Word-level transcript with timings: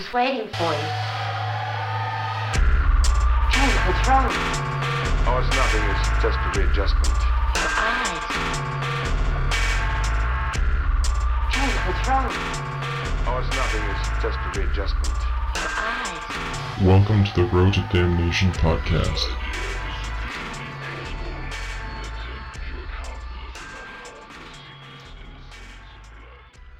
was 0.00 0.12
waiting 0.14 0.48
for 0.48 0.72
you. 0.72 0.88
Jane, 3.52 3.76
what's 3.84 4.08
wrong? 4.08 4.32
Oh, 5.28 5.44
it's 5.44 5.54
nothing. 5.54 5.84
It's 5.92 6.08
just 6.22 6.38
a 6.40 6.48
readjustment. 6.56 7.12
Your 7.60 7.68
eyes. 7.76 8.24
Jane, 11.52 11.76
what's 11.84 12.08
wrong? 12.08 12.32
Oh, 13.28 13.44
it's 13.44 13.54
nothing. 13.54 13.84
It's 13.90 14.08
just 14.22 14.38
a 14.40 14.48
readjustment. 14.58 15.06
Your 15.56 15.68
eyes. 15.68 16.82
Welcome 16.82 17.24
to 17.24 17.32
the 17.34 17.44
Road 17.54 17.74
to 17.74 17.86
Damnation 17.92 18.52
podcast. 18.52 19.28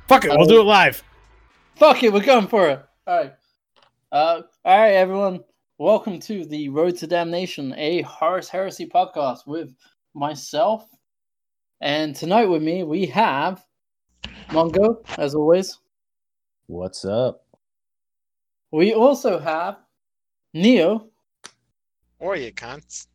Fuck 0.09 0.25
it, 0.25 0.31
we'll 0.31 0.47
do 0.47 0.61
it 0.61 0.65
live. 0.65 1.03
Fuck 1.77 2.03
it, 2.03 2.15
we're 2.15 2.25
going 2.25 2.49
for 2.49 2.71
it. 2.71 2.87
All 3.07 3.17
right. 3.17 3.33
Uh, 4.13 4.43
all 4.63 4.79
right, 4.79 4.93
everyone. 4.93 5.41
Welcome 5.79 6.21
to 6.21 6.45
the 6.45 6.69
Road 6.69 6.99
to 6.99 7.07
Damnation, 7.07 7.75
a 7.79 8.03
Horus 8.03 8.51
Heresy 8.51 8.87
podcast 8.87 9.47
with 9.47 9.75
myself. 10.15 10.87
And 11.81 12.15
tonight 12.15 12.45
with 12.45 12.63
me, 12.63 12.83
we 12.83 13.07
have 13.07 13.65
Mongo, 14.49 15.03
as 15.19 15.35
always. 15.35 15.79
What's 16.67 17.07
up? 17.07 17.47
We 18.71 18.93
also 18.93 19.39
have 19.39 19.79
Neo. 20.53 21.09
Or 22.19 22.37
you 22.37 22.53
cunts. 22.53 23.07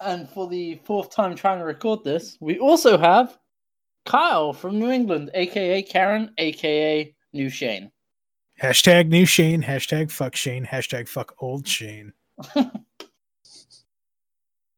And 0.00 0.28
for 0.28 0.46
the 0.46 0.78
fourth 0.84 1.10
time 1.10 1.34
trying 1.34 1.58
to 1.58 1.64
record 1.64 2.04
this, 2.04 2.36
we 2.38 2.58
also 2.58 2.98
have 2.98 3.38
Kyle 4.04 4.52
from 4.52 4.78
New 4.78 4.90
England, 4.90 5.30
aka 5.32 5.80
Karen, 5.80 6.32
aka 6.36 7.14
New 7.32 7.48
Shane. 7.48 7.90
Hashtag 8.62 9.08
new 9.08 9.26
Shane, 9.26 9.62
hashtag 9.62 10.10
fuck 10.10 10.36
Shane, 10.36 10.64
hashtag 10.64 11.08
fuck 11.08 11.34
old 11.40 11.66
Shane. 11.66 12.12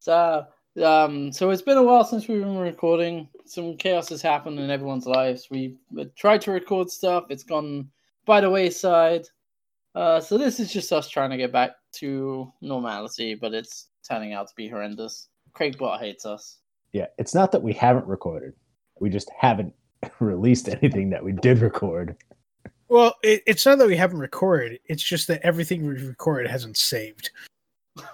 So, 0.07 0.47
um, 0.85 1.33
so 1.33 1.51
it's 1.51 1.63
been 1.63 1.79
a 1.79 1.83
while 1.83 2.05
since 2.05 2.29
we've 2.29 2.41
been 2.41 2.59
recording. 2.59 3.29
Some 3.45 3.77
chaos 3.77 4.09
has 4.11 4.23
happened 4.23 4.61
in 4.61 4.71
everyone's 4.71 5.05
lives. 5.05 5.49
We 5.51 5.79
tried 6.15 6.43
to 6.43 6.53
record 6.53 6.91
stuff; 6.91 7.25
it's 7.29 7.43
gone 7.43 7.91
by 8.25 8.41
the 8.41 8.49
wayside. 8.49 9.27
Uh, 9.97 10.21
so 10.21 10.39
this 10.39 10.61
is 10.61 10.73
just 10.73 10.93
us 10.93 11.09
trying 11.09 11.31
to 11.31 11.37
get 11.37 11.51
back 11.51 11.73
to 11.95 12.53
normality, 12.61 13.35
but 13.35 13.53
it's 13.53 13.89
turning 14.09 14.33
out 14.33 14.47
to 14.47 14.55
be 14.55 14.69
horrendous. 14.69 15.27
Craig 15.55 15.77
Bot 15.77 15.99
hates 15.99 16.25
us. 16.25 16.59
Yeah, 16.93 17.07
it's 17.19 17.35
not 17.35 17.51
that 17.51 17.63
we 17.65 17.73
haven't 17.73 18.07
recorded. 18.07 18.53
We 19.01 19.11
just 19.11 19.29
haven't 19.37 19.75
released 20.21 20.69
anything 20.69 21.11
that 21.11 21.25
we 21.25 21.33
did 21.33 21.59
record. 21.59 22.17
Well, 22.89 23.15
it, 23.23 23.43
it's 23.47 23.67
not 23.67 23.79
that 23.79 23.89
we 23.89 23.97
haven't 23.97 24.19
recorded, 24.19 24.81
it's 24.87 25.03
just 25.03 25.27
that 25.29 25.43
everything 25.43 25.87
we've 25.87 26.07
recorded 26.07 26.51
hasn't 26.51 26.77
saved. 26.77 27.31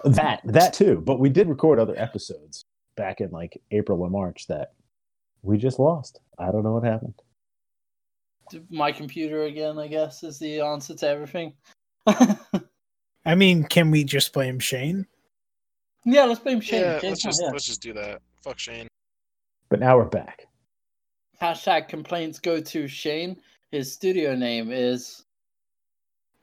That 0.05 0.41
that 0.45 0.73
too, 0.73 1.01
but 1.01 1.19
we 1.19 1.29
did 1.29 1.49
record 1.49 1.77
other 1.77 1.95
episodes 1.97 2.65
back 2.95 3.21
in 3.21 3.31
like 3.31 3.61
April 3.71 4.01
or 4.01 4.09
March 4.09 4.47
that 4.47 4.73
we 5.41 5.57
just 5.57 5.77
lost. 5.79 6.21
I 6.39 6.51
don't 6.51 6.63
know 6.63 6.73
what 6.73 6.83
happened. 6.83 7.15
My 8.69 8.91
computer 8.91 9.43
again, 9.43 9.77
I 9.77 9.87
guess, 9.87 10.23
is 10.23 10.39
the 10.39 10.61
answer 10.61 10.95
to 10.95 11.07
everything. 11.07 11.53
I 13.25 13.35
mean, 13.35 13.63
can 13.65 13.91
we 13.91 14.03
just 14.03 14.33
blame 14.33 14.59
Shane? 14.59 15.05
yeah, 16.05 16.25
let's 16.25 16.39
blame 16.39 16.61
Shane. 16.61 16.81
yeah, 16.81 16.99
Shane's 16.99 17.03
let's 17.11 17.23
just 17.23 17.41
here. 17.41 17.51
let's 17.51 17.65
just 17.65 17.81
do 17.81 17.93
that. 17.93 18.21
Fuck 18.43 18.59
Shane. 18.59 18.87
But 19.69 19.79
now 19.79 19.97
we're 19.97 20.05
back. 20.05 20.47
Hashtag 21.41 21.87
complaints 21.87 22.39
go 22.39 22.61
to 22.61 22.87
Shane. 22.87 23.37
His 23.73 23.91
studio 23.91 24.35
name 24.35 24.71
is 24.71 25.23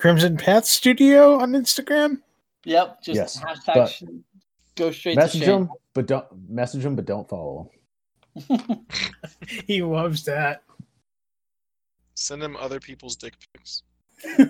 Crimson 0.00 0.36
Path 0.36 0.64
Studio 0.64 1.38
on 1.38 1.52
Instagram? 1.52 2.18
Yep, 2.64 3.02
just 3.04 3.14
Yes, 3.16 3.40
hashtag 3.40 3.74
but- 3.74 3.86
sh- 3.88 4.02
go 4.74 4.90
straight 4.90 5.14
Message 5.14 5.42
to 5.42 5.46
Shane. 5.46 5.60
them, 5.66 5.70
but 5.94 6.06
don't 6.08 6.26
message 6.48 6.84
him, 6.84 6.96
but 6.96 7.04
don't 7.04 7.28
follow 7.28 7.70
him. 8.48 8.84
He 9.68 9.80
loves 9.80 10.24
that. 10.24 10.64
Send 12.16 12.42
him 12.42 12.56
other 12.56 12.80
people's 12.80 13.14
dick 13.14 13.34
pics. 13.54 13.84
A 14.40 14.48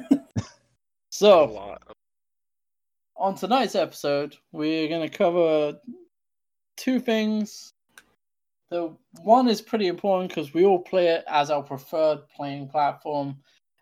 So, 1.10 1.44
lot. 1.44 1.82
on 3.14 3.34
tonight's 3.34 3.74
episode, 3.74 4.36
we're 4.52 4.88
going 4.88 5.06
to 5.06 5.14
cover 5.14 5.78
two 6.78 6.98
things. 6.98 7.74
The 8.70 8.94
one 9.22 9.48
is 9.48 9.60
pretty 9.60 9.88
important 9.88 10.30
because 10.30 10.54
we 10.54 10.64
all 10.64 10.78
play 10.78 11.08
it 11.08 11.24
as 11.26 11.50
our 11.50 11.62
preferred 11.62 12.28
playing 12.28 12.68
platform, 12.68 13.36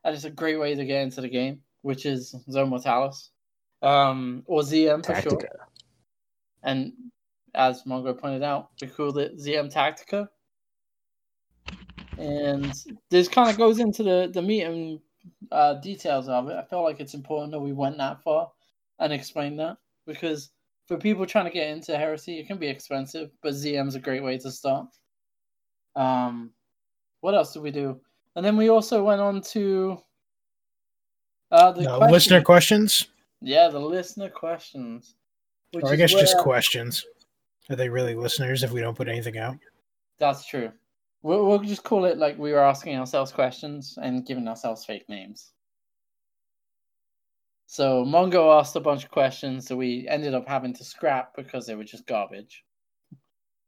and 0.04 0.14
it's 0.14 0.24
a 0.24 0.30
great 0.30 0.58
way 0.58 0.74
to 0.74 0.84
get 0.84 1.02
into 1.02 1.20
the 1.20 1.28
game, 1.28 1.60
which 1.82 2.06
is 2.06 2.34
Zone 2.50 2.70
Mortalis, 2.70 3.30
um, 3.82 4.42
or 4.46 4.62
ZM 4.62 5.04
for 5.04 5.20
sure. 5.20 5.38
And 6.62 6.92
as 7.54 7.82
Mongo 7.84 8.18
pointed 8.18 8.42
out, 8.42 8.70
we 8.80 8.88
called 8.88 9.18
it 9.18 9.38
ZM 9.38 9.72
Tactica. 9.72 10.28
And 12.16 12.72
this 13.10 13.28
kind 13.28 13.50
of 13.50 13.58
goes 13.58 13.78
into 13.78 14.02
the, 14.02 14.30
the 14.32 14.42
meat 14.42 14.62
and 14.62 15.00
uh, 15.52 15.74
details 15.74 16.28
of 16.28 16.48
it. 16.48 16.56
I 16.56 16.64
feel 16.64 16.82
like 16.82 16.98
it's 16.98 17.14
important 17.14 17.52
that 17.52 17.60
we 17.60 17.72
went 17.72 17.98
that 17.98 18.22
far 18.22 18.50
and 18.98 19.12
explained 19.12 19.60
that 19.60 19.76
because 20.06 20.50
for 20.88 20.96
people 20.96 21.26
trying 21.26 21.44
to 21.44 21.50
get 21.50 21.68
into 21.68 21.96
heresy, 21.96 22.38
it 22.38 22.46
can 22.46 22.56
be 22.56 22.66
expensive, 22.66 23.30
but 23.42 23.52
ZM's 23.52 23.94
a 23.94 24.00
great 24.00 24.24
way 24.24 24.38
to 24.38 24.50
start. 24.50 24.88
Um, 25.94 26.50
what 27.20 27.34
else 27.34 27.52
did 27.52 27.62
we 27.62 27.70
do? 27.70 28.00
And 28.34 28.44
then 28.44 28.56
we 28.56 28.70
also 28.70 29.04
went 29.04 29.20
on 29.20 29.42
to 29.42 29.98
uh, 31.50 31.72
the 31.72 31.84
question- 31.84 32.10
listener 32.10 32.42
questions? 32.42 33.08
Yeah, 33.40 33.68
the 33.68 33.78
listener 33.78 34.30
questions. 34.30 35.14
which 35.72 35.84
Or 35.84 35.92
I 35.92 35.96
guess 35.96 36.12
just 36.12 36.38
questions. 36.38 37.04
Are 37.70 37.76
they 37.76 37.90
really 37.90 38.14
listeners 38.14 38.62
if 38.62 38.72
we 38.72 38.80
don't 38.80 38.96
put 38.96 39.08
anything 39.08 39.36
out? 39.36 39.56
That's 40.18 40.46
true. 40.46 40.72
We'll, 41.22 41.46
we'll 41.46 41.58
just 41.58 41.84
call 41.84 42.06
it 42.06 42.16
like 42.16 42.38
we 42.38 42.52
were 42.52 42.60
asking 42.64 42.96
ourselves 42.96 43.30
questions 43.30 43.98
and 44.00 44.24
giving 44.26 44.48
ourselves 44.48 44.86
fake 44.86 45.06
names. 45.08 45.52
So 47.70 48.02
Mongo 48.02 48.58
asked 48.58 48.76
a 48.76 48.80
bunch 48.80 49.04
of 49.04 49.10
questions 49.10 49.66
that 49.66 49.76
we 49.76 50.08
ended 50.08 50.32
up 50.32 50.48
having 50.48 50.72
to 50.72 50.84
scrap 50.84 51.36
because 51.36 51.66
they 51.66 51.74
were 51.74 51.84
just 51.84 52.06
garbage. 52.06 52.64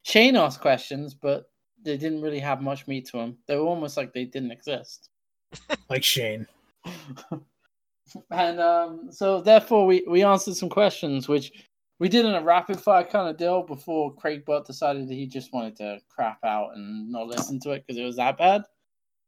Shane 0.04 0.36
asked 0.36 0.62
questions, 0.62 1.12
but 1.12 1.50
they 1.84 1.98
didn't 1.98 2.22
really 2.22 2.38
have 2.38 2.62
much 2.62 2.88
meat 2.88 3.06
to 3.08 3.18
them. 3.18 3.36
They 3.46 3.56
were 3.56 3.66
almost 3.66 3.98
like 3.98 4.14
they 4.14 4.24
didn't 4.24 4.52
exist. 4.52 5.10
Like 5.90 6.02
Shane. 6.02 6.46
and 8.30 8.60
um, 8.60 9.08
so 9.10 9.42
therefore 9.42 9.84
we, 9.84 10.02
we 10.08 10.22
answered 10.22 10.56
some 10.56 10.70
questions 10.70 11.28
which 11.28 11.52
we 11.98 12.08
did 12.08 12.24
in 12.24 12.34
a 12.34 12.42
rapid 12.42 12.80
fire 12.80 13.04
kind 13.04 13.28
of 13.28 13.36
deal 13.36 13.62
before 13.64 14.14
Craig 14.14 14.46
Butt 14.46 14.66
decided 14.66 15.08
that 15.08 15.14
he 15.14 15.26
just 15.26 15.52
wanted 15.52 15.76
to 15.76 15.98
crap 16.08 16.38
out 16.42 16.70
and 16.74 17.12
not 17.12 17.26
listen 17.26 17.60
to 17.60 17.72
it 17.72 17.84
because 17.86 18.00
it 18.00 18.04
was 18.04 18.16
that 18.16 18.38
bad. 18.38 18.62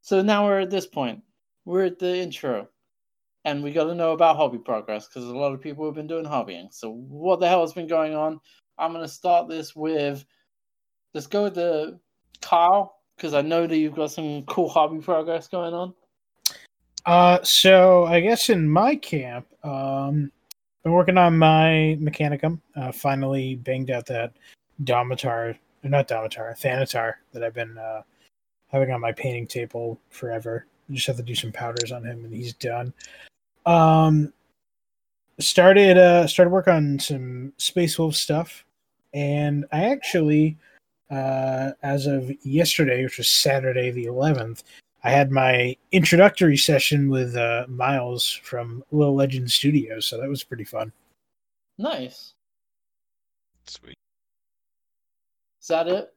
So 0.01 0.23
now 0.23 0.47
we're 0.47 0.61
at 0.61 0.71
this 0.71 0.87
point. 0.87 1.21
We're 1.65 1.85
at 1.85 1.99
the 1.99 2.17
intro. 2.17 2.69
And 3.45 3.63
we 3.63 3.71
got 3.71 3.85
to 3.85 3.95
know 3.95 4.13
about 4.13 4.37
hobby 4.37 4.57
progress 4.57 5.07
because 5.07 5.27
a 5.27 5.35
lot 5.35 5.53
of 5.53 5.61
people 5.61 5.85
have 5.85 5.95
been 5.95 6.07
doing 6.07 6.25
hobbying. 6.25 6.73
So 6.73 6.91
what 6.91 7.39
the 7.39 7.47
hell 7.47 7.61
has 7.61 7.73
been 7.73 7.87
going 7.87 8.15
on? 8.15 8.39
I'm 8.77 8.93
going 8.93 9.05
to 9.05 9.11
start 9.11 9.49
this 9.49 9.75
with 9.75 10.25
let's 11.13 11.27
go 11.27 11.43
with 11.43 11.55
the 11.55 11.99
Kyle 12.41 12.99
because 13.15 13.33
I 13.33 13.41
know 13.41 13.67
that 13.67 13.77
you've 13.77 13.95
got 13.95 14.11
some 14.11 14.43
cool 14.43 14.69
hobby 14.69 14.99
progress 14.99 15.47
going 15.47 15.73
on. 15.73 15.93
Uh, 17.05 17.39
so 17.43 18.05
I 18.05 18.21
guess 18.21 18.49
in 18.49 18.69
my 18.69 18.95
camp, 18.95 19.45
um, 19.63 20.31
been 20.83 20.91
working 20.91 21.17
on 21.17 21.37
my 21.37 21.97
Mechanicum. 21.99 22.59
Uh, 22.75 22.91
finally 22.91 23.55
banged 23.55 23.89
out 23.89 24.05
that 24.07 24.33
Domitar, 24.83 25.57
not 25.83 26.07
Domitar, 26.07 26.59
Thanatar 26.59 27.13
that 27.31 27.43
I've 27.43 27.53
been 27.53 27.77
uh, 27.77 28.01
having 28.67 28.91
on 28.91 29.01
my 29.01 29.11
painting 29.11 29.47
table 29.47 29.99
forever. 30.09 30.65
I 30.89 30.93
just 30.93 31.07
have 31.07 31.17
to 31.17 31.23
do 31.23 31.35
some 31.35 31.51
powders 31.51 31.91
on 31.91 32.03
him, 32.03 32.25
and 32.25 32.33
he's 32.33 32.53
done. 32.53 32.93
Um, 33.65 34.33
started 35.39 35.97
uh, 35.97 36.27
started 36.27 36.51
work 36.51 36.67
on 36.67 36.99
some 36.99 37.53
Space 37.57 37.97
Wolf 37.97 38.15
stuff, 38.15 38.65
and 39.13 39.65
I 39.71 39.85
actually, 39.85 40.57
uh, 41.09 41.71
as 41.81 42.05
of 42.05 42.31
yesterday, 42.45 43.03
which 43.03 43.17
was 43.17 43.29
Saturday 43.29 43.91
the 43.91 44.05
eleventh, 44.05 44.63
I 45.03 45.11
had 45.11 45.31
my 45.31 45.75
introductory 45.91 46.57
session 46.57 47.09
with 47.09 47.35
uh, 47.35 47.65
Miles 47.67 48.31
from 48.31 48.83
Little 48.91 49.15
Legend 49.15 49.51
Studios, 49.51 50.05
so 50.05 50.19
that 50.19 50.29
was 50.29 50.43
pretty 50.43 50.63
fun. 50.63 50.91
Nice. 51.77 52.33
Sweet. 53.65 53.95
Is 55.61 55.67
that 55.67 55.87
it? 55.87 56.12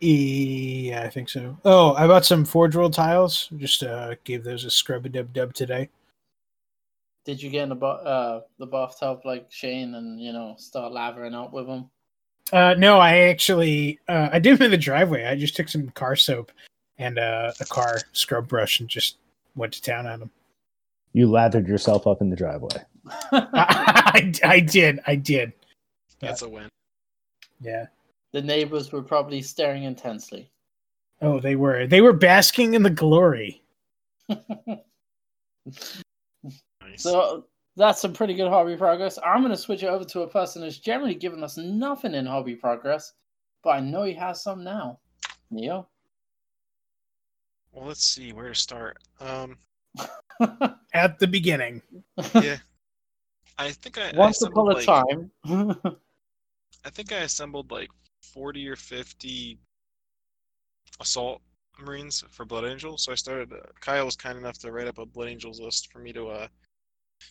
Yeah, 0.00 1.02
I 1.02 1.10
think 1.10 1.28
so. 1.28 1.58
Oh, 1.64 1.92
I 1.94 2.06
bought 2.06 2.24
some 2.24 2.44
Forge 2.44 2.74
World 2.74 2.94
tiles. 2.94 3.50
Just 3.58 3.82
uh, 3.82 4.14
gave 4.24 4.44
those 4.44 4.64
a 4.64 4.70
scrub 4.70 5.04
a 5.04 5.10
dub 5.10 5.32
dub 5.32 5.52
today. 5.52 5.90
Did 7.26 7.42
you 7.42 7.50
get 7.50 7.64
in 7.64 7.68
the 7.68 7.74
bu- 7.74 7.86
uh 7.86 8.40
the 8.58 8.66
bathtub 8.66 9.20
like 9.26 9.46
Shane 9.50 9.94
and 9.94 10.18
you 10.18 10.32
know 10.32 10.54
start 10.58 10.92
lathering 10.92 11.34
up 11.34 11.52
with 11.52 11.66
them? 11.66 11.90
Uh, 12.50 12.74
no, 12.78 12.98
I 12.98 13.18
actually 13.28 13.98
uh, 14.08 14.30
I 14.32 14.38
did 14.38 14.56
them 14.56 14.64
in 14.64 14.70
the 14.70 14.78
driveway. 14.78 15.26
I 15.26 15.36
just 15.36 15.54
took 15.54 15.68
some 15.68 15.90
car 15.90 16.16
soap 16.16 16.50
and 16.98 17.18
uh, 17.18 17.52
a 17.60 17.64
car 17.66 17.98
scrub 18.12 18.48
brush 18.48 18.80
and 18.80 18.88
just 18.88 19.18
went 19.54 19.72
to 19.74 19.82
town 19.82 20.06
on 20.06 20.20
them. 20.20 20.30
You 21.12 21.30
lathered 21.30 21.68
yourself 21.68 22.06
up 22.06 22.22
in 22.22 22.30
the 22.30 22.36
driveway. 22.36 22.76
I, 23.32 24.32
I 24.42 24.60
did. 24.60 25.00
I 25.06 25.16
did. 25.16 25.52
That's 26.20 26.42
a 26.42 26.48
win. 26.48 26.68
Yeah. 27.60 27.86
The 28.32 28.42
neighbors 28.42 28.92
were 28.92 29.02
probably 29.02 29.42
staring 29.42 29.84
intensely. 29.84 30.50
Oh, 31.22 31.40
they 31.40 31.56
were. 31.56 31.86
They 31.86 32.00
were 32.00 32.12
basking 32.12 32.74
in 32.74 32.82
the 32.82 32.90
glory. 32.90 33.62
Nice. 34.28 36.02
So 36.96 37.44
that's 37.76 38.00
some 38.00 38.12
pretty 38.12 38.34
good 38.34 38.48
hobby 38.48 38.76
progress. 38.76 39.18
I'm 39.24 39.40
going 39.40 39.50
to 39.50 39.56
switch 39.56 39.82
it 39.82 39.86
over 39.88 40.04
to 40.04 40.22
a 40.22 40.28
person 40.28 40.62
who's 40.62 40.78
generally 40.78 41.14
given 41.14 41.44
us 41.44 41.56
nothing 41.56 42.14
in 42.14 42.26
hobby 42.26 42.54
progress, 42.56 43.12
but 43.62 43.70
I 43.70 43.80
know 43.80 44.02
he 44.04 44.14
has 44.14 44.42
some 44.42 44.64
now. 44.64 44.98
Neo. 45.50 45.88
well, 47.72 47.86
let's 47.88 48.04
see 48.04 48.32
where 48.32 48.48
to 48.48 48.54
start. 48.54 48.98
Um, 49.20 49.58
At 50.94 51.18
the 51.18 51.26
beginning. 51.26 51.82
yeah, 52.34 52.58
I 53.58 53.70
think 53.72 53.98
I 53.98 54.10
I 54.10 54.16
Once 54.16 54.40
upon 54.42 54.68
a 54.70 54.74
like- 54.74 54.86
time. 54.86 55.30
I 56.84 56.88
think 56.90 57.12
I 57.12 57.18
assembled 57.18 57.70
like 57.70 57.90
40 58.32 58.68
or 58.68 58.76
50 58.76 59.58
assault 61.00 61.40
marines 61.78 62.24
for 62.30 62.44
Blood 62.44 62.64
Angel. 62.64 62.98
So 62.98 63.12
I 63.12 63.14
started. 63.14 63.52
Uh, 63.52 63.66
Kyle 63.80 64.04
was 64.04 64.16
kind 64.16 64.38
enough 64.38 64.58
to 64.58 64.72
write 64.72 64.88
up 64.88 64.98
a 64.98 65.06
Blood 65.06 65.28
Angels 65.28 65.60
list 65.60 65.90
for 65.92 65.98
me 65.98 66.12
to 66.12 66.28
uh, 66.28 66.48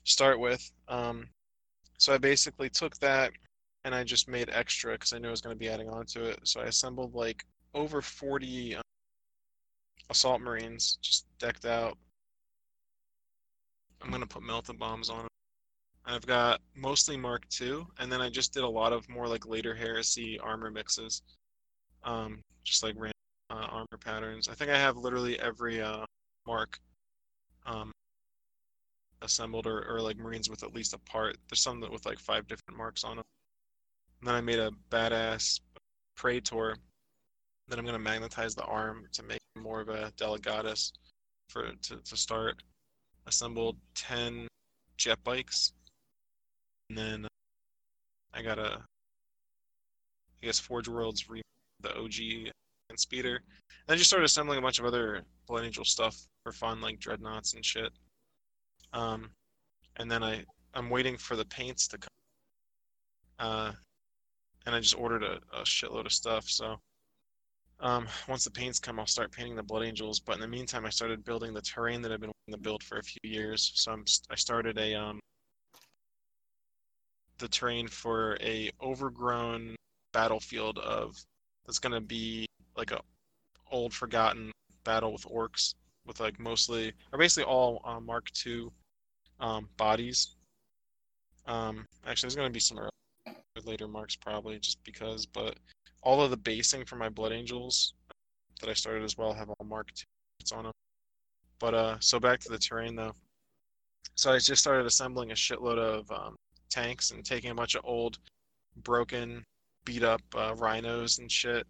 start 0.04 0.40
with. 0.40 0.72
Um, 0.88 1.28
so 1.98 2.14
I 2.14 2.18
basically 2.18 2.70
took 2.70 2.98
that 3.00 3.32
and 3.86 3.94
I 3.94 4.04
just 4.04 4.28
made 4.28 4.50
extra 4.52 4.94
because 4.94 5.14
I 5.14 5.20
knew 5.20 5.28
I 5.28 5.32
was 5.32 5.42
going 5.42 5.56
to 5.56 5.60
be 5.60 5.70
adding 5.70 5.90
on 5.90 6.06
to 6.08 6.26
it. 6.26 6.40
So 6.44 6.62
I 6.62 6.66
assembled 6.66 7.14
like 7.14 7.46
over 7.74 8.02
40 8.02 8.76
um, 8.76 8.82
assault 10.10 10.42
marines, 10.42 10.98
just 11.02 11.26
decked 11.40 11.66
out. 11.66 11.98
I'm 14.02 14.10
going 14.10 14.22
to 14.22 14.28
put 14.28 14.44
melta 14.44 14.78
bombs 14.78 15.10
on 15.10 15.20
them. 15.20 15.28
I've 16.06 16.26
got 16.26 16.62
mostly 16.76 17.18
Mark 17.18 17.44
II, 17.62 17.86
and 18.00 18.12
then 18.12 18.22
I 18.22 18.30
just 18.30 18.54
did 18.54 18.64
a 18.64 18.70
lot 18.70 18.94
of 18.94 19.08
more 19.10 19.28
like 19.28 19.46
later 19.46 19.76
heresy 19.76 20.40
armor 20.40 20.72
mixes, 20.72 21.22
um, 22.04 22.42
just 22.64 22.84
like 22.84 22.96
random 22.96 23.14
uh, 23.50 23.68
armor 23.70 23.98
patterns. 24.04 24.48
I 24.48 24.54
think 24.54 24.72
I 24.72 24.78
have 24.78 24.98
literally 24.98 25.40
every 25.40 25.82
uh, 25.82 26.06
Mark 26.48 26.80
um, 27.66 27.92
assembled, 29.22 29.68
or, 29.68 29.86
or 29.88 30.02
like 30.02 30.18
Marines 30.18 30.50
with 30.50 30.64
at 30.64 30.74
least 30.74 30.94
a 30.94 31.00
part. 31.00 31.38
There's 31.50 31.62
some 31.62 31.80
that 31.82 31.92
with 31.92 32.06
like 32.06 32.20
five 32.20 32.48
different 32.48 32.78
marks 32.78 33.04
on 33.04 33.18
them. 33.18 33.26
And 34.22 34.28
then 34.28 34.36
I 34.36 34.42
made 34.42 34.60
a 34.60 34.72
badass 34.90 35.60
Praetor 36.16 36.76
that 37.68 37.80
I'm 37.80 37.86
gonna 37.86 38.00
magnetize 38.00 38.56
the 38.56 38.64
arm 38.64 39.06
to 39.14 39.24
make 39.24 39.40
more 39.58 39.82
of 39.82 39.90
a 39.90 40.12
Delegatus 40.18 40.92
for 41.50 41.72
to, 41.84 41.98
to 41.98 42.18
start. 42.18 42.62
Assembled 43.28 43.78
ten 43.94 44.48
jet 44.98 45.24
bikes 45.24 45.74
and 46.90 46.98
then 46.98 47.28
I 48.34 48.42
got 48.42 48.60
a, 48.60 48.80
I 50.42 50.46
guess 50.46 50.60
Forge 50.60 50.88
Worlds 50.88 51.30
re 51.30 51.42
the 51.82 51.96
OG 51.96 52.52
and 52.90 53.00
speeder. 53.00 53.36
And 53.36 53.94
I 53.94 53.96
just 53.96 54.10
started 54.10 54.26
assembling 54.26 54.60
a 54.60 54.62
bunch 54.62 54.80
of 54.80 54.86
other 54.86 55.22
Blood 55.48 55.66
Angel 55.66 55.86
stuff 55.86 56.18
for 56.44 56.52
fun, 56.52 56.82
like 56.82 57.00
dreadnoughts 57.00 57.54
and 57.54 57.66
shit. 57.66 57.92
Um, 58.94 59.30
and 59.98 60.10
then 60.12 60.24
I 60.24 60.44
I'm 60.74 60.90
waiting 60.90 61.18
for 61.18 61.36
the 61.36 61.46
paints 61.46 61.88
to 61.90 61.98
come. 61.98 62.08
Uh, 63.40 63.72
and 64.66 64.76
I 64.76 64.80
just 64.80 64.98
ordered 64.98 65.24
a, 65.24 65.40
a 65.54 65.64
shitload 65.64 66.06
of 66.06 66.12
stuff. 66.12 66.50
So 66.50 66.78
um, 67.80 68.08
once 68.28 68.44
the 68.44 68.52
paints 68.52 68.80
come, 68.80 69.00
I'll 69.00 69.08
start 69.08 69.32
painting 69.32 69.56
the 69.56 69.64
Blood 69.64 69.84
Angels. 69.84 70.20
But 70.20 70.36
in 70.36 70.42
the 70.42 70.48
meantime, 70.48 70.86
I 70.86 70.90
started 70.90 71.24
building 71.24 71.54
the 71.54 71.62
terrain 71.62 72.02
that 72.02 72.12
I've 72.12 72.20
been 72.20 72.32
wanting 72.48 72.62
to 72.62 72.64
build 72.64 72.84
for 72.84 72.98
a 72.98 73.04
few 73.04 73.20
years. 73.24 73.72
So 73.76 73.92
I'm 73.92 74.04
I 74.30 74.36
started 74.36 74.78
a 74.78 74.96
um 74.96 75.20
the 77.40 77.48
terrain 77.48 77.88
for 77.88 78.38
a 78.42 78.70
overgrown 78.82 79.76
battlefield 80.14 80.78
of 80.80 81.16
that's 81.66 81.80
gonna 81.80 82.02
be 82.02 82.46
like 82.76 82.92
a 82.92 83.02
old 83.72 83.94
forgotten 83.94 84.52
battle 84.84 85.12
with 85.12 85.24
orcs 85.24 85.76
with 86.06 86.20
like 86.20 86.40
mostly 86.40 86.94
or 87.12 87.20
basically 87.20 87.44
all 87.44 87.82
uh, 87.86 88.00
Mark 88.00 88.28
II 88.46 88.68
um, 89.40 89.70
bodies. 89.78 90.36
Um, 91.46 91.86
actually, 92.06 92.28
there's 92.28 92.36
gonna 92.36 92.50
be 92.50 92.60
some 92.60 92.80
later 93.66 93.88
marks 93.88 94.16
probably 94.16 94.60
just 94.60 94.84
because, 94.84 95.26
but 95.26 95.58
all 96.02 96.22
of 96.22 96.32
the 96.32 96.38
basing 96.38 96.86
for 96.86 96.96
my 96.96 97.10
Blood 97.10 97.32
Angels 97.32 97.94
that 98.60 98.70
I 98.70 98.74
started 98.74 99.04
as 99.04 99.18
well 99.18 99.34
have 99.34 99.50
all 99.50 99.66
Mark 99.66 99.90
II 99.98 100.58
on 100.58 100.64
them. 100.66 100.74
But 101.60 101.74
uh, 101.74 101.98
so 102.00 102.20
back 102.20 102.40
to 102.42 102.50
the 102.50 102.58
terrain 102.58 102.96
though. 102.96 103.14
So 104.16 104.32
I 104.32 104.40
just 104.40 104.62
started 104.62 104.86
assembling 104.86 105.32
a 105.32 105.36
shitload 105.36 105.78
of 105.78 106.12
um, 106.12 106.36
tanks 106.70 107.12
and 107.12 107.26
taking 107.26 107.52
a 107.52 107.56
bunch 107.56 107.76
of 107.76 107.82
old, 107.84 108.18
broken, 108.84 109.44
beat 109.86 110.04
up 110.04 110.22
uh, 110.36 110.56
rhinos 110.56 111.20
and 111.20 111.32
shit, 111.32 111.66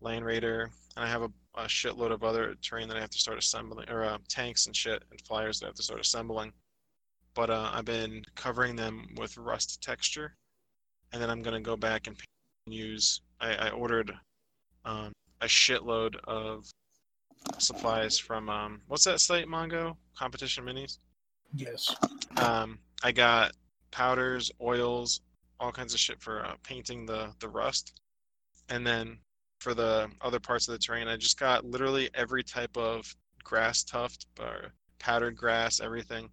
Land 0.00 0.24
Raider, 0.24 0.70
and 0.96 1.04
I 1.04 1.08
have 1.08 1.22
a, 1.22 1.30
a 1.56 1.64
shitload 1.64 2.12
of 2.12 2.22
other 2.22 2.54
terrain 2.62 2.88
that 2.88 2.96
I 2.96 3.00
have 3.00 3.10
to 3.10 3.18
start 3.18 3.38
assembling, 3.38 3.88
or 3.88 4.04
uh, 4.04 4.18
tanks 4.28 4.66
and 4.66 4.76
shit 4.76 5.02
and 5.10 5.20
flyers 5.22 5.60
that 5.60 5.66
I 5.66 5.68
have 5.68 5.76
to 5.76 5.82
start 5.82 6.00
assembling. 6.00 6.52
But 7.34 7.50
uh, 7.50 7.70
I've 7.72 7.84
been 7.84 8.22
covering 8.34 8.76
them 8.76 9.08
with 9.16 9.36
rust 9.36 9.82
texture, 9.82 10.34
and 11.12 11.20
then 11.20 11.30
I'm 11.30 11.42
gonna 11.42 11.60
go 11.60 11.76
back 11.76 12.06
and 12.06 12.16
use. 12.66 13.20
I, 13.40 13.54
I 13.54 13.70
ordered 13.70 14.12
um, 14.84 15.12
a 15.40 15.46
shitload 15.46 16.16
of 16.24 16.66
supplies 17.58 18.18
from 18.18 18.48
um, 18.48 18.80
what's 18.88 19.04
that 19.04 19.20
site, 19.20 19.46
Mongo? 19.46 19.96
Competition 20.16 20.64
Minis. 20.64 20.98
Yes. 21.54 21.94
Um, 22.36 22.78
I 23.02 23.12
got 23.12 23.52
powders, 23.90 24.50
oils, 24.60 25.20
all 25.60 25.72
kinds 25.72 25.94
of 25.94 26.00
shit 26.00 26.20
for 26.20 26.44
uh, 26.44 26.54
painting 26.62 27.06
the 27.06 27.32
the 27.40 27.48
rust, 27.48 28.00
and 28.68 28.86
then 28.86 29.18
for 29.60 29.74
the 29.74 30.10
other 30.20 30.38
parts 30.38 30.68
of 30.68 30.72
the 30.72 30.78
terrain, 30.78 31.08
I 31.08 31.16
just 31.16 31.38
got 31.38 31.64
literally 31.64 32.10
every 32.14 32.42
type 32.42 32.76
of 32.76 33.06
grass 33.42 33.82
tuft 33.84 34.26
or 34.38 34.72
powdered 34.98 35.36
grass, 35.36 35.80
everything 35.80 36.28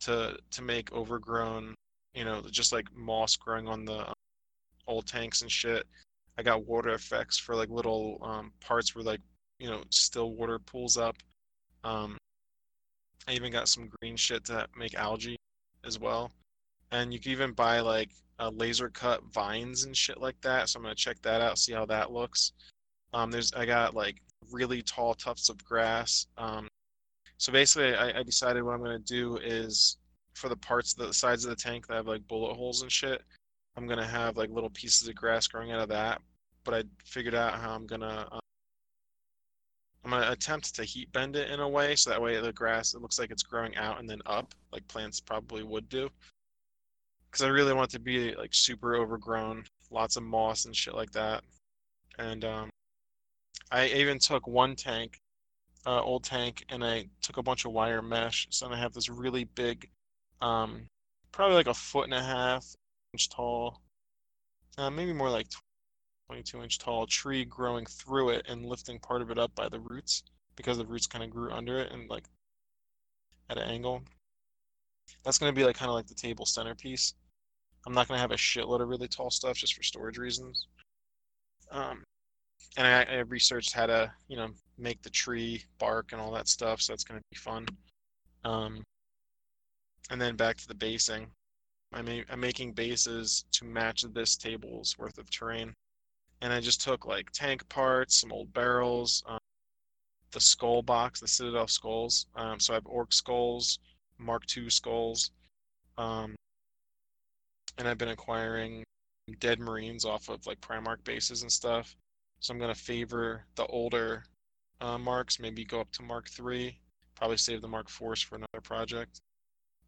to 0.00 0.36
to 0.50 0.62
make 0.62 0.92
overgrown, 0.92 1.74
you 2.14 2.24
know, 2.24 2.42
just 2.50 2.72
like 2.72 2.86
moss 2.94 3.36
growing 3.36 3.68
on 3.68 3.84
the 3.84 4.08
um, 4.08 4.14
old 4.86 5.06
tanks 5.06 5.42
and 5.42 5.50
shit. 5.50 5.86
I 6.38 6.42
got 6.42 6.66
water 6.66 6.90
effects 6.90 7.38
for 7.38 7.56
like 7.56 7.68
little 7.70 8.18
um, 8.22 8.52
parts 8.60 8.94
where 8.94 9.04
like 9.04 9.20
you 9.58 9.68
know 9.68 9.82
still 9.90 10.32
water 10.32 10.58
pools 10.58 10.96
up. 10.96 11.16
Um, 11.84 12.16
I 13.26 13.32
even 13.32 13.52
got 13.52 13.68
some 13.68 13.90
green 14.00 14.16
shit 14.16 14.44
to 14.46 14.66
make 14.76 14.94
algae 14.94 15.36
as 15.84 15.98
well 15.98 16.30
and 16.90 17.12
you 17.12 17.20
can 17.20 17.32
even 17.32 17.52
buy 17.52 17.80
like 17.80 18.10
uh, 18.38 18.50
laser 18.54 18.88
cut 18.88 19.22
vines 19.32 19.84
and 19.84 19.96
shit 19.96 20.20
like 20.20 20.40
that. 20.42 20.68
So 20.68 20.78
I'm 20.78 20.82
gonna 20.84 20.94
check 20.94 21.20
that 21.22 21.40
out, 21.40 21.58
see 21.58 21.72
how 21.72 21.86
that 21.86 22.12
looks. 22.12 22.52
Um, 23.12 23.30
there's 23.30 23.52
I 23.52 23.66
got 23.66 23.94
like 23.94 24.22
really 24.50 24.82
tall 24.82 25.14
tufts 25.14 25.48
of 25.48 25.62
grass. 25.64 26.26
Um, 26.36 26.68
so 27.38 27.52
basically, 27.52 27.94
I, 27.94 28.20
I 28.20 28.22
decided 28.22 28.62
what 28.62 28.74
I'm 28.74 28.82
gonna 28.82 28.98
do 28.98 29.36
is 29.38 29.98
for 30.34 30.48
the 30.48 30.56
parts 30.56 30.94
the 30.94 31.12
sides 31.12 31.44
of 31.44 31.50
the 31.50 31.56
tank 31.56 31.86
that 31.88 31.94
have 31.94 32.06
like 32.06 32.26
bullet 32.28 32.54
holes 32.54 32.82
and 32.82 32.92
shit, 32.92 33.22
I'm 33.76 33.86
gonna 33.86 34.06
have 34.06 34.36
like 34.36 34.50
little 34.50 34.70
pieces 34.70 35.08
of 35.08 35.14
grass 35.14 35.46
growing 35.46 35.72
out 35.72 35.80
of 35.80 35.88
that. 35.88 36.20
But 36.64 36.74
I 36.74 36.82
figured 37.04 37.34
out 37.34 37.54
how 37.54 37.72
I'm 37.74 37.86
gonna 37.86 38.28
um, 38.30 38.40
I'm 40.04 40.10
gonna 40.10 40.30
attempt 40.30 40.74
to 40.76 40.84
heat 40.84 41.12
bend 41.12 41.36
it 41.36 41.50
in 41.50 41.60
a 41.60 41.68
way 41.68 41.96
so 41.96 42.10
that 42.10 42.22
way 42.22 42.40
the 42.40 42.52
grass 42.52 42.94
it 42.94 43.02
looks 43.02 43.18
like 43.18 43.30
it's 43.30 43.42
growing 43.42 43.76
out 43.76 43.98
and 43.98 44.08
then 44.08 44.22
up, 44.26 44.54
like 44.72 44.86
plants 44.88 45.20
probably 45.20 45.62
would 45.62 45.88
do 45.88 46.08
because 47.30 47.44
I 47.44 47.48
really 47.48 47.72
want 47.72 47.90
it 47.90 47.96
to 47.96 48.00
be 48.00 48.34
like 48.34 48.54
super 48.54 48.96
overgrown, 48.96 49.64
lots 49.90 50.16
of 50.16 50.22
moss 50.22 50.64
and 50.64 50.74
shit 50.74 50.94
like 50.94 51.12
that. 51.12 51.42
And 52.18 52.44
um, 52.44 52.70
I 53.70 53.86
even 53.88 54.18
took 54.18 54.46
one 54.46 54.74
tank, 54.74 55.20
uh, 55.86 56.02
old 56.02 56.24
tank, 56.24 56.64
and 56.68 56.84
I 56.84 57.06
took 57.22 57.36
a 57.36 57.42
bunch 57.42 57.64
of 57.64 57.72
wire 57.72 58.02
mesh. 58.02 58.46
So 58.50 58.68
I 58.68 58.76
have 58.76 58.92
this 58.92 59.08
really 59.08 59.44
big, 59.44 59.88
um, 60.40 60.86
probably 61.32 61.56
like 61.56 61.68
a 61.68 61.74
foot 61.74 62.04
and 62.04 62.14
a 62.14 62.22
half 62.22 62.64
inch 63.12 63.28
tall, 63.28 63.80
uh, 64.78 64.90
maybe 64.90 65.12
more 65.12 65.30
like 65.30 65.46
22 66.28 66.62
inch 66.62 66.78
tall 66.78 67.06
tree 67.06 67.44
growing 67.44 67.86
through 67.86 68.30
it 68.30 68.46
and 68.48 68.66
lifting 68.66 68.98
part 68.98 69.22
of 69.22 69.30
it 69.30 69.38
up 69.38 69.54
by 69.54 69.68
the 69.68 69.80
roots 69.80 70.22
because 70.56 70.76
the 70.76 70.86
roots 70.86 71.06
kind 71.06 71.24
of 71.24 71.30
grew 71.30 71.50
under 71.50 71.78
it 71.78 71.92
and 71.92 72.08
like 72.10 72.24
at 73.48 73.58
an 73.58 73.68
angle. 73.68 74.02
That's 75.24 75.38
going 75.38 75.52
to 75.52 75.58
be 75.58 75.64
like 75.64 75.76
kind 75.76 75.88
of 75.88 75.94
like 75.94 76.06
the 76.06 76.14
table 76.14 76.46
centerpiece. 76.46 77.14
I'm 77.86 77.94
not 77.94 78.08
going 78.08 78.16
to 78.18 78.22
have 78.22 78.32
a 78.32 78.36
shitload 78.36 78.80
of 78.80 78.88
really 78.88 79.08
tall 79.08 79.30
stuff 79.30 79.56
just 79.56 79.74
for 79.74 79.82
storage 79.82 80.18
reasons. 80.18 80.66
Um, 81.70 82.02
and 82.76 82.86
I, 82.86 83.16
I 83.16 83.18
researched 83.20 83.72
how 83.72 83.86
to, 83.86 84.12
you 84.28 84.36
know, 84.36 84.48
make 84.78 85.02
the 85.02 85.10
tree 85.10 85.64
bark 85.78 86.12
and 86.12 86.20
all 86.20 86.32
that 86.32 86.48
stuff, 86.48 86.80
so 86.80 86.92
that's 86.92 87.04
going 87.04 87.18
to 87.18 87.24
be 87.30 87.38
fun. 87.38 87.66
Um, 88.44 88.82
and 90.10 90.20
then 90.20 90.36
back 90.36 90.56
to 90.58 90.68
the 90.68 90.74
basing. 90.74 91.26
I 91.92 92.02
ma- 92.02 92.22
I'm 92.30 92.40
making 92.40 92.72
bases 92.72 93.44
to 93.52 93.64
match 93.64 94.04
this 94.12 94.36
table's 94.36 94.96
worth 94.98 95.18
of 95.18 95.30
terrain. 95.30 95.74
And 96.40 96.52
I 96.52 96.60
just 96.60 96.80
took 96.80 97.06
like 97.06 97.30
tank 97.32 97.68
parts, 97.68 98.20
some 98.20 98.32
old 98.32 98.52
barrels, 98.52 99.22
um, 99.26 99.38
the 100.32 100.40
skull 100.40 100.82
box, 100.82 101.20
the 101.20 101.28
Citadel 101.28 101.66
skulls. 101.66 102.26
Um, 102.36 102.60
so 102.60 102.74
I 102.74 102.76
have 102.76 102.86
Orc 102.86 103.12
skulls, 103.12 103.78
Mark 104.18 104.44
II 104.56 104.70
skulls, 104.70 105.30
um, 105.96 106.34
and 107.78 107.86
I've 107.88 107.98
been 107.98 108.08
acquiring 108.08 108.84
dead 109.40 109.60
Marines 109.60 110.04
off 110.04 110.28
of 110.28 110.46
like 110.46 110.60
Primarch 110.60 111.04
bases 111.04 111.42
and 111.42 111.52
stuff. 111.52 111.94
So 112.40 112.52
I'm 112.52 112.60
gonna 112.60 112.74
favor 112.74 113.44
the 113.56 113.66
older 113.66 114.24
uh, 114.80 114.98
marks, 114.98 115.38
maybe 115.38 115.64
go 115.64 115.80
up 115.80 115.90
to 115.92 116.02
Mark 116.02 116.28
III, 116.38 116.78
probably 117.14 117.36
save 117.36 117.60
the 117.60 117.68
Mark 117.68 117.88
IVs 117.88 118.24
for 118.24 118.36
another 118.36 118.60
project. 118.62 119.20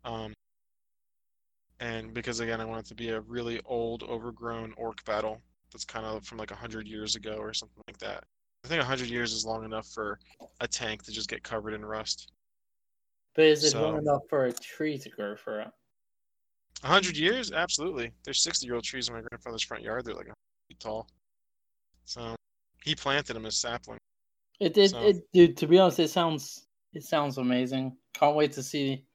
Um, 0.05 0.33
and 1.79 2.13
because 2.13 2.41
again, 2.41 2.61
I 2.61 2.65
want 2.65 2.85
it 2.85 2.89
to 2.89 2.95
be 2.95 3.11
a 3.11 3.21
really 3.21 3.61
old, 3.65 4.03
overgrown 4.03 4.75
orc 4.77 5.05
battle 5.05 5.41
that's 5.73 5.85
kind 5.85 6.05
of 6.05 6.25
from 6.25 6.39
like 6.39 6.51
hundred 6.51 6.87
years 6.87 7.17
ago 7.17 7.37
or 7.39 7.55
something 7.55 7.83
like 7.89 7.99
that. 7.99 8.25
I 8.65 8.69
think 8.69 8.83
hundred 8.83 9.09
years 9.09 9.33
is 9.33 9.47
long 9.47 9.65
enough 9.65 9.87
for 9.89 10.19
a 10.61 10.69
tank 10.69 11.05
to 11.05 11.13
just 11.13 11.31
get 11.31 11.43
covered 11.43 11.75
in 11.75 11.85
rust. 11.85 12.33
But 13.41 13.47
is 13.47 13.65
it 13.65 13.71
So- 13.71 13.81
long 13.81 13.97
enough 13.97 14.21
for 14.29 14.45
a 14.45 14.53
tree 14.53 14.99
to 14.99 15.09
grow 15.09 15.35
for 15.35 15.63
it? 15.63 15.69
A 16.83 16.87
hundred 16.87 17.17
years, 17.17 17.53
absolutely. 17.53 18.13
There's 18.23 18.43
sixty-year-old 18.43 18.85
trees 18.85 19.09
in 19.09 19.15
my 19.15 19.23
grandfather's 19.23 19.63
front 19.63 19.83
yard. 19.83 20.05
They're 20.05 20.13
like 20.13 20.29
a 20.29 20.35
feet 20.69 20.79
tall. 20.79 21.09
So 22.05 22.37
he 22.85 22.95
planted 22.95 23.33
them 23.33 23.47
as 23.47 23.57
sapling. 23.57 23.99
It 24.61 24.75
did, 24.75 24.91
So- 24.91 25.01
it, 25.01 25.33
dude. 25.33 25.57
To 25.57 25.67
be 25.67 25.79
honest, 25.79 26.01
it 26.01 26.09
sounds 26.11 26.67
it 26.93 27.03
sounds 27.03 27.39
amazing. 27.39 27.97
Can't 28.13 28.37
wait 28.37 28.53
to 28.53 28.63
see 28.63 29.07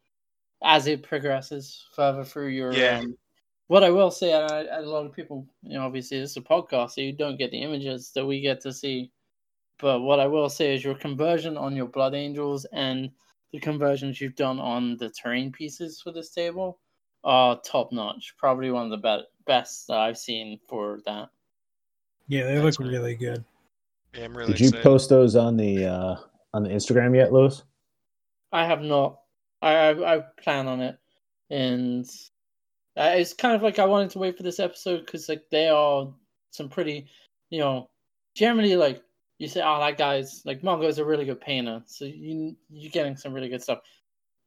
as 0.64 0.88
it 0.88 1.04
progresses 1.04 1.86
further 1.96 2.24
through 2.24 2.48
your. 2.48 2.74
Yeah. 2.74 3.02
Um, 3.02 3.16
what 3.68 3.84
I 3.84 3.92
will 3.92 4.10
say, 4.10 4.34
and 4.34 4.52
I, 4.52 4.78
a 4.78 4.82
lot 4.82 5.06
of 5.06 5.14
people, 5.14 5.48
you 5.62 5.78
know, 5.78 5.86
obviously 5.86 6.20
this 6.20 6.32
is 6.32 6.38
a 6.38 6.42
podcast, 6.42 6.94
so 6.94 7.02
you 7.02 7.14
don't 7.14 7.38
get 7.38 7.52
the 7.52 7.62
images 7.62 8.12
that 8.16 8.26
we 8.26 8.42
get 8.42 8.60
to 8.62 8.74
see. 8.74 9.12
But 9.78 10.02
what 10.02 10.20
I 10.20 10.26
will 10.26 10.50
say 10.50 10.74
is 10.74 10.84
your 10.84 10.96
conversion 10.96 11.58
on 11.58 11.76
your 11.76 11.88
Blood 11.88 12.16
Angels 12.16 12.66
and 12.74 13.12
the 13.56 13.62
conversions 13.62 14.20
you've 14.20 14.36
done 14.36 14.60
on 14.60 14.98
the 14.98 15.10
terrain 15.10 15.50
pieces 15.50 16.02
for 16.02 16.12
this 16.12 16.32
table 16.32 16.78
are 17.24 17.60
top 17.62 17.92
notch. 17.94 18.34
Probably 18.38 18.70
one 18.70 18.92
of 18.92 18.92
the 18.92 18.98
be- 18.98 19.26
best 19.48 19.88
that 19.88 19.98
I've 19.98 20.18
seen 20.18 20.60
for 20.68 21.00
that. 21.06 21.30
Yeah, 22.28 22.48
they 22.48 22.56
That's 22.56 22.80
look 22.80 22.88
right. 22.88 22.94
really 22.94 23.16
good. 23.16 23.46
Yeah, 24.14 24.26
I'm 24.26 24.36
really 24.36 24.52
Did 24.52 24.60
you 24.60 24.68
excited. 24.68 24.84
post 24.84 25.10
those 25.10 25.38
on 25.38 25.56
the 25.56 25.86
uh, 25.86 26.16
on 26.54 26.64
the 26.64 26.70
Instagram 26.70 27.16
yet, 27.16 27.32
Lewis? 27.32 27.64
I 28.52 28.66
have 28.66 28.82
not. 28.82 29.20
I 29.62 29.74
I, 29.74 30.16
I 30.18 30.24
plan 30.42 30.68
on 30.68 30.82
it, 30.82 30.98
and 31.50 32.06
uh, 32.98 33.14
it's 33.16 33.34
kind 33.34 33.56
of 33.56 33.62
like 33.62 33.80
I 33.80 33.86
wanted 33.86 34.10
to 34.12 34.20
wait 34.20 34.36
for 34.36 34.44
this 34.44 34.60
episode 34.60 35.06
because 35.06 35.30
like 35.30 35.44
they 35.50 35.70
are 35.70 36.14
some 36.52 36.68
pretty, 36.68 37.08
you 37.50 37.60
know, 37.60 37.90
generally 38.36 38.76
like 38.76 39.02
you 39.38 39.48
say, 39.48 39.62
oh 39.64 39.80
that 39.80 39.98
guy's 39.98 40.42
like 40.46 40.64
Mongo's 40.64 40.98
a 40.98 41.06
really 41.06 41.26
good 41.26 41.42
painter, 41.42 41.82
so 41.86 42.06
you 42.06 42.56
you're 42.70 42.92
getting 42.92 43.18
some 43.18 43.34
really 43.34 43.50
good 43.50 43.62
stuff. 43.62 43.80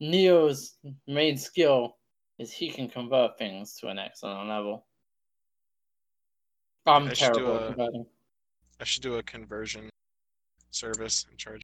Neo's 0.00 0.76
main 1.06 1.36
skill 1.36 1.96
is 2.38 2.52
he 2.52 2.70
can 2.70 2.88
convert 2.88 3.36
things 3.36 3.74
to 3.74 3.88
an 3.88 3.98
excellent 3.98 4.48
level. 4.48 4.86
I'm 6.86 7.08
I 7.08 7.12
terrible 7.12 7.56
at 7.56 7.66
converting. 7.66 8.06
I 8.80 8.84
should 8.84 9.02
do 9.02 9.16
a 9.16 9.22
conversion 9.22 9.90
service 10.70 11.26
and 11.28 11.38
charge. 11.38 11.62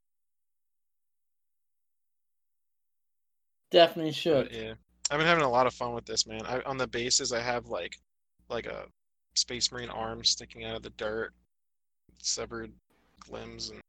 Definitely 3.71 4.11
But 4.11 4.15
should. 4.15 4.51
yeah, 4.51 4.73
I've 5.09 5.17
been 5.17 5.27
having 5.27 5.43
a 5.43 5.49
lot 5.49 5.65
of 5.65 5.73
fun 5.73 5.93
with 5.93 6.05
this, 6.05 6.27
man. 6.27 6.45
I, 6.45 6.61
on 6.61 6.77
the 6.77 6.87
bases, 6.87 7.31
I 7.33 7.41
have 7.41 7.65
like 7.67 7.97
like 8.49 8.67
a 8.67 8.85
Space 9.35 9.71
Marine 9.71 9.89
arm 9.89 10.23
sticking 10.23 10.63
out 10.63 10.75
of 10.75 10.83
the 10.83 10.91
dirt, 10.91 11.33
severed 12.19 12.71
limbs, 13.29 13.69
and 13.69 13.79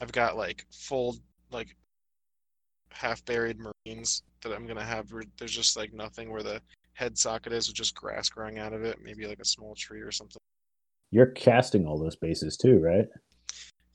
I've 0.00 0.12
got 0.12 0.36
like 0.36 0.66
full 0.70 1.16
like 1.50 1.76
half 2.90 3.24
buried 3.24 3.58
Marines 3.58 4.22
that 4.42 4.52
I'm 4.52 4.66
gonna 4.66 4.84
have. 4.84 5.08
There's 5.38 5.52
just 5.52 5.76
like 5.76 5.92
nothing 5.92 6.30
where 6.30 6.42
the 6.42 6.60
head 6.94 7.16
socket 7.16 7.52
is 7.52 7.68
with 7.68 7.76
just 7.76 7.94
grass 7.94 8.28
growing 8.28 8.58
out 8.58 8.72
of 8.72 8.84
it, 8.84 8.98
maybe 9.02 9.26
like 9.26 9.40
a 9.40 9.44
small 9.44 9.74
tree 9.74 10.00
or 10.00 10.10
something. 10.10 10.40
You're 11.10 11.26
casting 11.26 11.86
all 11.86 11.98
those 11.98 12.16
bases 12.16 12.56
too, 12.56 12.78
right? 12.78 13.06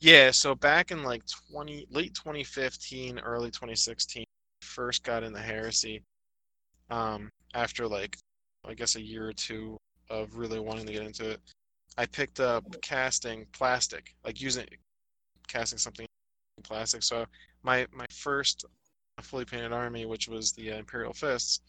Yeah, 0.00 0.30
so 0.32 0.54
back 0.54 0.90
in 0.90 1.02
like 1.02 1.22
20 1.52 1.86
late 1.90 2.14
2015, 2.14 3.20
early 3.20 3.50
2016, 3.50 4.24
first 4.62 5.02
got 5.02 5.22
in 5.22 5.32
the 5.32 5.40
heresy. 5.40 6.02
Um, 6.90 7.30
after 7.54 7.86
like 7.86 8.16
I 8.66 8.74
guess 8.74 8.96
a 8.96 9.02
year 9.02 9.28
or 9.28 9.32
two 9.32 9.78
of 10.10 10.36
really 10.36 10.58
wanting 10.58 10.86
to 10.86 10.92
get 10.92 11.02
into 11.02 11.30
it, 11.30 11.40
I 11.96 12.06
picked 12.06 12.40
up 12.40 12.64
casting 12.82 13.46
plastic, 13.52 14.14
like 14.24 14.40
using 14.40 14.66
casting 15.46 15.78
something 15.78 16.06
in 16.56 16.62
plastic. 16.62 17.02
So 17.02 17.26
my 17.62 17.86
my 17.92 18.06
first 18.10 18.64
fully 19.22 19.44
painted 19.44 19.72
army, 19.72 20.06
which 20.06 20.28
was 20.28 20.52
the 20.52 20.72
uh, 20.72 20.78
Imperial 20.78 21.12
Fists, 21.12 21.60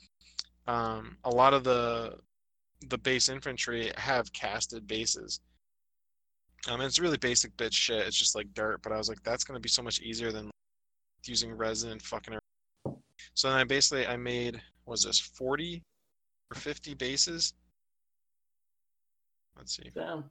um, 0.67 1.17
a 1.23 1.29
lot 1.29 1.53
of 1.53 1.63
the 1.63 2.17
the 2.89 2.97
base 2.97 3.29
infantry 3.29 3.91
have 3.97 4.31
casted 4.33 4.87
bases. 4.87 5.39
Um, 6.67 6.81
it's 6.81 6.99
really 6.99 7.17
basic 7.17 7.55
bitch 7.57 7.73
shit. 7.73 8.07
It's 8.07 8.17
just 8.17 8.35
like 8.35 8.53
dirt, 8.53 8.81
but 8.81 8.91
I 8.91 8.97
was 8.97 9.09
like, 9.09 9.21
that's 9.23 9.43
gonna 9.43 9.59
be 9.59 9.69
so 9.69 9.83
much 9.83 10.01
easier 10.01 10.31
than 10.31 10.49
using 11.25 11.53
resin 11.53 11.91
and 11.91 12.01
fucking. 12.01 12.33
around. 12.33 12.97
So 13.33 13.49
then 13.49 13.57
I 13.57 13.63
basically 13.63 14.07
I 14.07 14.17
made 14.17 14.61
was 14.85 15.03
this 15.03 15.19
forty 15.19 15.83
or 16.51 16.59
fifty 16.59 16.93
bases? 16.93 17.53
Let's 19.57 19.75
see. 19.75 19.89
Damn. 19.93 20.25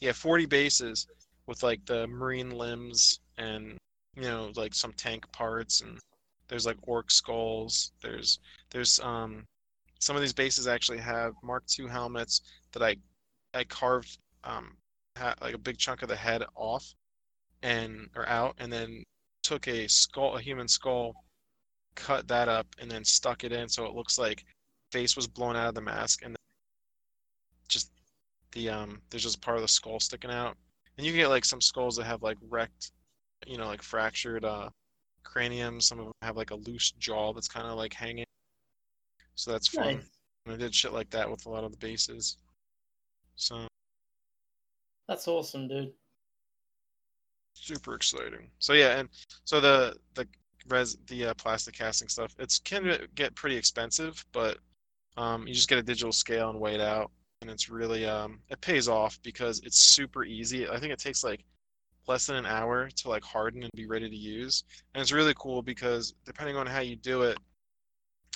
Yeah, 0.00 0.12
forty 0.12 0.46
bases 0.46 1.06
with 1.46 1.62
like 1.62 1.84
the 1.86 2.06
marine 2.06 2.50
limbs 2.50 3.20
and 3.38 3.78
you 4.14 4.22
know 4.22 4.50
like 4.56 4.74
some 4.74 4.92
tank 4.92 5.30
parts 5.32 5.80
and 5.80 5.98
there's 6.48 6.66
like 6.66 6.76
orc 6.82 7.10
skulls. 7.10 7.92
There's 8.02 8.38
there's 8.70 9.00
um 9.00 9.44
some 9.98 10.16
of 10.16 10.22
these 10.22 10.32
bases 10.32 10.66
actually 10.66 10.98
have 10.98 11.34
Mark 11.42 11.64
II 11.78 11.88
helmets 11.88 12.42
that 12.72 12.82
I 12.82 12.96
I 13.54 13.64
carved 13.64 14.18
um 14.44 14.76
ha- 15.16 15.34
like 15.40 15.54
a 15.54 15.58
big 15.58 15.78
chunk 15.78 16.02
of 16.02 16.08
the 16.08 16.16
head 16.16 16.42
off 16.54 16.84
and 17.62 18.08
or 18.14 18.28
out 18.28 18.54
and 18.58 18.72
then 18.72 19.02
took 19.42 19.66
a 19.68 19.88
skull 19.88 20.36
a 20.36 20.40
human 20.40 20.68
skull 20.68 21.24
cut 21.94 22.28
that 22.28 22.48
up 22.48 22.66
and 22.80 22.90
then 22.90 23.04
stuck 23.04 23.44
it 23.44 23.52
in 23.52 23.68
so 23.68 23.86
it 23.86 23.94
looks 23.94 24.18
like 24.18 24.44
face 24.92 25.16
was 25.16 25.26
blown 25.26 25.56
out 25.56 25.68
of 25.68 25.74
the 25.74 25.80
mask 25.80 26.22
and 26.24 26.36
the 28.56 28.68
um 28.70 29.00
there's 29.10 29.22
just 29.22 29.40
part 29.40 29.56
of 29.56 29.62
the 29.62 29.68
skull 29.68 30.00
sticking 30.00 30.30
out 30.30 30.56
and 30.96 31.06
you 31.06 31.12
can 31.12 31.20
get 31.20 31.28
like 31.28 31.44
some 31.44 31.60
skulls 31.60 31.96
that 31.96 32.04
have 32.04 32.22
like 32.22 32.38
wrecked 32.48 32.90
you 33.46 33.58
know 33.58 33.66
like 33.66 33.82
fractured 33.82 34.44
uh 34.44 34.68
cranium 35.22 35.80
some 35.80 35.98
of 36.00 36.06
them 36.06 36.14
have 36.22 36.36
like 36.36 36.50
a 36.50 36.54
loose 36.56 36.92
jaw 36.92 37.32
that's 37.32 37.48
kind 37.48 37.66
of 37.66 37.76
like 37.76 37.92
hanging 37.92 38.24
so 39.34 39.52
that's 39.52 39.68
fun 39.68 39.96
Nice. 39.96 40.10
and 40.46 40.54
I 40.54 40.56
did 40.56 40.74
shit 40.74 40.92
like 40.92 41.10
that 41.10 41.30
with 41.30 41.46
a 41.46 41.50
lot 41.50 41.64
of 41.64 41.70
the 41.70 41.78
bases 41.78 42.38
so 43.36 43.66
That's 45.08 45.28
awesome, 45.28 45.68
dude. 45.68 45.92
super 47.54 47.94
exciting. 47.94 48.50
So 48.58 48.72
yeah, 48.72 48.98
and 48.98 49.08
so 49.44 49.60
the 49.60 49.96
the 50.14 50.26
res 50.68 50.96
the 51.06 51.26
uh, 51.26 51.34
plastic 51.34 51.74
casting 51.74 52.08
stuff, 52.08 52.34
it's 52.38 52.58
can 52.58 53.06
get 53.14 53.34
pretty 53.34 53.56
expensive, 53.56 54.24
but 54.32 54.58
um, 55.16 55.46
you 55.46 55.54
just 55.54 55.68
get 55.68 55.78
a 55.78 55.82
digital 55.82 56.12
scale 56.12 56.50
and 56.50 56.58
weigh 56.60 56.74
it 56.74 56.80
out, 56.80 57.10
and 57.46 57.52
it's 57.54 57.70
really 57.70 58.04
um, 58.04 58.40
it 58.50 58.60
pays 58.60 58.88
off 58.88 59.20
because 59.22 59.60
it's 59.64 59.78
super 59.78 60.24
easy. 60.24 60.68
I 60.68 60.78
think 60.78 60.92
it 60.92 60.98
takes 60.98 61.22
like 61.22 61.44
less 62.08 62.26
than 62.26 62.36
an 62.36 62.46
hour 62.46 62.88
to 62.88 63.08
like 63.08 63.22
harden 63.22 63.62
and 63.62 63.70
be 63.74 63.86
ready 63.86 64.10
to 64.10 64.16
use, 64.16 64.64
and 64.94 65.00
it's 65.00 65.12
really 65.12 65.34
cool 65.36 65.62
because 65.62 66.14
depending 66.24 66.56
on 66.56 66.66
how 66.66 66.80
you 66.80 66.96
do 66.96 67.22
it. 67.22 67.38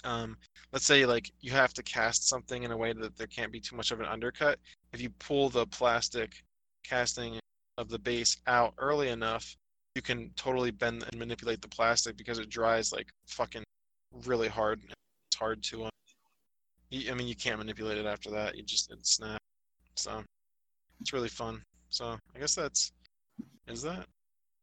Um, 0.03 0.39
let's 0.73 0.87
say 0.87 1.05
like 1.05 1.31
you 1.41 1.51
have 1.51 1.75
to 1.75 1.83
cast 1.83 2.27
something 2.29 2.63
in 2.63 2.71
a 2.71 2.77
way 2.77 2.95
that 2.95 3.19
there 3.19 3.27
can't 3.27 3.53
be 3.53 3.61
too 3.61 3.77
much 3.77 3.91
of 3.91 4.01
an 4.01 4.07
undercut. 4.07 4.59
If 4.93 5.01
you 5.03 5.11
pull 5.19 5.51
the 5.51 5.67
plastic 5.67 6.43
casting 6.85 7.39
of 7.77 7.91
the 7.91 7.99
base 7.99 8.39
out 8.47 8.73
early 8.79 9.09
enough, 9.09 9.57
you 9.97 10.03
can 10.03 10.31
totally 10.37 10.71
bend 10.71 11.05
and 11.11 11.19
manipulate 11.19 11.61
the 11.61 11.69
plastic 11.69 12.17
because 12.17 12.39
it 12.39 12.49
dries 12.49 12.93
like 12.93 13.09
fucking 13.27 13.65
really 14.25 14.49
hard. 14.49 14.81
It's 15.29 15.39
hard 15.39 15.63
to. 15.65 15.85
Um, 15.85 15.91
you, 16.91 17.11
I 17.11 17.15
mean, 17.15 17.27
you 17.29 17.35
can't 17.37 17.59
manipulate 17.59 17.99
it 17.99 18.07
after 18.07 18.31
that. 18.31 18.57
You 18.57 18.63
just 18.63 18.91
it 18.93 19.05
snap. 19.07 19.41
So 19.97 20.23
it's 21.01 21.13
really 21.13 21.29
fun. 21.29 21.63
So 21.89 22.17
I 22.35 22.39
guess 22.39 22.55
that's 22.55 22.93
is 23.69 23.83
that 23.83 24.07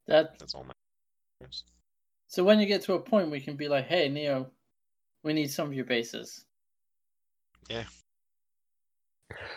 That 0.07 0.37
that's 0.39 0.53
all 0.53 0.63
my. 0.65 0.73
so 2.27 2.43
when 2.43 2.59
you 2.59 2.65
get 2.65 2.81
to 2.83 2.93
a 2.93 2.99
point 2.99 3.29
we 3.31 3.39
can 3.39 3.55
be 3.55 3.67
like, 3.67 3.87
hey 3.87 4.09
Neo, 4.09 4.49
we 5.23 5.33
need 5.33 5.51
some 5.51 5.67
of 5.67 5.73
your 5.73 5.85
bases. 5.85 6.45
Yeah. 7.69 7.83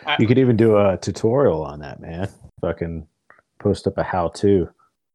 I, 0.05 0.17
You 0.19 0.27
could 0.27 0.39
even 0.39 0.57
do 0.57 0.77
a 0.77 0.97
tutorial 0.97 1.63
on 1.65 1.81
that, 1.81 2.01
man. 2.01 2.29
Fucking 2.61 3.07
post 3.61 3.87
up 3.87 3.99
a 3.99 4.03
how-to 4.03 4.69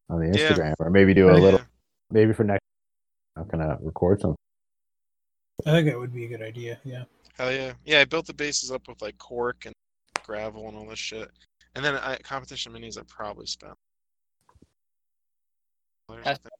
on 0.10 0.20
the 0.20 0.28
Yeah. 0.38 0.50
Instagram, 0.52 0.74
or 0.80 0.90
maybe 0.90 1.14
do 1.14 1.28
a 1.30 1.34
Oh, 1.34 1.36
little, 1.38 1.60
Yeah. 1.60 1.66
maybe 2.12 2.34
for 2.34 2.44
next. 2.44 2.62
I'm 3.36 3.48
gonna 3.48 3.78
record 3.82 4.22
some. 4.22 4.36
I 5.66 5.72
think 5.72 5.88
that 5.88 5.98
would 5.98 6.14
be 6.14 6.26
a 6.26 6.28
good 6.30 6.42
idea. 6.42 6.80
Yeah. 6.86 7.04
Hell 7.38 7.52
yeah. 7.52 7.74
Yeah, 7.86 8.00
I 8.00 8.06
built 8.06 8.28
the 8.28 8.34
bases 8.34 8.72
up 8.72 8.88
with 8.88 9.02
like 9.02 9.18
cork 9.18 9.66
and 9.66 9.74
gravel 10.24 10.68
and 10.68 10.78
all 10.78 10.88
this 10.88 11.00
shit. 11.00 11.30
And 11.76 11.84
then 11.84 11.96
I, 11.96 12.18
competition 12.18 12.72
minis 12.74 12.98
I 12.98 13.04
probably 13.08 13.46
spent 13.46 13.74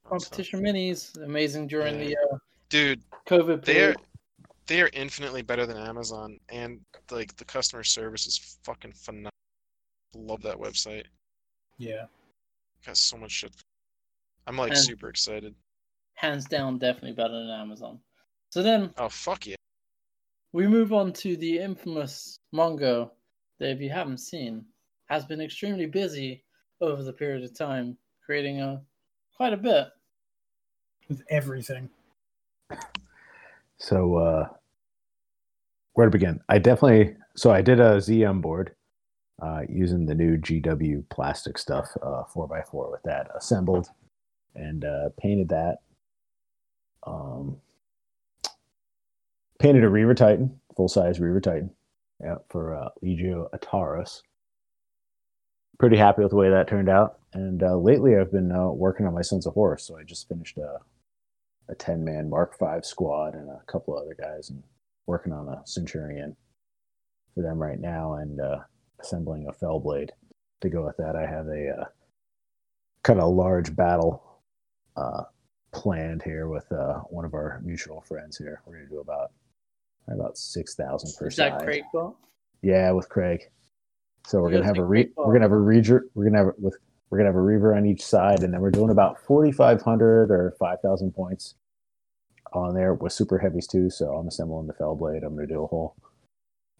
competition 0.08 0.60
minis, 0.60 1.16
amazing 1.22 1.66
during 1.68 1.98
the 1.98 2.16
uh, 2.16 2.36
Dude, 2.68 3.02
COVID 3.28 3.64
they're 3.64 3.94
they 4.66 4.82
are 4.82 4.90
infinitely 4.92 5.42
better 5.42 5.64
than 5.64 5.76
Amazon, 5.76 6.38
and 6.48 6.80
like 7.10 7.36
the 7.36 7.44
customer 7.44 7.84
service 7.84 8.26
is 8.26 8.58
fucking 8.64 8.92
phenomenal. 8.92 9.30
Love 10.14 10.42
that 10.42 10.56
website. 10.56 11.04
Yeah. 11.78 12.06
Got 12.84 12.96
so 12.96 13.16
much 13.16 13.30
shit. 13.30 13.52
I'm 14.46 14.56
like 14.56 14.76
super 14.76 15.08
excited. 15.08 15.54
Hands 16.14 16.44
down, 16.46 16.78
definitely 16.78 17.12
better 17.12 17.38
than 17.38 17.50
Amazon. 17.50 18.00
So 18.50 18.62
then 18.62 18.90
Oh 18.96 19.08
fuck 19.08 19.46
yeah! 19.46 19.56
We 20.56 20.66
move 20.66 20.94
on 20.94 21.12
to 21.12 21.36
the 21.36 21.58
infamous 21.58 22.38
Mongo 22.54 23.10
that, 23.58 23.72
if 23.72 23.80
you 23.82 23.90
haven't 23.90 24.20
seen, 24.20 24.64
has 25.04 25.26
been 25.26 25.42
extremely 25.42 25.84
busy 25.84 26.44
over 26.80 27.02
the 27.02 27.12
period 27.12 27.44
of 27.44 27.54
time, 27.54 27.98
creating 28.24 28.62
a 28.62 28.80
quite 29.36 29.52
a 29.52 29.58
bit. 29.58 29.88
With 31.10 31.22
everything. 31.28 31.90
So 33.76 34.16
uh 34.16 34.48
where 35.92 36.06
to 36.06 36.10
begin? 36.10 36.40
I 36.48 36.58
definitely 36.58 37.16
so 37.36 37.50
I 37.50 37.60
did 37.60 37.78
a 37.78 37.98
ZM 37.98 38.40
board 38.40 38.74
uh 39.42 39.60
using 39.68 40.06
the 40.06 40.14
new 40.14 40.38
GW 40.38 41.06
plastic 41.10 41.58
stuff, 41.58 41.90
uh 42.02 42.24
four 42.24 42.48
by 42.48 42.62
four 42.62 42.90
with 42.90 43.02
that 43.02 43.28
assembled 43.36 43.90
and 44.54 44.86
uh 44.86 45.10
painted 45.20 45.50
that. 45.50 45.80
Um 47.06 47.58
painted 49.58 49.84
a 49.84 49.88
Reaver 49.88 50.14
Titan, 50.14 50.60
full 50.76 50.88
size 50.88 51.20
Reaver 51.20 51.40
Titan. 51.40 51.70
Yeah, 52.22 52.36
for 52.48 52.74
uh 52.74 52.88
Legio 53.04 53.48
Atarus. 53.50 54.22
Pretty 55.78 55.96
happy 55.96 56.22
with 56.22 56.30
the 56.30 56.36
way 56.36 56.48
that 56.50 56.68
turned 56.68 56.88
out. 56.88 57.18
And 57.32 57.62
uh 57.62 57.76
lately 57.76 58.16
I've 58.16 58.32
been 58.32 58.52
uh, 58.52 58.68
working 58.68 59.06
on 59.06 59.14
my 59.14 59.22
Sons 59.22 59.46
of 59.46 59.54
Horus, 59.54 59.84
so 59.84 59.98
I 59.98 60.02
just 60.02 60.28
finished 60.28 60.58
uh 60.58 60.78
a 61.68 61.74
10 61.74 62.04
man 62.04 62.30
Mark 62.30 62.58
V 62.58 62.80
squad 62.82 63.34
and 63.34 63.48
a 63.50 63.60
couple 63.66 63.96
other 63.98 64.16
guys 64.18 64.50
and 64.50 64.62
working 65.06 65.32
on 65.32 65.48
a 65.48 65.62
Centurion 65.66 66.36
for 67.34 67.42
them 67.42 67.58
right 67.58 67.80
now 67.80 68.14
and 68.14 68.40
uh, 68.40 68.58
assembling 69.00 69.46
a 69.48 69.52
Fellblade. 69.52 70.10
To 70.62 70.70
go 70.70 70.86
with 70.86 70.96
that, 70.96 71.16
I 71.16 71.26
have 71.26 71.46
a 71.48 71.80
uh, 71.80 71.84
kind 73.02 73.20
of 73.20 73.34
large 73.34 73.76
battle 73.76 74.22
uh, 74.96 75.24
planned 75.72 76.22
here 76.22 76.48
with 76.48 76.66
one 77.10 77.24
of 77.24 77.34
our 77.34 77.60
mutual 77.62 78.00
friends 78.00 78.38
here. 78.38 78.62
We're 78.64 78.74
going 78.76 78.86
to 78.86 78.90
do 78.90 79.00
about 79.00 79.32
about 80.14 80.38
6,000 80.38 81.14
per 81.18 81.26
Is 81.28 81.36
that 81.36 81.52
side. 81.52 81.62
Craig 81.62 81.84
bot? 81.92 82.16
Yeah, 82.62 82.90
with 82.92 83.08
Craig. 83.08 83.42
So 84.26 84.40
we're 84.40 84.50
gonna 84.50 84.64
have 84.64 84.78
a 84.78 84.84
re- 84.84 85.12
we're 85.16 85.32
gonna 85.32 85.44
have 85.44 85.52
a 85.52 85.56
reaver 85.56 86.08
we're 86.14 86.24
gonna 86.24 86.38
have 86.46 86.54
with 86.58 86.76
we're 87.10 87.18
gonna 87.18 87.28
have 87.28 87.36
a 87.36 87.40
reaver 87.40 87.74
on 87.76 87.86
each 87.86 88.04
side, 88.04 88.42
and 88.42 88.52
then 88.52 88.60
we're 88.60 88.72
doing 88.72 88.90
about 88.90 89.20
forty 89.20 89.52
five 89.52 89.82
hundred 89.82 90.32
or 90.32 90.54
five 90.58 90.80
thousand 90.80 91.12
points 91.12 91.54
on 92.52 92.74
there 92.74 92.94
with 92.94 93.12
super 93.12 93.38
heavies 93.38 93.68
too. 93.68 93.88
So 93.88 94.14
I'm 94.16 94.26
assembling 94.26 94.66
the 94.66 94.72
Fellblade. 94.74 95.24
I'm 95.24 95.36
gonna 95.36 95.46
do 95.46 95.62
a 95.62 95.66
whole 95.68 95.94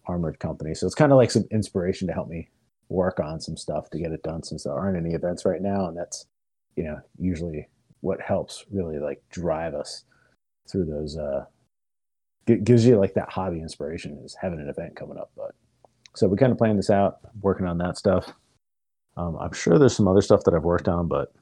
armored 0.07 0.39
company. 0.39 0.73
So 0.73 0.85
it's 0.85 0.95
kind 0.95 1.13
of 1.13 1.17
like 1.17 1.31
some 1.31 1.45
inspiration 1.49 2.07
to 2.07 2.13
help 2.13 2.27
me 2.27 2.49
work 2.89 3.19
on 3.21 3.39
some 3.39 3.55
stuff 3.55 3.89
to 3.91 3.97
get 3.99 4.11
it 4.11 4.23
done 4.23 4.43
since 4.43 4.63
there 4.63 4.73
aren't 4.73 4.97
any 4.97 5.13
events 5.13 5.45
right 5.45 5.61
now, 5.61 5.87
and 5.87 5.97
that's 5.97 6.25
you 6.75 6.83
know 6.83 6.99
usually 7.17 7.67
what 8.01 8.19
helps 8.19 8.65
really 8.69 8.99
like 8.99 9.23
drive 9.29 9.73
us 9.73 10.03
through 10.69 10.83
those. 10.85 11.17
uh 11.17 11.45
gi- 12.47 12.59
Gives 12.59 12.85
you 12.85 12.97
like 12.97 13.13
that 13.15 13.29
hobby 13.29 13.59
inspiration 13.59 14.19
is 14.23 14.35
having 14.39 14.59
an 14.59 14.69
event 14.69 14.95
coming 14.95 15.17
up, 15.17 15.31
but 15.35 15.55
so 16.15 16.27
we 16.27 16.37
kind 16.37 16.51
of 16.51 16.57
planned 16.57 16.79
this 16.79 16.89
out, 16.89 17.19
working 17.41 17.67
on 17.67 17.77
that 17.77 17.97
stuff. 17.97 18.31
Um, 19.17 19.37
I'm 19.39 19.53
sure 19.53 19.77
there's 19.77 19.95
some 19.95 20.07
other 20.07 20.21
stuff 20.21 20.43
that 20.45 20.53
I've 20.53 20.63
worked 20.63 20.87
on, 20.87 21.07
but 21.07 21.33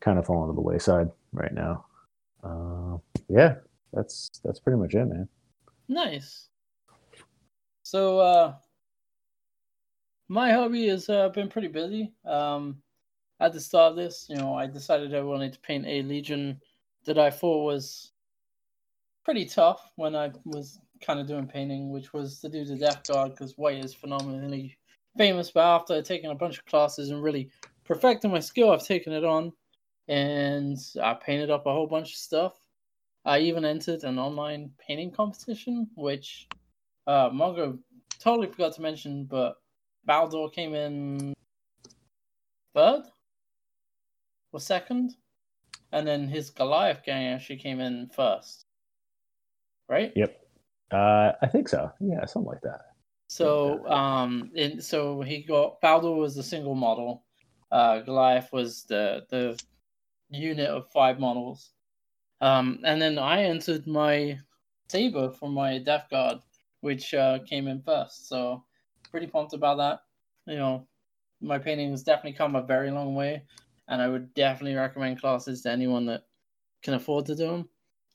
kind 0.00 0.18
of 0.18 0.26
falling 0.26 0.50
to 0.50 0.54
the 0.54 0.60
wayside 0.60 1.08
right 1.32 1.52
now. 1.52 1.86
Uh, 2.42 2.98
yeah, 3.28 3.54
that's 3.92 4.30
that's 4.44 4.60
pretty 4.60 4.78
much 4.78 4.94
it, 4.94 5.06
man. 5.06 5.28
Nice. 5.88 6.48
So 7.82 8.18
uh 8.18 8.54
my 10.28 10.52
hobby 10.52 10.88
has 10.88 11.08
uh, 11.08 11.28
been 11.28 11.48
pretty 11.48 11.68
busy. 11.68 12.12
Um 12.24 12.82
at 13.40 13.52
the 13.52 13.60
start 13.60 13.90
of 13.90 13.96
this, 13.96 14.26
you 14.28 14.36
know, 14.36 14.54
I 14.54 14.66
decided 14.66 15.14
I 15.14 15.20
wanted 15.20 15.52
to 15.54 15.60
paint 15.60 15.86
a 15.86 16.02
legion 16.02 16.60
that 17.04 17.18
I 17.18 17.30
thought 17.30 17.64
was 17.64 18.12
pretty 19.24 19.46
tough 19.46 19.90
when 19.96 20.14
I 20.14 20.32
was 20.44 20.78
kind 21.00 21.20
of 21.20 21.26
doing 21.26 21.46
painting, 21.46 21.90
which 21.90 22.12
was 22.12 22.40
to 22.40 22.48
do 22.48 22.64
the 22.64 22.76
Death 22.76 23.06
Guard 23.06 23.32
because 23.32 23.56
White 23.56 23.84
is 23.84 23.94
phenomenally 23.94 24.76
famous. 25.16 25.50
But 25.50 25.64
after 25.64 26.02
taking 26.02 26.30
a 26.30 26.34
bunch 26.34 26.58
of 26.58 26.66
classes 26.66 27.10
and 27.10 27.22
really 27.22 27.50
perfecting 27.84 28.30
my 28.30 28.40
skill, 28.40 28.70
I've 28.70 28.86
taken 28.86 29.12
it 29.12 29.24
on 29.24 29.52
and 30.08 30.78
I 31.02 31.14
painted 31.14 31.50
up 31.50 31.66
a 31.66 31.72
whole 31.72 31.86
bunch 31.86 32.10
of 32.10 32.16
stuff. 32.16 32.54
I 33.24 33.38
even 33.38 33.64
entered 33.64 34.04
an 34.04 34.18
online 34.18 34.70
painting 34.78 35.10
competition, 35.10 35.88
which 35.94 36.46
uh, 37.06 37.30
Mongo 37.30 37.78
totally 38.18 38.48
forgot 38.48 38.74
to 38.74 38.82
mention, 38.82 39.24
but 39.24 39.56
Baldor 40.06 40.52
came 40.52 40.74
in 40.74 41.32
third 42.74 43.04
or 44.52 44.60
second, 44.60 45.16
and 45.92 46.06
then 46.06 46.28
his 46.28 46.50
Goliath 46.50 47.02
gang 47.02 47.28
actually 47.28 47.56
came 47.56 47.80
in 47.80 48.10
first, 48.14 48.66
right? 49.88 50.12
Yep. 50.14 50.40
Uh, 50.90 51.32
I 51.42 51.46
think 51.46 51.68
so. 51.68 51.90
Yeah, 52.00 52.24
something 52.24 52.50
like 52.50 52.62
that. 52.62 52.80
So, 53.28 53.86
um, 53.88 54.50
and 54.56 54.82
so 54.82 55.22
he 55.22 55.42
got 55.42 55.80
Baldur 55.80 56.12
was 56.12 56.34
the 56.34 56.42
single 56.42 56.74
model, 56.74 57.24
uh, 57.72 58.00
Goliath 58.00 58.52
was 58.52 58.84
the 58.84 59.26
the 59.30 59.58
unit 60.30 60.68
of 60.68 60.90
five 60.92 61.18
models, 61.18 61.72
um, 62.40 62.80
and 62.84 63.00
then 63.00 63.18
I 63.18 63.44
entered 63.44 63.86
my 63.86 64.38
saber 64.88 65.30
for 65.30 65.48
my 65.48 65.78
Death 65.78 66.06
Guard, 66.10 66.38
which 66.80 67.14
uh, 67.14 67.38
came 67.48 67.66
in 67.66 67.82
first. 67.82 68.28
So, 68.28 68.62
pretty 69.10 69.26
pumped 69.26 69.54
about 69.54 69.78
that. 69.78 70.00
You 70.46 70.58
know, 70.58 70.86
my 71.40 71.58
painting 71.58 71.90
has 71.90 72.02
definitely 72.04 72.36
come 72.36 72.54
a 72.54 72.62
very 72.62 72.90
long 72.90 73.14
way, 73.14 73.42
and 73.88 74.00
I 74.00 74.08
would 74.08 74.32
definitely 74.34 74.76
recommend 74.76 75.20
classes 75.20 75.62
to 75.62 75.70
anyone 75.70 76.06
that 76.06 76.24
can 76.82 76.94
afford 76.94 77.26
to 77.26 77.34
do 77.34 77.46
them. 77.46 77.68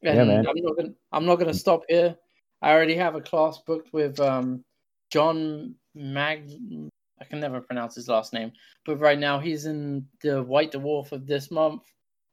And 0.03 0.15
Yeah, 0.17 0.23
man. 0.23 0.47
I'm 0.47 0.55
not 0.61 0.77
gonna 0.77 0.93
I'm 1.11 1.25
not 1.25 1.35
gonna 1.37 1.53
stop 1.53 1.83
here. 1.89 2.15
I 2.61 2.71
already 2.71 2.95
have 2.95 3.15
a 3.15 3.21
class 3.21 3.59
booked 3.65 3.93
with 3.93 4.19
um, 4.19 4.63
John 5.09 5.75
Mag. 5.95 6.49
I 7.21 7.25
can 7.25 7.39
never 7.39 7.61
pronounce 7.61 7.95
his 7.95 8.07
last 8.07 8.31
name, 8.33 8.51
but 8.85 8.97
right 8.97 9.19
now 9.19 9.39
he's 9.39 9.65
in 9.65 10.07
the 10.21 10.41
White 10.43 10.71
Dwarf 10.71 11.11
of 11.11 11.27
this 11.27 11.51
month 11.51 11.83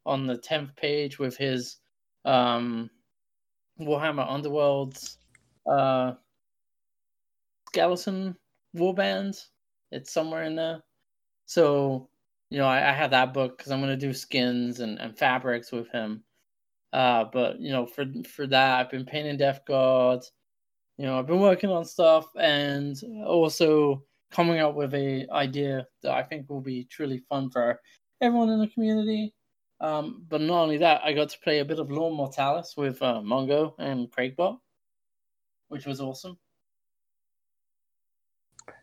on 0.05 0.27
the 0.27 0.39
tenth 0.39 0.77
page 0.77 1.19
with 1.19 1.37
his 1.37 1.79
um, 2.25 2.89
Warhammer 3.81 4.29
Underworlds 4.29 5.17
uh, 5.67 6.15
skeleton 7.69 8.37
warband. 8.77 9.45
It's 9.91 10.13
somewhere 10.13 10.45
in 10.45 10.57
there. 10.57 10.83
So 11.47 12.11
you 12.51 12.59
know, 12.59 12.67
I, 12.67 12.91
I 12.91 12.93
have 12.93 13.11
that 13.11 13.35
book 13.35 13.59
because 13.59 13.73
I'm 13.73 13.81
gonna 13.81 13.97
do 13.97 14.13
skins 14.13 14.81
and, 14.81 14.99
and 15.01 15.19
fabrics 15.19 15.73
with 15.73 15.91
him. 15.91 16.23
Uh, 16.97 17.27
but 17.31 17.61
you 17.61 17.71
know, 17.71 17.85
for 17.85 18.07
for 18.27 18.47
that, 18.47 18.81
I've 18.81 18.91
been 18.91 19.05
painting 19.05 19.37
Death 19.37 19.61
Guards. 19.69 20.33
You 20.97 21.05
know, 21.05 21.19
I've 21.19 21.27
been 21.27 21.41
working 21.41 21.69
on 21.69 21.85
stuff 21.85 22.27
and 22.41 22.97
also 23.27 24.03
coming 24.31 24.61
up 24.61 24.75
with 24.75 24.95
a 24.95 25.27
idea 25.31 25.87
that 26.03 26.13
I 26.13 26.23
think 26.23 26.49
will 26.49 26.63
be 26.63 26.85
truly 26.85 27.19
fun 27.29 27.51
for 27.51 27.79
everyone 28.23 28.49
in 28.49 28.61
the 28.61 28.69
community. 28.69 29.35
Um, 29.79 30.25
but 30.27 30.41
not 30.41 30.63
only 30.63 30.79
that, 30.79 31.03
I 31.05 31.13
got 31.13 31.29
to 31.29 31.39
play 31.41 31.59
a 31.59 31.67
bit 31.67 31.79
of 31.79 31.89
Zone 31.89 32.15
Mortalis 32.15 32.79
with 32.79 33.03
uh, 33.03 33.21
Mongo 33.23 33.75
and 33.79 34.11
Craigbot, 34.11 34.57
which 35.69 35.85
was 35.85 36.01
awesome. 36.01 36.39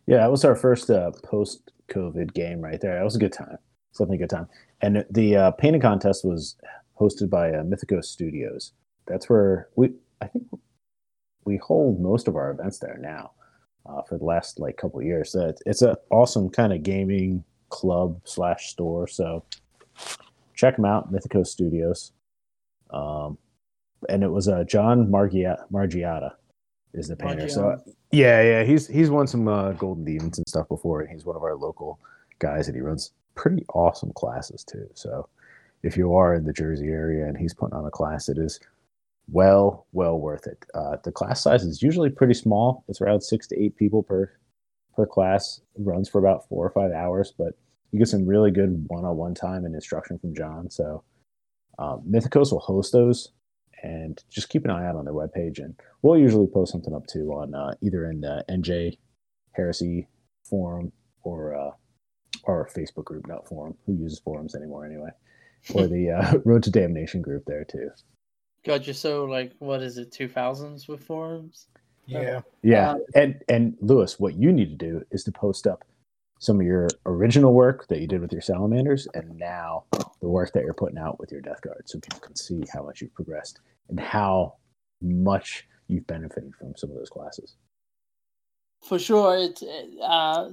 Yeah, 0.06 0.18
that 0.18 0.30
was 0.30 0.46
our 0.46 0.56
first 0.56 0.92
uh, 0.92 1.10
post-COVID 1.24 2.36
game 2.36 2.62
right 2.62 2.80
there. 2.80 2.94
That 2.94 3.04
was 3.04 3.16
a 3.16 3.20
good 3.20 3.34
time. 3.34 3.58
Something 3.92 4.18
a 4.18 4.20
good 4.20 4.30
time. 4.30 4.48
And 4.82 5.04
the 5.10 5.36
uh, 5.36 5.52
painting 5.52 5.82
contest 5.82 6.24
was 6.24 6.58
hosted 7.00 7.30
by 7.30 7.52
uh, 7.52 7.64
Mythicos 7.64 8.06
Studios. 8.06 8.74
That's 9.08 9.30
where 9.30 9.70
we, 9.76 9.94
I 10.22 10.28
think, 10.28 10.46
we 11.46 11.58
hold 11.58 12.00
most 12.00 12.28
of 12.28 12.36
our 12.36 12.52
events 12.52 12.80
there 12.80 12.98
now 13.02 13.32
uh, 13.86 14.02
for 14.04 14.18
the 14.18 14.24
last 14.24 14.60
like 14.60 14.78
couple 14.78 15.00
of 15.00 15.06
years. 15.06 15.32
So 15.32 15.48
it's, 15.48 15.62
it's 15.66 15.82
an 15.82 15.96
awesome 16.10 16.50
kind 16.50 16.72
of 16.72 16.84
gaming 16.84 17.44
club 17.70 18.22
slash 18.24 18.70
store. 18.70 19.08
So 19.08 19.44
check 20.54 20.76
them 20.76 20.86
out, 20.86 21.12
Mythicos 21.12 21.48
Studios. 21.48 22.14
Um, 22.92 23.38
and 24.10 24.24
it 24.24 24.30
was 24.30 24.48
uh, 24.48 24.64
John 24.64 25.10
Margia- 25.10 25.66
Margiata 25.72 26.34
is 26.94 27.08
the 27.08 27.16
painter. 27.16 27.50
So 27.50 27.82
yeah, 28.12 28.42
yeah, 28.42 28.64
he's 28.64 28.88
he's 28.88 29.10
won 29.10 29.28
some 29.28 29.48
uh, 29.48 29.72
Golden 29.72 30.06
Demons 30.06 30.38
and 30.38 30.48
stuff 30.48 30.68
before, 30.70 31.02
and 31.02 31.10
he's 31.10 31.26
one 31.26 31.36
of 31.36 31.44
our 31.44 31.56
local 31.56 32.00
guys, 32.40 32.68
and 32.68 32.76
he 32.76 32.82
runs 32.82 33.12
pretty 33.36 33.66
awesome 33.74 34.14
classes 34.14 34.64
too. 34.64 34.88
So 34.94 35.28
if 35.84 35.98
you 35.98 36.16
are 36.16 36.34
in 36.34 36.46
the 36.46 36.54
Jersey 36.54 36.88
area 36.88 37.26
and 37.26 37.38
he's 37.38 37.54
putting 37.54 37.76
on 37.76 37.86
a 37.86 37.92
class, 37.92 38.30
it 38.30 38.38
is 38.38 38.60
well, 39.30 39.88
well 39.92 40.20
worth 40.20 40.48
it. 40.48 40.66
Uh, 40.74 40.98
the 41.04 41.12
class 41.12 41.42
size 41.42 41.64
is 41.64 41.82
usually 41.82 42.10
pretty 42.10 42.34
small. 42.34 42.84
It's 42.88 43.02
around 43.02 43.22
six 43.22 43.48
to 43.48 43.62
eight 43.62 43.76
people 43.78 44.04
per 44.04 44.32
per 44.96 45.06
class. 45.06 45.62
It 45.76 45.82
runs 45.84 46.08
for 46.10 46.20
about 46.20 46.48
four 46.48 46.66
or 46.66 46.70
five 46.72 46.92
hours, 46.92 47.34
but 47.38 47.54
You 47.92 48.00
get 48.00 48.08
some 48.08 48.26
really 48.26 48.52
good 48.52 48.86
one-on-one 48.88 49.36
time 49.36 49.66
and 49.66 49.76
instruction 49.76 50.18
from 50.20 50.36
John. 50.36 50.70
So 50.70 51.04
um, 51.80 52.02
Mythicos 52.10 52.52
will 52.52 52.60
host 52.60 52.92
those, 52.92 53.32
and 53.84 54.24
just 54.30 54.50
keep 54.50 54.66
an 54.66 54.72
eye 54.72 54.86
out 54.88 54.96
on 54.96 55.06
their 55.06 55.14
webpage. 55.14 55.60
And 55.60 55.76
we'll 56.02 56.18
usually 56.18 56.48
post 56.48 56.72
something 56.72 56.94
up 56.94 57.06
too 57.08 57.32
on 57.34 57.54
uh, 57.54 57.74
either 57.82 58.06
in 58.10 58.22
the 58.22 58.44
NJ 58.50 58.98
Heresy 59.52 60.08
forum 60.44 60.92
or 61.24 61.56
uh, 61.56 61.72
our 62.46 62.68
Facebook 62.76 63.06
group, 63.06 63.28
not 63.28 63.48
forum. 63.48 63.76
Who 63.86 63.94
uses 63.94 64.20
forums 64.20 64.56
anymore 64.56 64.86
anyway? 64.86 65.10
Or 65.74 65.88
the 65.88 66.12
uh, 66.12 66.38
Road 66.46 66.64
to 66.64 66.72
Damnation 66.72 67.22
group 67.22 67.44
there 67.46 67.64
too. 67.64 67.90
God, 68.66 68.86
you're 68.86 68.94
so 68.94 69.26
like, 69.26 69.54
what 69.60 69.82
is 69.82 69.98
it, 69.98 70.12
2000s 70.12 70.88
with 70.88 71.04
forums? 71.04 71.68
Yeah. 72.06 72.42
Yeah, 72.62 72.92
Um, 72.92 73.04
and 73.16 73.44
and 73.48 73.78
Lewis, 73.82 74.20
what 74.20 74.36
you 74.36 74.52
need 74.52 74.78
to 74.78 74.86
do 74.86 75.04
is 75.12 75.24
to 75.24 75.32
post 75.32 75.68
up 75.68 75.86
some 76.40 76.60
of 76.60 76.66
your 76.66 76.90
original 77.06 77.54
work 77.54 77.88
that 77.88 78.02
you 78.02 78.08
did 78.08 78.20
with 78.20 78.34
your 78.34 78.42
salamanders, 78.42 79.08
and 79.14 79.38
now 79.38 79.86
the 80.20 80.28
work 80.28 80.52
that 80.54 80.64
you're 80.64 80.74
putting 80.74 80.98
out 80.98 81.18
with 81.20 81.32
your 81.32 81.40
death 81.40 81.62
guard, 81.62 81.84
so 81.86 82.00
people 82.00 82.20
can 82.20 82.36
see 82.36 82.62
how 82.74 82.84
much 82.84 83.02
you've 83.02 83.14
progressed 83.14 83.62
and 83.88 84.00
how 84.00 84.56
much 85.02 85.66
you've 85.88 86.08
benefited 86.08 86.54
from 86.56 86.74
some 86.76 86.90
of 86.90 86.98
those 86.98 87.10
classes. 87.10 87.56
For 88.82 89.00
sure, 89.00 89.38
it's 89.38 89.62
it, 89.62 89.92
uh, 90.02 90.50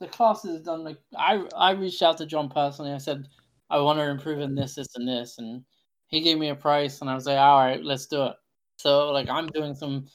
the 0.00 0.08
class 0.08 0.44
is 0.44 0.62
done. 0.62 0.82
Like 0.82 0.98
I, 1.16 1.44
I 1.56 1.72
reached 1.72 2.02
out 2.02 2.18
to 2.18 2.26
John 2.26 2.48
personally. 2.48 2.92
I 2.92 2.98
said 2.98 3.28
I 3.72 3.80
want 3.80 3.98
to 3.98 4.08
improve 4.10 4.40
in 4.40 4.54
this, 4.54 4.76
this, 4.76 4.94
and 4.96 5.08
this, 5.08 5.38
and 5.38 5.64
he 6.08 6.20
gave 6.20 6.38
me 6.38 6.50
a 6.50 6.54
price, 6.54 7.00
and 7.00 7.10
I 7.10 7.14
was 7.14 7.26
like, 7.26 7.38
all 7.38 7.58
right, 7.64 7.82
let's 7.82 8.06
do 8.06 8.24
it. 8.26 8.36
So 8.76 9.10
like 9.10 9.28
I'm 9.30 9.46
doing 9.48 9.74
some 9.74 10.06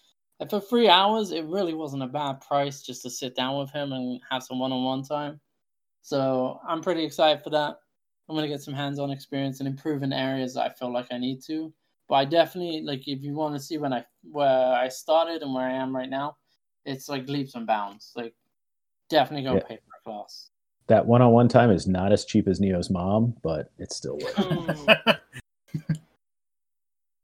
for 0.50 0.60
three 0.60 0.90
hours. 0.90 1.32
It 1.32 1.46
really 1.46 1.74
wasn't 1.74 2.04
a 2.04 2.08
bad 2.08 2.42
price 2.42 2.82
just 2.84 3.02
to 3.04 3.10
sit 3.10 3.36
down 3.36 3.58
with 3.60 3.72
him 3.72 3.94
and 3.94 4.22
have 4.30 4.44
some 4.44 4.60
one-on-one 4.60 5.04
time. 5.04 5.42
So 6.02 6.60
I'm 6.68 6.82
pretty 6.82 7.04
excited 7.04 7.44
for 7.44 7.50
that. 7.52 7.78
I'm 8.30 8.36
gonna 8.36 8.48
get 8.48 8.62
some 8.62 8.74
hands-on 8.74 9.12
experience 9.12 9.60
and 9.60 9.68
improve 9.68 10.04
in 10.04 10.14
areas 10.14 10.54
that 10.54 10.70
I 10.72 10.74
feel 10.74 10.94
like 10.94 11.08
I 11.12 11.18
need 11.18 11.42
to. 11.46 11.74
But 12.10 12.16
I 12.16 12.26
definitely 12.26 12.82
like 12.84 13.08
if 13.08 13.24
you 13.24 13.34
want 13.36 13.56
to 13.56 13.62
see 13.62 13.78
when 13.78 13.94
I 13.94 14.06
where 14.24 14.74
I 14.74 14.90
started 14.90 15.42
and 15.42 15.54
where 15.54 15.68
I 15.68 15.74
am 15.74 15.96
right 15.96 16.10
now, 16.10 16.38
it's 16.86 17.10
like 17.10 17.28
leaps 17.30 17.56
and 17.56 17.68
bounds. 17.68 18.14
Like 18.16 18.36
definitely 19.10 19.46
go 19.46 19.56
Yeah. 19.56 19.64
pay 19.64 19.78
for 19.78 19.92
a 20.00 20.04
class. 20.04 20.52
That 20.88 21.06
one-on-one 21.06 21.50
time 21.50 21.70
is 21.70 21.86
not 21.86 22.14
as 22.14 22.24
cheap 22.24 22.48
as 22.48 22.62
Neo's 22.62 22.90
mom, 22.90 23.36
but 23.44 23.72
it's 23.78 23.98
still 23.98 24.18
worth 24.18 24.88
it. 24.88 25.20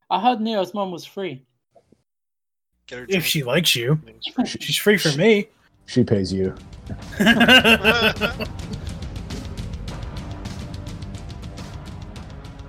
I 0.10 0.20
heard 0.20 0.42
Neo's 0.42 0.74
mom 0.74 0.92
was 0.92 1.06
free. 1.06 1.46
Get 2.88 3.00
her 3.00 3.06
if 3.08 3.26
she 3.26 3.44
likes 3.44 3.74
you, 3.74 4.00
she's 4.46 4.76
free 4.76 4.98
for 4.98 5.18
me. 5.18 5.48
She 5.86 6.04
pays 6.04 6.32
you. 6.34 6.54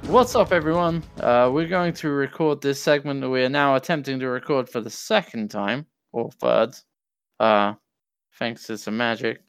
What's 0.07 0.37
up, 0.37 0.53
everyone? 0.53 1.03
Uh, 1.19 1.51
we're 1.53 1.67
going 1.67 1.93
to 1.95 2.11
record 2.11 2.61
this 2.61 2.81
segment 2.81 3.21
that 3.23 3.31
we 3.31 3.43
are 3.43 3.49
now 3.49 3.75
attempting 3.75 4.21
to 4.21 4.29
record 4.29 4.69
for 4.69 4.81
the 4.81 4.91
second 4.91 5.51
time 5.51 5.87
or 6.13 6.31
third, 6.31 6.77
uh, 7.41 7.75
thanks 8.39 8.65
to 8.65 8.79
some 8.79 8.97
magic. 8.97 9.41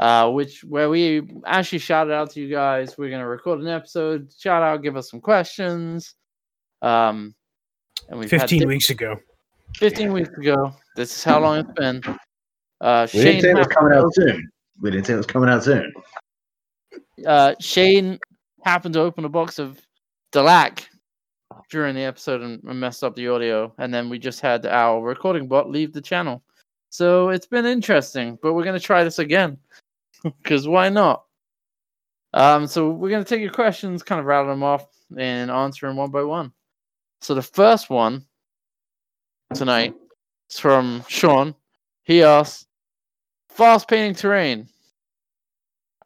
Uh, 0.00 0.28
which 0.30 0.64
where 0.64 0.90
we 0.90 1.22
actually 1.46 1.78
shouted 1.78 2.12
out 2.12 2.30
to 2.30 2.40
you 2.40 2.48
guys. 2.50 2.98
We're 2.98 3.10
gonna 3.10 3.28
record 3.28 3.60
an 3.60 3.68
episode. 3.68 4.28
Shout 4.36 4.62
out, 4.62 4.82
give 4.82 4.96
us 4.96 5.08
some 5.10 5.20
questions. 5.20 6.14
Um, 6.82 7.34
and 8.08 8.18
we've 8.18 8.30
had 8.30 8.40
15 8.42 8.60
di- 8.60 8.66
weeks 8.66 8.90
ago. 8.90 9.16
15 9.76 10.12
weeks 10.12 10.30
ago. 10.36 10.72
This 10.96 11.16
is 11.16 11.22
how 11.24 11.40
long 11.40 11.58
it's 11.58 11.72
been. 11.72 12.02
Uh, 12.80 13.06
We 13.14 13.20
didn't 13.22 13.42
say 13.42 13.50
it 13.50 13.56
was 13.56 13.66
coming 13.68 13.96
out 13.96 14.12
soon. 14.14 14.50
We 14.80 14.90
didn't 14.90 15.06
say 15.06 15.14
it 15.14 15.16
was 15.16 15.26
coming 15.26 15.48
out 15.48 15.62
soon. 15.64 15.92
uh, 17.26 17.54
Shane 17.60 18.18
happened 18.64 18.94
to 18.94 19.00
open 19.00 19.24
a 19.24 19.28
box 19.28 19.58
of 19.58 19.80
Delac 20.32 20.86
during 21.70 21.94
the 21.94 22.02
episode 22.02 22.42
and, 22.42 22.62
and 22.64 22.80
messed 22.80 23.04
up 23.04 23.14
the 23.14 23.28
audio, 23.28 23.72
and 23.78 23.94
then 23.94 24.08
we 24.10 24.18
just 24.18 24.40
had 24.40 24.66
our 24.66 25.00
recording 25.00 25.46
bot 25.46 25.70
leave 25.70 25.92
the 25.92 26.00
channel. 26.00 26.42
So 26.90 27.28
it's 27.30 27.46
been 27.46 27.64
interesting, 27.64 28.38
but 28.42 28.54
we're 28.54 28.64
gonna 28.64 28.80
try 28.80 29.04
this 29.04 29.18
again 29.20 29.56
because 30.42 30.66
why 30.66 30.88
not? 30.88 31.24
Um, 32.32 32.66
so 32.66 32.90
we're 32.90 33.10
gonna 33.10 33.24
take 33.24 33.40
your 33.40 33.52
questions, 33.52 34.02
kind 34.02 34.20
of 34.20 34.26
rattle 34.26 34.50
them 34.50 34.62
off, 34.62 34.86
and 35.16 35.50
answer 35.50 35.86
them 35.86 35.96
one 35.96 36.10
by 36.10 36.22
one. 36.22 36.52
So 37.20 37.34
the 37.34 37.42
first 37.42 37.90
one 37.90 38.24
tonight 39.54 39.94
is 40.50 40.58
from 40.58 41.04
Sean. 41.08 41.54
He 42.02 42.22
asks, 42.22 42.66
"Fast 43.48 43.88
painting 43.88 44.14
terrain." 44.14 44.68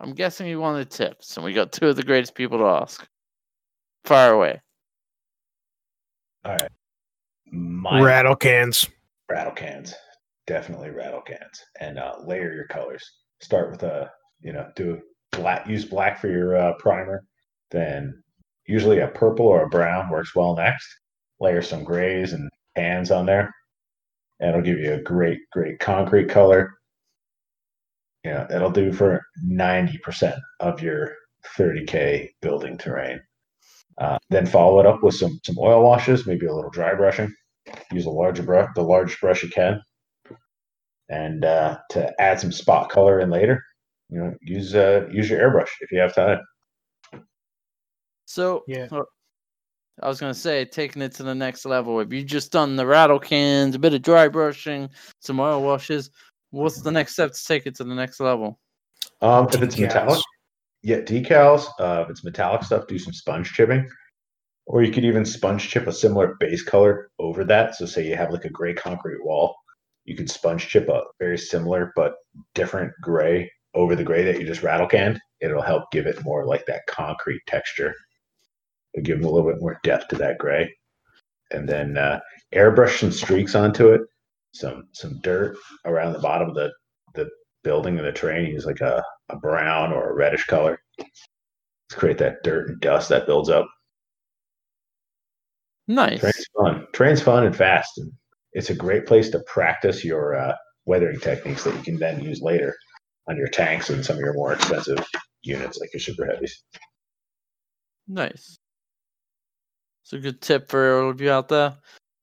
I'm 0.01 0.13
guessing 0.13 0.47
he 0.47 0.55
wanted 0.55 0.91
tips, 0.91 1.37
and 1.37 1.45
we 1.45 1.53
got 1.53 1.73
two 1.73 1.89
of 1.89 1.97
the 1.97 2.05
greatest 2.05 2.35
people 2.35 2.59
to 2.59 2.65
ask. 2.67 3.09
Fire 4.05 4.33
away. 4.35 4.61
All 6.45 6.53
right. 6.53 6.71
My 7.51 8.01
Rattle 8.01 8.37
cans. 8.37 8.89
rattle 9.29 9.53
cans. 9.53 9.95
Definitely 10.47 10.91
rattle 10.91 11.21
cans. 11.23 11.65
And 11.81 11.99
uh, 11.99 12.17
layer 12.25 12.53
your 12.55 12.67
colors. 12.69 13.11
Start 13.41 13.71
with 13.71 13.83
a, 13.83 14.11
you 14.41 14.53
know, 14.53 14.71
do 14.77 15.01
black, 15.33 15.67
use 15.67 15.85
black 15.85 16.21
for 16.21 16.29
your 16.29 16.57
uh, 16.57 16.73
primer. 16.75 17.25
Then 17.71 18.23
usually 18.67 19.01
a 19.01 19.09
purple 19.09 19.47
or 19.47 19.63
a 19.63 19.69
brown 19.69 20.11
works 20.11 20.35
well 20.35 20.57
next. 20.57 20.87
Layer 21.41 21.63
some 21.63 21.85
grays 21.85 22.33
and 22.33 22.51
tans 22.77 23.11
on 23.11 23.27
there. 23.27 23.53
And 24.41 24.51
it'll 24.51 24.63
give 24.63 24.79
you 24.79 24.95
a 24.95 25.03
great, 25.03 25.39
great 25.53 25.79
concrete 25.79 26.29
color. 26.29 26.73
You 28.25 28.33
know, 28.33 28.47
it'll 28.51 28.71
do 28.71 28.93
for 28.93 29.23
90% 29.47 30.39
of 30.61 30.83
your 30.83 31.15
30K 31.57 32.31
building 32.43 32.77
terrain. 32.77 33.21
Uh, 33.99 34.19
then 34.31 34.47
follow 34.47 34.79
it 34.79 34.87
up 34.87 35.03
with 35.03 35.15
some 35.15 35.41
some 35.45 35.57
oil 35.59 35.83
washes, 35.83 36.27
maybe 36.27 36.47
a 36.47 36.55
little 36.55 36.71
dry 36.71 36.95
brushing. 36.95 37.35
Use 37.93 38.07
a 38.07 38.11
larger 38.11 38.43
brush, 38.45 38.69
the 38.75 38.83
largest 38.83 39.21
brush 39.21 39.43
you 39.43 39.49
can, 39.49 39.81
and 41.09 41.45
uh, 41.45 41.79
to 41.91 42.21
add 42.21 42.41
some 42.41 42.53
spot 42.53 42.91
color 42.91 43.21
in 43.21 43.31
later, 43.31 43.65
you 44.11 44.19
know, 44.19 44.35
use 44.43 44.75
uh, 44.75 45.07
use 45.11 45.29
your 45.31 45.41
airbrush 45.41 45.71
if 45.81 45.91
you 45.91 45.99
have 45.99 46.15
time. 46.15 46.41
So, 48.27 48.65
Yeah. 48.67 48.89
I 50.01 50.07
was 50.07 50.21
gonna 50.21 50.35
say, 50.35 50.65
taking 50.65 51.03
it 51.03 51.13
to 51.15 51.23
the 51.23 51.35
next 51.35 51.65
level. 51.65 51.99
If 52.01 52.13
you 52.13 52.23
just 52.23 52.53
done 52.53 52.77
the 52.77 52.87
rattle 52.87 53.19
cans, 53.19 53.75
a 53.75 53.79
bit 53.79 53.95
of 53.95 54.03
dry 54.03 54.29
brushing, 54.29 54.89
some 55.21 55.41
oil 55.41 55.63
washes, 55.63 56.11
what's 56.51 56.83
the 56.83 56.93
next 56.93 57.15
step 57.15 57.33
to 57.33 57.45
take 57.45 57.67
it 57.67 57.75
to 57.77 57.85
the 57.85 57.95
next 57.95 58.21
level? 58.21 58.61
Um, 59.21 59.49
if 59.53 59.61
it's 59.61 59.77
metallic, 59.77 60.21
yeah, 60.83 61.01
decals. 61.01 61.67
Uh, 61.81 62.03
if 62.05 62.11
it's 62.11 62.23
metallic 62.25 62.63
stuff, 62.63 62.87
do 62.87 62.99
some 62.99 63.13
sponge 63.13 63.53
chipping, 63.53 63.89
or 64.67 64.83
you 64.83 64.93
could 64.93 65.05
even 65.05 65.25
sponge 65.25 65.69
chip 65.69 65.87
a 65.89 65.93
similar 65.93 66.37
base 66.39 66.63
color 66.63 67.11
over 67.19 67.43
that. 67.45 67.75
So, 67.75 67.87
say 67.87 68.07
you 68.07 68.15
have 68.15 68.31
like 68.31 68.45
a 68.45 68.51
gray 68.51 68.75
concrete 68.75 69.25
wall, 69.25 69.57
you 70.09 70.17
could 70.17 70.31
sponge 70.31 70.69
chip 70.69 70.89
a 70.89 71.03
very 71.21 71.37
similar 71.37 71.93
but 71.95 72.15
different 72.55 72.93
gray 73.03 73.51
over 73.75 73.95
the 73.95 74.03
gray 74.03 74.25
that 74.25 74.41
you 74.41 74.47
just 74.47 74.63
rattle 74.63 74.87
canned. 74.87 75.21
It'll 75.41 75.61
help 75.61 75.91
give 75.93 76.07
it 76.07 76.25
more 76.25 76.47
like 76.47 76.65
that 76.65 76.87
concrete 76.87 77.43
texture. 77.47 77.95
It'll 78.95 79.05
give 79.05 79.19
them 79.19 79.29
a 79.29 79.31
little 79.31 79.51
bit 79.51 79.61
more 79.61 79.79
depth 79.85 80.09
to 80.09 80.17
that 80.17 80.39
gray, 80.39 80.75
and 81.51 81.69
then 81.69 81.99
uh, 81.99 82.21
airbrush 82.55 83.01
some 83.01 83.13
streaks 83.13 83.55
onto 83.55 83.93
it. 83.93 84.01
Some 84.55 84.89
some 84.93 85.21
dirt 85.23 85.59
around 85.85 86.15
the 86.15 86.21
bottom 86.21 86.49
of 86.49 86.55
the 86.55 86.73
the 87.15 87.29
building 87.63 87.99
and 87.99 88.07
the 88.07 88.13
terrain. 88.13 88.47
Use 88.47 88.65
like 88.65 88.81
a 88.81 89.05
a 89.29 89.37
brown 89.37 89.93
or 89.93 90.11
a 90.11 90.15
reddish 90.15 90.47
color 90.47 90.81
to 90.99 91.97
create 91.97 92.19
that 92.19 92.43
dirt 92.43 92.71
and 92.71 92.81
dust 92.81 93.11
that 93.11 93.27
builds 93.27 93.51
up. 93.51 93.69
Nice. 95.87 96.21
Terrain's 96.21 96.47
fun. 96.57 96.87
Terrain's 96.95 97.23
fun 97.23 97.45
and 97.45 97.55
fast, 97.55 97.99
and 97.99 98.11
it's 98.53 98.71
a 98.71 98.75
great 98.75 99.07
place 99.07 99.31
to 99.31 99.41
practice 99.41 100.05
your 100.05 100.37
uh, 100.37 100.55
weathering 100.87 101.21
techniques 101.21 101.65
that 101.65 101.75
you 101.77 101.83
can 101.83 101.99
then 101.99 102.23
use 102.23 102.41
later 102.41 102.75
on 103.29 103.37
your 103.37 103.49
tanks 103.49 103.91
and 103.91 104.05
some 104.05 104.17
of 104.17 104.21
your 104.21 104.35
more 104.35 104.53
expensive 104.53 104.99
units 105.43 105.79
like 105.79 105.93
your 105.93 106.01
super 106.01 106.27
heavies. 106.27 106.63
Nice. 108.07 108.59
It's 110.03 110.15
a 110.15 110.19
good 110.19 110.41
tip 110.41 110.71
for 110.71 111.03
all 111.03 111.11
of 111.11 111.21
you 111.21 111.31
out 111.31 111.49
there. 111.49 111.77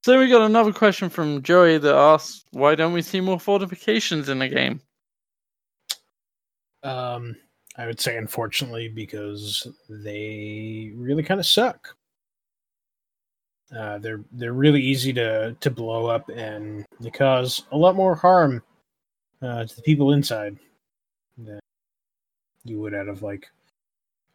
So 0.04 0.18
we 0.18 0.28
got 0.28 0.42
another 0.42 0.72
question 0.72 1.08
from 1.08 1.42
Joey 1.42 1.78
that 1.78 1.94
asks, 1.94 2.44
"Why 2.50 2.74
don't 2.74 2.92
we 2.92 3.02
see 3.02 3.20
more 3.20 3.40
fortifications 3.40 4.28
in 4.28 4.40
the 4.40 4.48
game?" 4.48 4.80
Um, 6.82 7.36
I 7.76 7.86
would 7.86 8.00
say, 8.00 8.16
unfortunately, 8.16 8.88
because 8.88 9.66
they 9.88 10.92
really 10.94 11.22
kind 11.22 11.40
of 11.40 11.46
suck. 11.46 11.96
Uh, 13.74 13.98
they're 13.98 14.20
they're 14.32 14.52
really 14.52 14.80
easy 14.80 15.12
to 15.12 15.56
to 15.60 15.70
blow 15.70 16.06
up, 16.06 16.28
and 16.28 16.84
they 17.00 17.10
cause 17.10 17.64
a 17.72 17.76
lot 17.76 17.96
more 17.96 18.14
harm 18.14 18.62
uh, 19.42 19.64
to 19.64 19.76
the 19.76 19.82
people 19.82 20.12
inside 20.12 20.56
than 21.36 21.60
you 22.64 22.80
would 22.80 22.94
out 22.94 23.08
of 23.08 23.22
like 23.22 23.46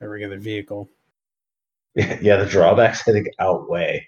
a 0.02 0.08
regular 0.08 0.38
vehicle. 0.38 0.90
yeah, 1.96 2.38
the 2.38 2.46
drawbacks 2.46 3.08
I 3.08 3.12
think 3.12 3.28
outweigh 3.40 4.08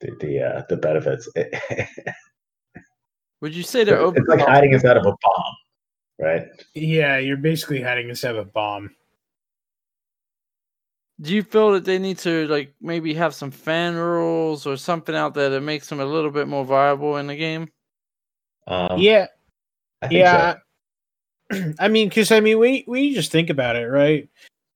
the 0.00 0.16
the, 0.20 0.40
uh, 0.40 0.62
the 0.68 0.76
benefits. 0.76 1.28
Would 3.40 3.56
you 3.56 3.62
say 3.62 3.84
they're 3.84 4.00
it's 4.00 4.28
like 4.28 4.40
hiding 4.40 4.72
inside 4.72 4.96
of 4.96 5.04
a 5.04 5.14
bomb, 5.22 5.54
right? 6.20 6.46
Yeah, 6.74 7.18
you're 7.18 7.36
basically 7.36 7.82
hiding 7.82 8.08
inside 8.08 8.36
of 8.36 8.46
a 8.46 8.50
bomb. 8.50 8.94
Do 11.22 11.32
you 11.32 11.42
feel 11.44 11.72
that 11.72 11.84
they 11.84 11.98
need 11.98 12.18
to 12.18 12.48
like 12.48 12.74
maybe 12.80 13.14
have 13.14 13.34
some 13.34 13.52
fan 13.52 13.94
rules 13.94 14.66
or 14.66 14.76
something 14.76 15.14
out 15.14 15.34
there 15.34 15.50
that 15.50 15.60
makes 15.60 15.88
them 15.88 16.00
a 16.00 16.04
little 16.04 16.32
bit 16.32 16.48
more 16.48 16.64
viable 16.64 17.16
in 17.16 17.28
the 17.28 17.36
game? 17.36 17.70
Um, 18.66 18.98
yeah, 18.98 19.26
I 20.02 20.08
think 20.08 20.18
yeah. 20.18 20.54
so. 21.52 21.74
I 21.78 21.88
mean, 21.88 22.08
because 22.08 22.32
I 22.32 22.40
mean, 22.40 22.58
we 22.58 22.84
we 22.88 23.14
just 23.14 23.30
think 23.30 23.50
about 23.50 23.76
it, 23.76 23.86
right? 23.86 24.28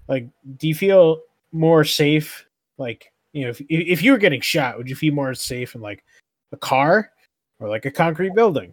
Like, 0.08 0.28
do 0.56 0.68
you 0.68 0.74
feel 0.74 1.20
more 1.50 1.82
safe? 1.82 2.46
Like, 2.78 3.12
you 3.32 3.44
know, 3.44 3.50
if 3.50 3.60
if 3.68 4.02
you 4.02 4.12
were 4.12 4.18
getting 4.18 4.40
shot, 4.40 4.78
would 4.78 4.88
you 4.88 4.96
feel 4.96 5.14
more 5.14 5.34
safe 5.34 5.74
in 5.74 5.80
like 5.80 6.04
a 6.52 6.56
car 6.56 7.10
or 7.58 7.68
like 7.68 7.86
a 7.86 7.90
concrete 7.90 8.34
building? 8.34 8.72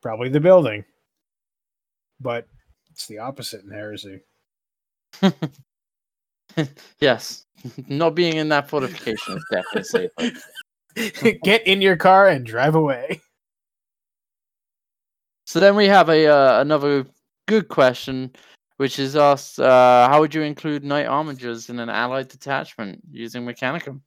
Probably 0.00 0.30
the 0.30 0.40
building. 0.40 0.84
But 2.18 2.48
it's 2.90 3.06
the 3.06 3.18
opposite 3.18 3.62
in 3.64 3.70
heresy. 3.70 4.20
yes, 7.00 7.46
not 7.88 8.14
being 8.14 8.36
in 8.36 8.48
that 8.50 8.68
fortification 8.68 9.36
is 9.36 9.44
definitely 9.50 9.84
safer. 9.84 11.38
Get 11.42 11.66
in 11.66 11.80
your 11.82 11.96
car 11.96 12.28
and 12.28 12.46
drive 12.46 12.74
away. 12.74 13.20
So 15.46 15.60
then 15.60 15.76
we 15.76 15.86
have 15.86 16.08
a 16.08 16.26
uh, 16.26 16.60
another 16.60 17.06
good 17.46 17.68
question, 17.68 18.34
which 18.76 18.98
is 18.98 19.16
asked: 19.16 19.58
uh, 19.60 20.08
How 20.08 20.20
would 20.20 20.34
you 20.34 20.42
include 20.42 20.84
knight 20.84 21.06
armigers 21.06 21.68
in 21.68 21.78
an 21.78 21.88
allied 21.88 22.28
detachment 22.28 23.00
using 23.10 23.44
Mechanicum? 23.44 24.00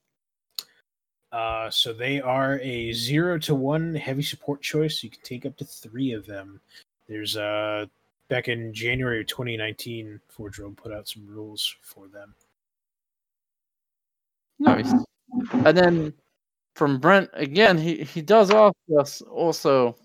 Uh, 1.31 1.69
so 1.69 1.93
they 1.93 2.21
are 2.21 2.59
a 2.61 2.93
zero 2.93 3.37
to 3.37 3.53
one 3.53 3.93
heavy 3.93 4.23
support 4.23 4.61
choice. 4.61 5.03
You 5.03 5.09
can 5.09 5.21
take 5.23 5.45
up 5.45 5.57
to 5.57 5.65
three 5.65 6.13
of 6.13 6.25
them. 6.25 6.59
There's 7.07 7.37
uh 7.37 7.85
back 8.29 8.47
in 8.47 8.73
January 8.73 9.21
of 9.21 9.27
2019, 9.27 10.19
Forge 10.27 10.59
World 10.59 10.77
put 10.77 10.91
out 10.91 11.07
some 11.07 11.25
rules 11.27 11.75
for 11.81 12.07
them. 12.07 12.35
Nice. 14.59 14.91
And 15.53 15.77
then 15.77 16.13
from 16.75 16.99
Brent 16.99 17.29
again, 17.33 17.77
he 17.77 18.03
he 18.03 18.21
does 18.21 18.51
ask 18.51 18.75
us 18.99 19.21
also, 19.21 19.95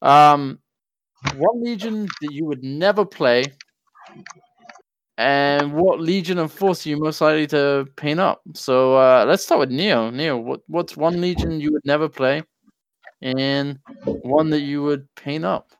um, 0.00 0.58
one 1.36 1.62
legion 1.62 2.06
that 2.20 2.32
you 2.32 2.44
would 2.46 2.64
never 2.64 3.04
play, 3.04 3.44
and 5.18 5.72
what 5.72 6.00
legion 6.00 6.38
and 6.38 6.50
force 6.50 6.86
are 6.86 6.90
you 6.90 6.96
most 6.96 7.20
likely 7.20 7.46
to 7.48 7.86
paint 7.96 8.18
up? 8.20 8.42
So 8.54 8.96
uh, 8.96 9.24
let's 9.26 9.44
start 9.44 9.60
with 9.60 9.70
Neo. 9.70 10.10
Neo, 10.10 10.38
what 10.38 10.60
what's 10.66 10.96
one 10.96 11.20
legion 11.20 11.60
you 11.60 11.72
would 11.72 11.84
never 11.84 12.08
play, 12.08 12.42
and 13.20 13.78
one 14.04 14.50
that 14.50 14.60
you 14.60 14.82
would 14.82 15.06
paint 15.14 15.44
up? 15.44 15.72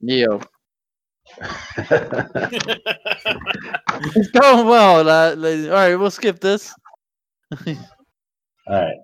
Neo. 0.00 0.40
It's 4.14 4.28
going 4.30 4.66
well, 4.66 5.08
uh, 5.08 5.34
ladies. 5.34 5.66
All 5.68 5.74
right, 5.74 5.94
we'll 5.94 6.10
skip 6.10 6.40
this. 6.40 6.74
All 7.66 7.76
right. 8.68 8.96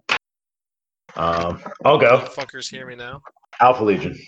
Um, 1.14 1.62
I'll 1.85 1.99
go. 1.99 2.18
Fuckers 2.37 2.68
hear 2.68 2.87
me 2.87 2.97
now. 2.97 3.23
Alpha 3.61 3.85
Legion. 3.85 4.18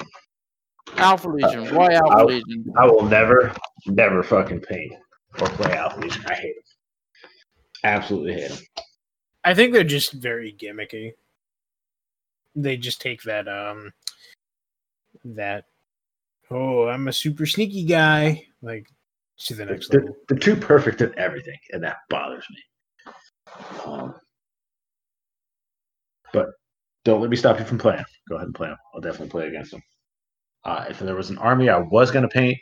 Alpha 0.96 1.28
Legion. 1.28 1.74
Why 1.74 1.94
Alpha 1.94 2.16
I'll- 2.16 2.26
Legion? 2.26 2.64
I 2.78 2.86
will 2.86 3.02
never, 3.02 3.52
never 3.86 4.22
fucking 4.22 4.60
paint 4.60 4.92
or 5.40 5.48
play 5.48 5.72
Alpha 5.72 5.98
Legion. 6.00 6.24
I 6.28 6.34
hate 6.34 6.54
them. 6.54 7.30
Absolutely 7.84 8.34
hate 8.34 8.50
them. 8.50 8.58
I 9.42 9.54
think 9.54 9.72
they're 9.72 9.82
just 9.82 10.12
very 10.12 10.52
gimmicky. 10.52 11.12
They 12.54 12.76
just 12.76 13.00
take 13.00 13.22
that 13.22 13.48
um 13.48 13.92
that 15.24 15.66
oh 16.50 16.88
I'm 16.88 17.08
a 17.08 17.12
super 17.12 17.46
sneaky 17.46 17.84
guy 17.84 18.44
like 18.62 18.86
to 19.38 19.54
the 19.54 19.64
next 19.64 19.88
They're, 19.90 20.00
level. 20.00 20.16
they're 20.28 20.38
too 20.38 20.56
perfect 20.56 21.00
at 21.00 21.16
everything, 21.16 21.58
and 21.70 21.82
that 21.82 21.98
bothers 22.08 22.44
me. 22.50 23.12
Um, 23.84 24.14
but 26.32 26.50
don't 27.04 27.20
let 27.20 27.30
me 27.30 27.36
stop 27.36 27.58
you 27.58 27.64
from 27.64 27.78
playing. 27.78 28.04
Go 28.28 28.36
ahead 28.36 28.46
and 28.46 28.54
play 28.54 28.68
them. 28.68 28.76
I'll 28.94 29.00
definitely 29.00 29.30
play 29.30 29.48
against 29.48 29.70
them. 29.70 29.82
Uh, 30.64 30.84
if 30.90 30.98
there 30.98 31.16
was 31.16 31.30
an 31.30 31.38
army 31.38 31.70
I 31.70 31.78
was 31.78 32.10
going 32.10 32.22
to 32.22 32.28
paint, 32.28 32.58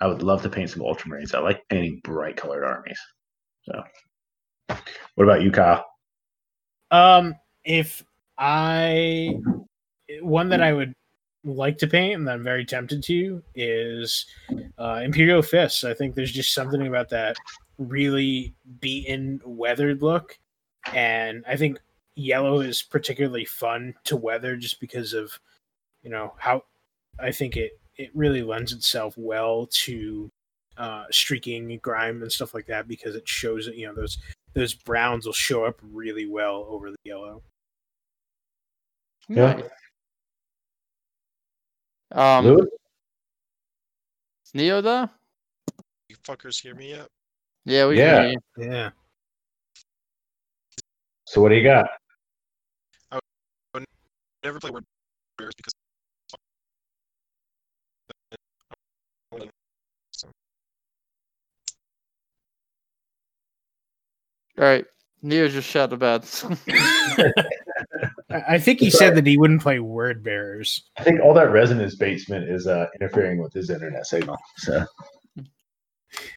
I 0.00 0.06
would 0.06 0.22
love 0.22 0.42
to 0.42 0.48
paint 0.48 0.70
some 0.70 0.82
Ultramarines. 0.82 1.34
I 1.34 1.40
like 1.40 1.62
painting 1.68 2.00
bright 2.02 2.36
colored 2.36 2.64
armies. 2.64 2.98
So, 3.64 3.82
what 5.14 5.24
about 5.24 5.42
you, 5.42 5.50
Kyle? 5.50 5.84
Um, 6.90 7.34
if 7.64 8.02
I 8.38 9.36
one 10.20 10.48
that 10.48 10.62
I 10.62 10.72
would 10.72 10.94
like 11.44 11.78
to 11.78 11.86
paint 11.86 12.14
and 12.14 12.26
that 12.26 12.34
I'm 12.34 12.44
very 12.44 12.64
tempted 12.64 13.02
to 13.04 13.42
is 13.54 14.26
uh, 14.78 15.00
Imperial 15.04 15.42
Fists. 15.42 15.84
I 15.84 15.94
think 15.94 16.14
there's 16.14 16.32
just 16.32 16.54
something 16.54 16.86
about 16.86 17.10
that 17.10 17.36
really 17.78 18.54
beaten, 18.80 19.40
weathered 19.44 20.02
look, 20.02 20.38
and 20.92 21.44
I 21.46 21.56
think 21.56 21.78
yellow 22.16 22.60
is 22.60 22.82
particularly 22.82 23.44
fun 23.44 23.94
to 24.04 24.16
weather 24.16 24.56
just 24.56 24.80
because 24.80 25.12
of 25.12 25.38
you 26.02 26.10
know 26.10 26.34
how 26.38 26.64
I 27.18 27.30
think 27.30 27.56
it 27.56 27.78
it 27.96 28.10
really 28.14 28.42
lends 28.42 28.72
itself 28.72 29.14
well 29.16 29.68
to 29.70 30.30
uh, 30.76 31.04
streaking, 31.10 31.78
grime, 31.82 32.22
and 32.22 32.32
stuff 32.32 32.54
like 32.54 32.66
that 32.66 32.88
because 32.88 33.14
it 33.14 33.28
shows 33.28 33.66
that 33.66 33.76
you 33.76 33.86
know 33.86 33.94
those 33.94 34.18
those 34.54 34.74
browns 34.74 35.26
will 35.26 35.32
show 35.32 35.64
up 35.64 35.78
really 35.82 36.26
well 36.26 36.66
over 36.68 36.90
the 36.90 36.96
yellow. 37.04 37.42
Yeah. 39.28 39.54
Nice. 39.54 39.64
Um, 42.12 42.44
Lewis? 42.44 42.68
is 44.44 44.54
Neo 44.54 44.80
there? 44.80 45.10
You 46.08 46.16
fuckers 46.16 46.60
hear 46.60 46.74
me 46.74 46.90
yet? 46.90 47.08
Yeah, 47.64 47.86
we 47.86 47.98
Yeah. 47.98 48.22
hear 48.22 48.30
you. 48.30 48.40
Yeah. 48.58 48.90
So, 51.26 51.40
what 51.40 51.48
do 51.48 51.56
you 51.56 51.64
got? 51.64 51.88
I 53.10 53.18
never 54.44 54.60
play 54.60 54.70
word 54.70 54.84
warriors 55.38 55.54
because 55.56 55.72
All 64.56 64.64
right, 64.64 64.84
Neo 65.22 65.48
just 65.48 65.68
shot 65.68 65.90
the 65.90 65.96
bed. 65.96 66.24
I 68.34 68.54
I 68.54 68.58
think 68.58 68.80
he 68.80 68.90
said 68.90 69.14
that 69.14 69.26
he 69.26 69.38
wouldn't 69.38 69.62
play 69.62 69.78
word 69.78 70.22
bearers. 70.22 70.82
I 70.98 71.04
think 71.04 71.20
all 71.20 71.34
that 71.34 71.50
resonance 71.50 71.94
basement 71.94 72.50
is 72.50 72.66
uh, 72.66 72.86
interfering 73.00 73.38
with 73.38 73.52
his 73.52 73.70
internet 73.70 74.06
signal. 74.06 74.36
So, 74.56 74.84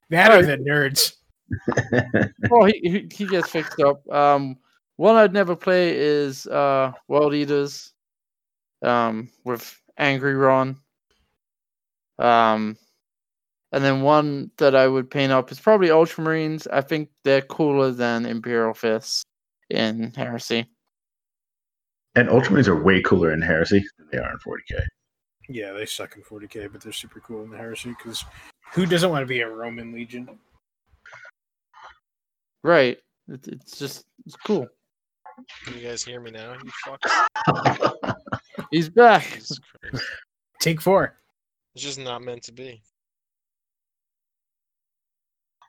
That 0.09 0.31
are 0.31 0.45
the 0.45 0.57
nerds. 0.57 1.13
well, 2.49 2.65
he, 2.65 2.79
he 2.83 3.07
he 3.11 3.25
gets 3.25 3.49
fixed 3.49 3.79
up. 3.79 4.07
Um, 4.11 4.57
one 4.97 5.15
I'd 5.15 5.33
never 5.33 5.55
play 5.55 5.95
is 5.97 6.47
uh 6.47 6.91
World 7.07 7.33
Eaters, 7.33 7.93
um, 8.83 9.29
with 9.43 9.79
Angron. 9.99 10.77
Um, 12.19 12.77
and 13.71 13.83
then 13.83 14.01
one 14.01 14.51
that 14.57 14.75
I 14.75 14.87
would 14.87 15.11
paint 15.11 15.31
up 15.31 15.51
is 15.51 15.59
probably 15.59 15.89
Ultramarines. 15.89 16.67
I 16.71 16.81
think 16.81 17.09
they're 17.23 17.41
cooler 17.41 17.91
than 17.91 18.25
Imperial 18.25 18.73
Fists 18.73 19.23
in 19.69 20.13
Heresy. 20.15 20.65
And 22.17 22.29
Ultramarines 22.29 22.67
are 22.67 22.81
way 22.81 22.99
cooler 23.01 23.31
in 23.31 23.41
Heresy 23.41 23.85
than 23.99 24.07
they 24.11 24.17
are 24.17 24.31
in 24.31 24.39
40k. 24.39 24.83
Yeah, 25.49 25.71
they 25.71 25.85
suck 25.85 26.15
in 26.15 26.23
40k, 26.23 26.71
but 26.71 26.81
they're 26.81 26.91
super 26.91 27.19
cool 27.19 27.43
in 27.43 27.51
the 27.51 27.57
heresy 27.57 27.89
because 27.89 28.25
who 28.73 28.85
doesn't 28.85 29.09
want 29.09 29.21
to 29.21 29.27
be 29.27 29.41
a 29.41 29.47
Roman 29.47 29.93
legion? 29.93 30.27
Right. 32.63 32.97
It, 33.29 33.47
it's 33.47 33.77
just 33.77 34.05
it's 34.25 34.35
cool. 34.35 34.67
Can 35.63 35.77
you 35.77 35.87
guys 35.87 36.03
hear 36.03 36.19
me 36.19 36.31
now? 36.31 36.53
You 36.53 36.71
fucks. 36.85 38.15
He's 38.71 38.89
back. 38.89 39.39
Take 40.59 40.81
four. 40.81 41.15
It's 41.75 41.83
just 41.83 41.99
not 41.99 42.23
meant 42.23 42.43
to 42.43 42.51
be. 42.51 42.81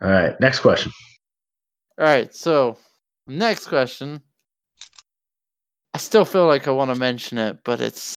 All 0.00 0.10
right, 0.10 0.40
next 0.40 0.60
question. 0.60 0.90
All 1.98 2.06
right, 2.06 2.34
so 2.34 2.78
next 3.26 3.66
question. 3.66 4.22
I 5.98 6.00
still 6.00 6.24
feel 6.24 6.46
like 6.46 6.68
I 6.68 6.70
want 6.70 6.92
to 6.92 6.94
mention 6.94 7.38
it, 7.38 7.58
but 7.64 7.80
it's 7.80 8.14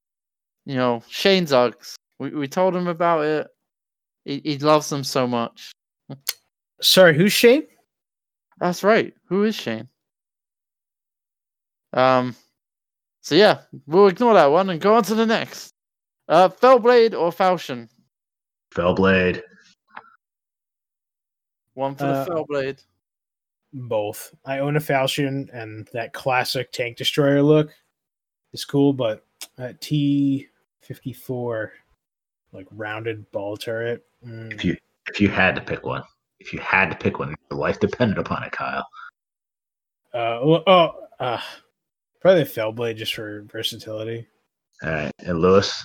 you 0.68 0.76
know 0.76 1.02
Shane 1.10 1.48
Zuggs. 1.48 1.96
We 2.20 2.30
we 2.30 2.48
told 2.48 2.76
him 2.76 2.86
about 2.88 3.26
it. 3.26 3.48
He 4.24 4.40
he 4.46 4.60
loves 4.60 4.88
them 4.88 5.04
so 5.04 5.26
much. 5.26 5.72
Sorry, 6.80 7.18
who's 7.18 7.34
Shane? 7.34 7.66
That's 8.60 8.84
right. 8.84 9.16
Who 9.30 9.46
is 9.46 9.56
Shane? 9.56 9.88
Um. 11.94 12.36
So 13.22 13.34
yeah, 13.34 13.62
we'll 13.88 14.10
ignore 14.10 14.36
that 14.36 14.52
one 14.52 14.70
and 14.70 14.80
go 14.80 14.94
on 14.94 15.02
to 15.06 15.16
the 15.16 15.26
next. 15.26 15.72
Uh, 16.30 16.50
Fellblade 16.50 17.20
or 17.20 17.32
Falchion? 17.32 17.90
Fellblade. 18.76 19.42
One 21.74 21.96
for 21.96 22.06
Uh, 22.06 22.26
the 22.26 22.32
Fellblade. 22.32 22.84
Both. 23.74 24.36
I 24.46 24.60
own 24.60 24.76
a 24.76 24.80
Falchion, 24.80 25.50
and 25.54 25.88
that 25.94 26.12
classic 26.14 26.72
tank 26.72 26.98
destroyer 26.98 27.42
look 27.42 27.70
is 28.52 28.66
cool, 28.66 28.92
but 28.92 29.26
that 29.56 29.80
T 29.80 30.48
fifty 30.82 31.14
four, 31.14 31.72
like 32.52 32.68
rounded 32.72 33.30
ball 33.32 33.56
turret. 33.56 34.04
mm, 34.26 34.54
If 34.54 34.66
you 34.66 34.76
if 35.08 35.22
you 35.22 35.30
had 35.30 35.56
to 35.56 35.62
pick 35.62 35.86
one, 35.86 36.04
if 36.40 36.52
you 36.52 36.60
had 36.60 36.90
to 36.90 36.98
pick 36.98 37.20
one, 37.20 37.34
your 37.50 37.60
life 37.60 37.80
depended 37.80 38.18
upon 38.18 38.44
it, 38.44 38.52
Kyle. 38.52 38.86
Uh, 40.14 40.40
well, 40.44 40.64
oh, 40.68 40.92
uh, 41.22 41.42
probably 42.20 42.44
Fellblade 42.44 42.98
just 42.98 43.14
for 43.14 43.44
versatility. 43.44 44.28
All 44.84 44.90
right, 44.90 45.12
and 45.20 45.40
Lewis, 45.40 45.82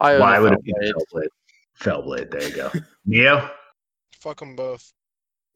I 0.00 0.14
own 0.14 0.20
why 0.20 0.36
a 0.38 0.42
would 0.42 0.54
it 0.54 0.64
be 0.64 0.72
Fellblade. 0.72 1.28
Fellblade? 1.80 2.28
Fellblade. 2.28 2.30
There 2.32 2.48
you 2.48 2.56
go. 2.56 2.72
Neo. 3.06 3.50
Fuck 4.18 4.40
them 4.40 4.56
both. 4.56 4.92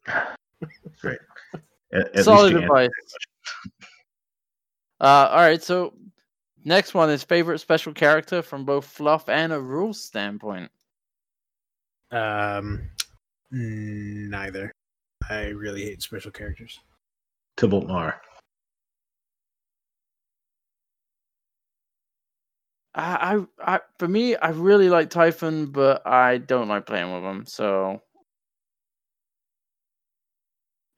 Great. 1.01 1.19
At, 1.93 2.17
at 2.17 2.25
Solid 2.25 2.57
advice. 2.57 2.91
Uh, 5.01 5.29
all 5.33 5.39
right, 5.39 5.61
so 5.61 5.95
next 6.65 6.95
one 6.95 7.11
is 7.11 7.25
favorite 7.25 7.59
special 7.59 7.93
character 7.93 8.41
from 8.41 8.65
both 8.65 8.85
fluff 8.85 9.29
and 9.29 9.53
a 9.53 9.59
rules 9.59 10.01
standpoint. 10.01 10.71
Um, 12.13 12.89
neither. 13.51 14.71
I 15.29 15.47
really 15.49 15.83
hate 15.83 16.03
special 16.03 16.31
characters. 16.31 16.79
Tybalt 17.57 17.89
Marr. 17.89 18.21
I, 22.95 23.45
I, 23.59 23.75
I, 23.75 23.81
for 23.99 24.07
me, 24.07 24.37
I 24.37 24.51
really 24.51 24.89
like 24.89 25.11
Typhon, 25.11 25.67
but 25.67 26.07
I 26.07 26.39
don't 26.39 26.69
like 26.69 26.87
playing 26.87 27.13
with 27.13 27.23
him. 27.23 27.45
So 27.47 28.03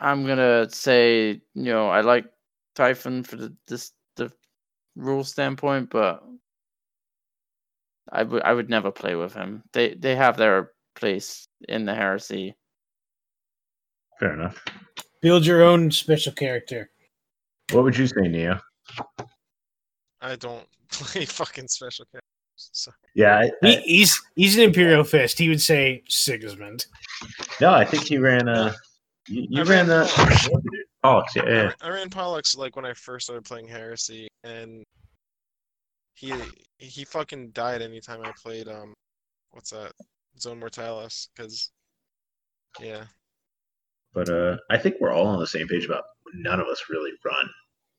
I'm 0.01 0.27
gonna 0.27 0.69
say, 0.71 1.41
you 1.55 1.65
know, 1.65 1.89
I 1.89 2.01
like 2.01 2.27
Typhon 2.75 3.23
for 3.23 3.37
the 3.37 3.55
this 3.67 3.93
the 4.17 4.33
rule 4.97 5.25
standpoint, 5.25 5.91
but 5.91 6.23
I 8.11 8.23
would 8.23 8.43
I 8.43 8.53
would 8.53 8.69
never 8.69 8.91
play 8.91 9.15
with 9.15 9.35
him. 9.35 9.63
They 9.73 9.95
they 9.95 10.17
have 10.17 10.37
their 10.37 10.73
place 10.95 11.49
in 11.69 11.85
the 11.85 11.95
heresy. 11.95 12.55
Fair 14.21 14.35
enough. 14.35 14.63
Build 15.23 15.47
your 15.47 15.63
own 15.63 15.91
special 15.91 16.33
character. 16.33 16.91
What 17.73 17.85
would 17.85 17.97
you 17.97 18.07
say, 18.07 18.29
Neo? 18.29 18.61
I 20.21 20.37
don't 20.37 20.67
play 20.91 21.25
fucking 21.25 21.69
special 21.69 22.05
characters. 22.07 22.21
So 22.57 22.93
Yeah, 23.15 23.39
I, 23.39 23.51
He, 23.63 23.77
he's 23.81 24.23
he's 24.37 24.57
an 24.57 24.65
Imperial 24.65 25.03
Fist. 25.03 25.39
He 25.39 25.49
would 25.49 25.63
say 25.63 26.03
Sigismund. 26.09 26.87
no, 27.61 27.73
I 27.73 27.85
think 27.85 28.05
he 28.05 28.19
ran. 28.19 28.49
Uh, 28.49 28.73
you, 29.29 29.47
you 29.49 29.61
I 29.61 29.65
ran 29.65 29.89
ran 29.89 29.89
the. 29.89 30.85
Oh, 31.03 31.23
yeah, 31.37 31.43
I, 31.43 31.49
yeah. 31.49 31.63
ran- 31.63 31.75
I 31.83 31.89
ran 31.91 32.11
Pollux 32.11 32.57
like 32.57 32.77
when 32.77 32.87
I 32.87 32.95
first 32.95 33.27
started 33.27 33.45
playing 33.45 33.69
Heresy, 33.69 34.29
and 34.43 34.83
he 36.15 36.35
he 36.79 37.05
fucking 37.05 37.51
died 37.51 37.83
anytime 37.83 38.23
I 38.25 38.33
played 38.43 38.69
um, 38.69 38.95
what's 39.51 39.71
that? 39.71 39.93
Zone 40.39 40.59
Mortalis, 40.59 41.29
because 41.35 41.71
yeah, 42.81 43.05
But 44.13 44.29
uh, 44.29 44.57
I 44.71 44.79
think 44.79 44.97
we're 45.01 45.13
all 45.13 45.27
on 45.27 45.39
the 45.39 45.47
same 45.47 45.69
page 45.69 45.85
about 45.85 46.05
none 46.35 46.61
of 46.61 46.67
us 46.67 46.83
really 46.91 47.13
run 47.25 47.49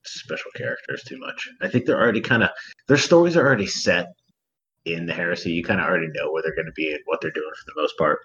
special 0.06 0.52
characters 0.56 1.04
too 1.04 1.18
much. 1.18 1.50
I 1.62 1.68
think 1.68 1.86
they're 1.86 2.02
already 2.02 2.22
kind 2.22 2.44
of 2.44 2.50
their 2.88 2.98
stories 2.98 3.38
are 3.38 3.46
already 3.46 3.68
set 3.68 4.08
in 4.86 5.06
the 5.06 5.14
heresy. 5.14 5.52
You 5.52 5.64
kind 5.64 5.80
of 5.80 5.88
already 5.88 6.08
know 6.14 6.32
where 6.32 6.44
they're 6.44 6.56
going 6.56 6.68
to 6.68 6.72
be 6.76 6.92
and 6.92 7.02
what 7.06 7.22
they're 7.22 7.32
doing 7.32 7.52
for 7.58 7.72
the 7.74 7.82
most 7.82 7.98
part. 7.98 8.20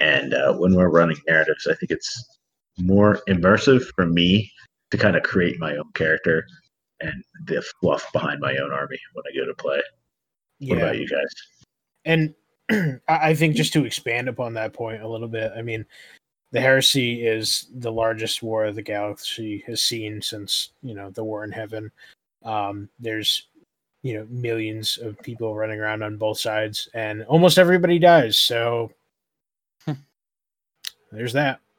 And 0.00 0.34
uh, 0.34 0.54
when 0.54 0.74
we're 0.74 0.90
running 0.90 1.16
narratives, 1.26 1.66
I 1.68 1.74
think 1.74 1.90
it's 1.90 2.38
more 2.78 3.20
immersive 3.28 3.84
for 3.94 4.06
me 4.06 4.50
to 4.90 4.98
kind 4.98 5.16
of 5.16 5.22
create 5.22 5.58
my 5.58 5.76
own 5.76 5.90
character 5.94 6.44
and 7.00 7.22
the 7.46 7.62
fluff 7.80 8.04
behind 8.12 8.40
my 8.40 8.56
own 8.56 8.72
army 8.72 8.98
when 9.12 9.24
I 9.30 9.36
go 9.36 9.46
to 9.46 9.54
play. 9.54 9.80
What 10.60 10.78
about 10.78 10.98
you 10.98 11.08
guys? 11.08 11.28
and 12.04 12.34
I 12.70 13.00
I 13.08 13.34
think 13.34 13.56
just 13.56 13.72
to 13.74 13.84
expand 13.84 14.28
upon 14.28 14.54
that 14.54 14.72
point 14.72 15.02
a 15.02 15.08
little 15.08 15.28
bit, 15.28 15.52
I 15.56 15.62
mean, 15.62 15.84
the 16.52 16.60
heresy 16.60 17.26
is 17.26 17.66
the 17.74 17.92
largest 17.92 18.42
war 18.42 18.70
the 18.70 18.82
galaxy 18.82 19.64
has 19.66 19.82
seen 19.82 20.22
since 20.22 20.70
you 20.82 20.94
know 20.94 21.10
the 21.10 21.24
war 21.24 21.44
in 21.44 21.52
heaven. 21.52 21.90
Um, 22.44 22.88
there's 22.98 23.48
you 24.02 24.14
know 24.14 24.26
millions 24.30 24.98
of 24.98 25.18
people 25.20 25.54
running 25.54 25.80
around 25.80 26.02
on 26.02 26.16
both 26.16 26.38
sides, 26.38 26.88
and 26.94 27.22
almost 27.24 27.58
everybody 27.58 27.98
dies. 27.98 28.38
So 28.38 28.92
there's 31.14 31.32
that. 31.34 31.60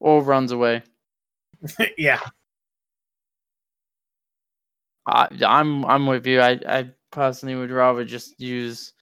Or 0.00 0.22
runs 0.22 0.52
away. 0.52 0.82
yeah, 1.96 2.20
I, 5.06 5.28
I'm 5.46 5.84
I'm 5.86 6.06
with 6.06 6.26
you. 6.26 6.40
I, 6.40 6.60
I 6.68 6.90
personally 7.10 7.54
would 7.54 7.70
rather 7.70 8.04
just 8.04 8.38
use 8.38 8.92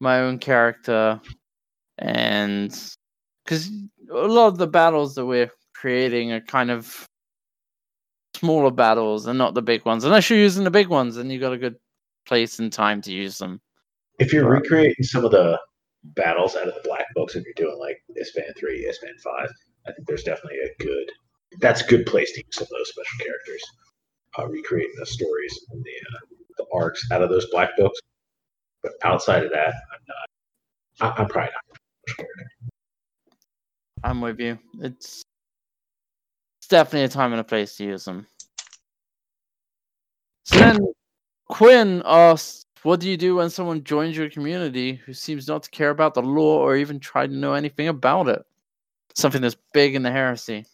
my 0.00 0.20
own 0.20 0.38
character, 0.38 1.20
and 1.98 2.70
because 3.44 3.70
a 4.10 4.14
lot 4.28 4.48
of 4.48 4.58
the 4.58 4.66
battles 4.68 5.14
that 5.16 5.26
we're 5.26 5.50
creating 5.74 6.32
are 6.32 6.40
kind 6.40 6.70
of 6.70 7.06
smaller 8.34 8.70
battles 8.70 9.26
and 9.26 9.38
not 9.38 9.54
the 9.54 9.62
big 9.62 9.84
ones. 9.84 10.04
Unless 10.04 10.30
you're 10.30 10.38
using 10.38 10.64
the 10.64 10.70
big 10.70 10.88
ones, 10.88 11.16
then 11.16 11.30
you've 11.30 11.40
got 11.40 11.52
a 11.52 11.58
good 11.58 11.76
place 12.26 12.58
and 12.58 12.72
time 12.72 13.00
to 13.02 13.12
use 13.12 13.38
them. 13.38 13.60
If 14.18 14.32
you're 14.32 14.48
Right. 14.48 14.62
recreating 14.62 15.04
some 15.04 15.24
of 15.24 15.30
the 15.32 15.58
battles 16.04 16.56
out 16.56 16.68
of 16.68 16.74
the 16.74 16.80
black 16.84 17.06
books, 17.14 17.34
if 17.34 17.44
you're 17.44 17.54
doing 17.56 17.78
like 17.78 18.02
Isstvan 18.20 18.56
three, 18.58 18.84
Isstvan 18.86 19.20
five, 19.22 19.50
I 19.86 19.92
think 19.92 20.06
there's 20.06 20.24
definitely 20.24 20.58
a 20.60 20.82
good. 20.82 21.10
That's 21.60 21.82
a 21.82 21.86
good 21.86 22.06
place 22.06 22.32
to 22.32 22.38
use 22.38 22.54
some 22.54 22.64
of 22.64 22.70
those 22.70 22.88
special 22.88 23.18
characters. 23.18 23.62
Uh, 24.38 24.48
recreating 24.48 24.94
the 24.98 25.04
stories 25.04 25.66
and 25.70 25.84
the 25.84 25.90
uh, 25.90 26.18
the 26.56 26.66
arcs 26.72 27.06
out 27.12 27.22
of 27.22 27.28
those 27.28 27.46
black 27.50 27.70
books. 27.76 28.00
But 28.82 28.92
outside 29.04 29.44
of 29.44 29.50
that, 29.52 29.74
I'm 29.92 31.10
not. 31.10 31.18
I, 31.18 31.22
I'm 31.22 31.28
probably 31.28 31.52
not. 31.52 32.26
I'm 34.04 34.20
with 34.20 34.40
you. 34.40 34.58
It's 34.80 35.22
it's 36.60 36.68
definitely 36.68 37.04
a 37.04 37.08
time 37.08 37.32
and 37.32 37.40
a 37.40 37.44
place 37.44 37.76
to 37.76 37.84
use 37.84 38.04
them. 38.04 38.26
So 40.44 40.58
then 40.58 40.78
Quinn 41.48 42.02
asks, 42.04 42.64
"What 42.82 43.00
do 43.00 43.08
you 43.08 43.16
do 43.16 43.36
when 43.36 43.50
someone 43.50 43.84
joins 43.84 44.16
your 44.16 44.30
community 44.30 44.94
who 44.94 45.12
seems 45.12 45.48
not 45.48 45.62
to 45.64 45.70
care 45.70 45.90
about 45.90 46.14
the 46.14 46.22
law 46.22 46.58
or 46.58 46.76
even 46.76 46.98
try 46.98 47.26
to 47.26 47.32
know 47.32 47.54
anything 47.54 47.88
about 47.88 48.28
it? 48.28 48.44
Something 49.14 49.42
that's 49.42 49.56
big 49.72 49.94
in 49.94 50.02
the 50.02 50.10
heresy." 50.10 50.66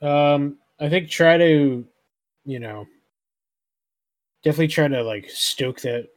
Um, 0.00 0.58
I 0.80 0.88
think 0.88 1.08
try 1.08 1.38
to, 1.38 1.86
you 2.44 2.58
know, 2.58 2.86
definitely 4.42 4.68
try 4.68 4.88
to 4.88 5.02
like 5.02 5.30
stoke 5.30 5.80
that, 5.82 6.08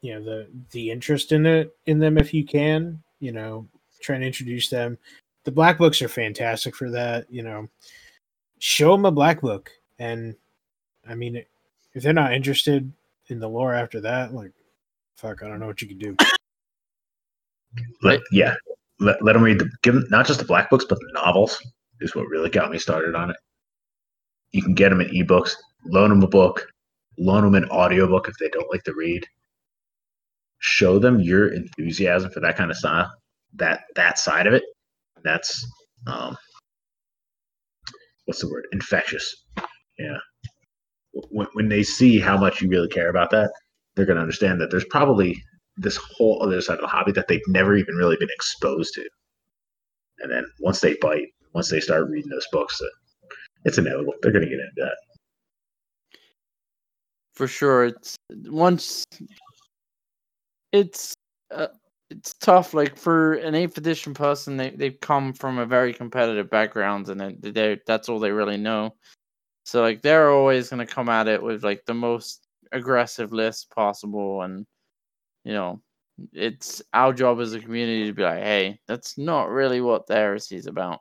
you 0.00 0.14
know, 0.14 0.24
the 0.24 0.48
the 0.70 0.90
interest 0.90 1.32
in 1.32 1.44
it 1.46 1.76
in 1.86 1.98
them 1.98 2.16
if 2.16 2.32
you 2.32 2.44
can. 2.44 3.02
You 3.20 3.32
know, 3.32 3.68
try 4.00 4.16
and 4.16 4.24
introduce 4.24 4.70
them. 4.70 4.96
The 5.44 5.52
black 5.52 5.76
books 5.76 6.00
are 6.00 6.08
fantastic 6.08 6.74
for 6.74 6.90
that. 6.90 7.30
You 7.30 7.42
know, 7.42 7.68
show 8.58 8.92
them 8.92 9.04
a 9.04 9.12
black 9.12 9.42
book, 9.42 9.70
and 9.98 10.34
I 11.06 11.14
mean, 11.14 11.44
if 11.94 12.02
they're 12.02 12.12
not 12.12 12.32
interested 12.32 12.92
in 13.28 13.38
the 13.38 13.48
lore 13.48 13.74
after 13.74 14.00
that, 14.00 14.32
like, 14.32 14.52
fuck, 15.16 15.42
I 15.42 15.48
don't 15.48 15.60
know 15.60 15.66
what 15.66 15.82
you 15.82 15.88
can 15.88 15.98
do. 15.98 16.16
Let, 18.02 18.20
yeah, 18.32 18.54
let, 18.98 19.22
let 19.22 19.34
them 19.34 19.42
read 19.42 19.58
the 19.58 19.70
give 19.82 19.94
them, 19.94 20.04
not 20.10 20.26
just 20.26 20.40
the 20.40 20.46
black 20.46 20.70
books, 20.70 20.84
but 20.88 20.98
the 20.98 21.10
novels 21.14 21.60
is 22.00 22.14
what 22.14 22.26
really 22.26 22.50
got 22.50 22.70
me 22.70 22.78
started 22.78 23.14
on 23.14 23.30
it. 23.30 23.36
You 24.52 24.62
can 24.62 24.74
get 24.74 24.88
them 24.88 25.00
in 25.00 25.08
ebooks, 25.08 25.54
loan 25.86 26.10
them 26.10 26.22
a 26.22 26.26
book, 26.26 26.66
loan 27.18 27.44
them 27.44 27.54
an 27.54 27.68
audiobook 27.70 28.28
if 28.28 28.36
they 28.38 28.48
don't 28.48 28.70
like 28.70 28.82
to 28.84 28.94
read. 28.94 29.24
Show 30.58 30.98
them 30.98 31.20
your 31.20 31.54
enthusiasm 31.54 32.30
for 32.30 32.40
that 32.40 32.56
kind 32.56 32.70
of 32.70 32.76
style, 32.76 33.10
that 33.54 33.84
that 33.94 34.18
side 34.18 34.46
of 34.46 34.54
it. 34.54 34.64
That's 35.22 35.66
um, 36.06 36.36
what's 38.24 38.40
the 38.40 38.48
word? 38.48 38.66
Infectious. 38.72 39.44
Yeah. 39.98 40.18
When, 41.12 41.48
when 41.54 41.68
they 41.68 41.82
see 41.82 42.20
how 42.20 42.36
much 42.36 42.62
you 42.62 42.68
really 42.68 42.88
care 42.88 43.10
about 43.10 43.30
that, 43.30 43.50
they're 43.94 44.06
going 44.06 44.16
to 44.16 44.22
understand 44.22 44.60
that 44.60 44.70
there's 44.70 44.84
probably 44.86 45.42
this 45.76 45.96
whole 45.96 46.42
other 46.42 46.60
side 46.60 46.74
of 46.74 46.82
the 46.82 46.86
hobby 46.86 47.12
that 47.12 47.28
they've 47.28 47.40
never 47.48 47.76
even 47.76 47.94
really 47.94 48.16
been 48.16 48.28
exposed 48.30 48.94
to. 48.94 49.08
And 50.20 50.30
then 50.30 50.44
once 50.60 50.80
they 50.80 50.96
bite, 51.00 51.28
once 51.54 51.70
they 51.70 51.80
start 51.80 52.08
reading 52.08 52.30
those 52.30 52.46
books, 52.52 52.80
uh, 52.80 52.86
it's 53.64 53.78
inevitable. 53.78 54.14
They're 54.22 54.32
going 54.32 54.44
to 54.44 54.50
get 54.50 54.60
into 54.60 54.72
that. 54.76 54.96
for 57.40 57.48
sure 57.48 57.86
it's 57.86 58.16
once 58.48 59.04
it's 60.72 61.14
uh, 61.50 61.68
it's 62.10 62.34
tough 62.34 62.74
like 62.74 62.94
for 62.98 63.32
an 63.36 63.54
eighth 63.54 63.78
edition 63.78 64.12
person 64.12 64.58
they, 64.58 64.68
they've 64.72 65.00
come 65.00 65.32
from 65.32 65.56
a 65.56 65.64
very 65.64 65.94
competitive 65.94 66.50
background 66.50 67.08
and 67.08 67.40
they 67.40 67.80
that's 67.86 68.10
all 68.10 68.18
they 68.18 68.30
really 68.30 68.58
know 68.58 68.94
so 69.70 69.82
like 69.82 70.02
they're 70.02 70.30
always 70.30 70.68
to 70.70 70.84
come 70.84 71.08
at 71.08 71.28
it 71.28 71.40
with 71.40 71.62
like 71.62 71.84
the 71.86 71.94
most 71.94 72.48
aggressive 72.72 73.32
list 73.32 73.70
possible 73.70 74.42
and 74.42 74.66
you 75.44 75.52
know 75.52 75.80
it's 76.32 76.82
our 76.92 77.12
job 77.12 77.40
as 77.40 77.54
a 77.54 77.60
community 77.60 78.06
to 78.06 78.12
be 78.12 78.22
like 78.22 78.42
hey 78.42 78.78
that's 78.88 79.16
not 79.16 79.48
really 79.48 79.80
what 79.80 80.06
the 80.06 80.14
heresy 80.14 80.56
is 80.56 80.66
about 80.66 80.98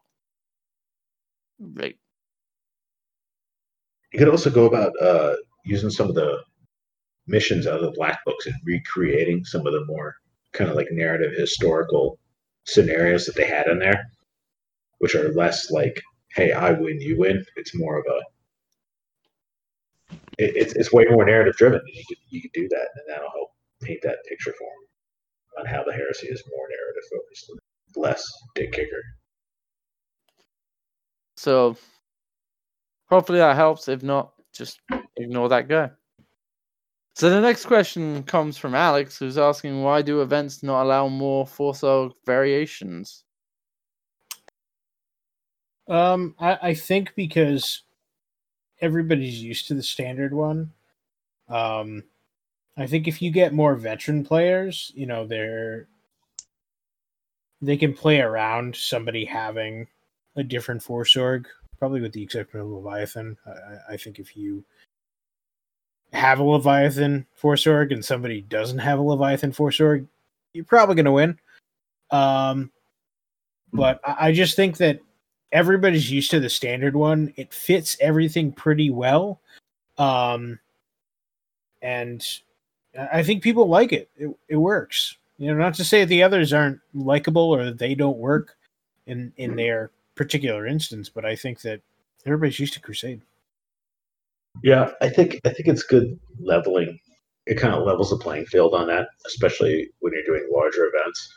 like 1.75 1.97
You 4.11 4.19
could 4.19 4.29
also 4.29 4.49
go 4.49 4.65
about 4.65 4.91
uh, 5.01 5.35
using 5.65 5.89
some 5.89 6.09
of 6.09 6.15
the 6.15 6.39
missions 7.27 7.67
out 7.67 7.75
of 7.75 7.81
the 7.81 7.97
black 7.97 8.19
books 8.25 8.47
and 8.47 8.55
recreating 8.65 9.45
some 9.45 9.67
of 9.67 9.73
the 9.73 9.85
more 9.85 10.15
kind 10.53 10.69
of 10.69 10.75
like 10.75 10.87
narrative 10.91 11.31
historical 11.37 12.17
scenarios 12.65 13.25
that 13.25 13.35
they 13.35 13.45
had 13.45 13.67
in 13.67 13.77
there, 13.77 14.09
which 14.97 15.13
are 15.13 15.31
less 15.33 15.69
like, 15.69 16.01
"Hey, 16.33 16.51
I 16.53 16.71
win, 16.71 16.99
you 16.99 17.19
win." 17.19 17.45
It's 17.55 17.75
more 17.75 17.99
of 17.99 18.05
a 18.07 18.19
it, 20.39 20.55
it's 20.55 20.73
it's 20.73 20.93
way 20.93 21.05
more 21.09 21.25
narrative 21.25 21.55
driven. 21.57 21.81
You 21.85 22.03
can 22.07 22.17
you 22.29 22.41
can 22.41 22.51
do 22.53 22.67
that, 22.69 22.87
and 22.95 23.03
that'll 23.07 23.29
help 23.31 23.49
paint 23.83 23.99
that 24.03 24.17
picture 24.27 24.53
for 24.57 24.67
them 24.67 25.59
on 25.59 25.65
how 25.65 25.83
the 25.83 25.93
heresy 25.93 26.27
is 26.27 26.43
more 26.49 26.67
narrative 26.69 27.03
focused, 27.11 27.51
less 27.95 28.25
dick 28.55 28.71
kicker. 28.71 29.03
So 31.37 31.77
hopefully 33.09 33.39
that 33.39 33.55
helps. 33.55 33.87
If 33.87 34.03
not, 34.03 34.33
just 34.53 34.79
ignore 35.17 35.49
that 35.49 35.67
guy. 35.67 35.91
So 37.15 37.29
the 37.29 37.41
next 37.41 37.65
question 37.65 38.23
comes 38.23 38.57
from 38.57 38.75
Alex, 38.75 39.19
who's 39.19 39.37
asking 39.37 39.83
why 39.83 40.01
do 40.01 40.21
events 40.21 40.63
not 40.63 40.83
allow 40.83 41.09
more 41.09 41.45
Force 41.45 41.83
variations? 42.25 43.25
Um, 45.89 46.35
I, 46.39 46.57
I 46.61 46.73
think 46.73 47.13
because 47.15 47.83
everybody's 48.81 49.41
used 49.41 49.67
to 49.67 49.73
the 49.73 49.83
standard 49.83 50.33
one. 50.33 50.71
Um, 51.47 52.03
I 52.77 52.87
think 52.87 53.07
if 53.07 53.21
you 53.21 53.31
get 53.31 53.53
more 53.53 53.75
veteran 53.75 54.23
players, 54.23 54.91
you 54.95 55.05
know, 55.05 55.25
they're 55.25 55.87
they 57.61 57.75
can 57.75 57.93
play 57.93 58.21
around 58.21 58.75
somebody 58.75 59.25
having 59.25 59.87
a 60.37 60.43
different 60.43 60.81
force 60.81 61.15
org, 61.17 61.47
probably 61.77 61.99
with 61.99 62.13
the 62.13 62.23
exception 62.23 62.61
of 62.61 62.67
Leviathan. 62.67 63.37
I, 63.45 63.93
I 63.93 63.97
think 63.97 64.17
if 64.17 64.37
you 64.37 64.63
have 66.13 66.39
a 66.39 66.43
Leviathan 66.43 67.25
force 67.35 67.67
org 67.67 67.91
and 67.91 68.03
somebody 68.03 68.41
doesn't 68.41 68.79
have 68.79 68.99
a 68.99 69.01
Leviathan 69.03 69.51
force 69.51 69.79
org, 69.79 70.07
you're 70.53 70.63
probably 70.65 70.95
going 70.95 71.05
to 71.05 71.11
win. 71.11 71.37
Um, 72.11 72.71
but 73.73 73.99
I, 74.05 74.27
I 74.27 74.31
just 74.31 74.55
think 74.55 74.77
that 74.77 74.99
everybody's 75.51 76.11
used 76.11 76.31
to 76.31 76.39
the 76.39 76.49
standard 76.49 76.95
one. 76.95 77.33
It 77.35 77.53
fits 77.53 77.97
everything 77.99 78.51
pretty 78.51 78.89
well. 78.89 79.41
Um, 79.97 80.59
and 81.81 82.25
I 83.11 83.23
think 83.23 83.43
people 83.43 83.67
like 83.67 83.91
it. 83.91 84.09
It, 84.17 84.35
it 84.47 84.57
works. 84.57 85.17
You 85.37 85.47
know, 85.47 85.57
not 85.57 85.73
to 85.75 85.85
say 85.85 86.03
the 86.03 86.23
others 86.23 86.51
aren't 86.51 86.79
likable 86.93 87.53
or 87.53 87.63
that 87.65 87.77
they 87.77 87.95
don't 87.95 88.17
work 88.17 88.57
in 89.07 89.31
in 89.37 89.55
their 89.55 89.91
particular 90.15 90.67
instance, 90.67 91.09
but 91.09 91.25
I 91.25 91.35
think 91.35 91.61
that 91.61 91.81
everybody's 92.25 92.59
used 92.59 92.73
to 92.73 92.81
Crusade. 92.81 93.21
Yeah, 94.63 94.91
I 95.01 95.09
think 95.09 95.39
I 95.45 95.49
think 95.49 95.67
it's 95.69 95.83
good 95.83 96.19
leveling. 96.39 96.99
It 97.45 97.55
kind 97.55 97.73
of 97.73 97.85
levels 97.85 98.09
the 98.09 98.17
playing 98.17 98.45
field 98.47 98.73
on 98.73 98.87
that, 98.87 99.07
especially 99.25 99.89
when 99.99 100.13
you're 100.13 100.23
doing 100.25 100.49
larger 100.51 100.91
events. 100.93 101.33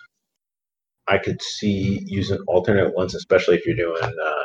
I 1.08 1.18
could 1.18 1.42
see 1.42 2.02
using 2.06 2.38
alternate 2.46 2.94
ones, 2.94 3.14
especially 3.14 3.56
if 3.56 3.66
you're 3.66 3.76
doing 3.76 4.02
uh, 4.02 4.44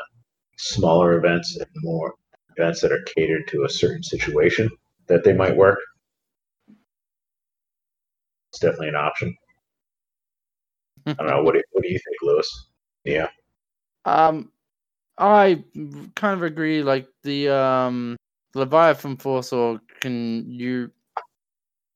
smaller 0.58 1.18
events 1.18 1.56
and 1.56 1.68
more 1.78 2.14
events 2.58 2.82
that 2.82 2.92
are 2.92 3.04
catered 3.16 3.48
to 3.50 3.64
a 3.64 3.70
certain 3.70 4.04
situation 4.04 4.70
that 5.08 5.24
they 5.24 5.34
might 5.34 5.56
work. 5.56 5.80
It's 8.52 8.60
definitely 8.60 8.90
an 8.90 8.96
option. 8.96 9.36
I 11.06 11.14
don't 11.14 11.28
know. 11.28 11.44
What 11.44 11.54
do, 11.54 11.62
what 11.72 11.84
do 11.84 11.90
you 11.90 12.00
think, 12.00 12.18
Lewis? 12.22 12.68
Yeah. 13.06 13.28
Um, 14.06 14.52
I 15.18 15.64
kind 16.16 16.34
of 16.34 16.44
agree. 16.44 16.84
Like 16.84 17.08
the 17.24 17.50
um 17.50 18.18
Leviathan 18.56 19.18
Force 19.18 19.54
or 19.54 19.80
can 20.02 20.50
you? 20.52 20.92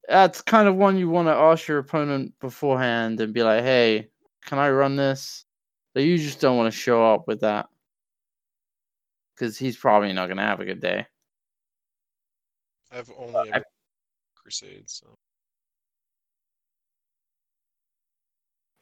That's 0.07 0.41
kind 0.41 0.67
of 0.67 0.75
one 0.75 0.97
you 0.97 1.09
want 1.09 1.27
to 1.27 1.33
ask 1.33 1.67
your 1.67 1.77
opponent 1.79 2.33
beforehand 2.39 3.19
and 3.21 3.33
be 3.33 3.43
like, 3.43 3.63
"Hey, 3.63 4.09
can 4.45 4.59
I 4.59 4.69
run 4.69 4.95
this?" 4.95 5.45
So 5.93 5.99
you 5.99 6.17
just 6.17 6.39
don't 6.39 6.57
want 6.57 6.71
to 6.71 6.79
show 6.79 7.13
up 7.13 7.27
with 7.27 7.41
that 7.41 7.67
because 9.35 9.57
he's 9.57 9.77
probably 9.77 10.13
not 10.13 10.27
going 10.27 10.37
to 10.37 10.43
have 10.43 10.59
a 10.59 10.65
good 10.65 10.79
day. 10.81 11.05
I've 12.91 13.11
only 13.17 13.51
ever 13.51 13.65
Crusade, 14.35 14.89
so 14.89 15.17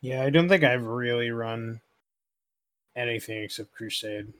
Yeah, 0.01 0.23
I 0.23 0.29
don't 0.29 0.47
think 0.47 0.63
I've 0.63 0.85
really 0.85 1.31
run 1.31 1.81
anything 2.95 3.43
except 3.43 3.73
Crusade. 3.73 4.33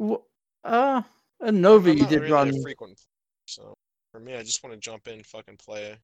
Wh- 0.00 0.22
Uh, 0.64 1.02
a 1.40 1.52
Nova 1.52 1.90
I'm 1.90 1.98
you 1.98 2.06
did 2.06 2.20
really 2.20 2.32
run. 2.32 2.48
a 2.50 2.62
frequent. 2.62 3.00
So 3.46 3.74
for 4.12 4.20
me, 4.20 4.34
I 4.34 4.42
just 4.42 4.62
want 4.62 4.74
to 4.74 4.80
jump 4.80 5.08
in, 5.08 5.22
fucking 5.22 5.56
play. 5.56 5.96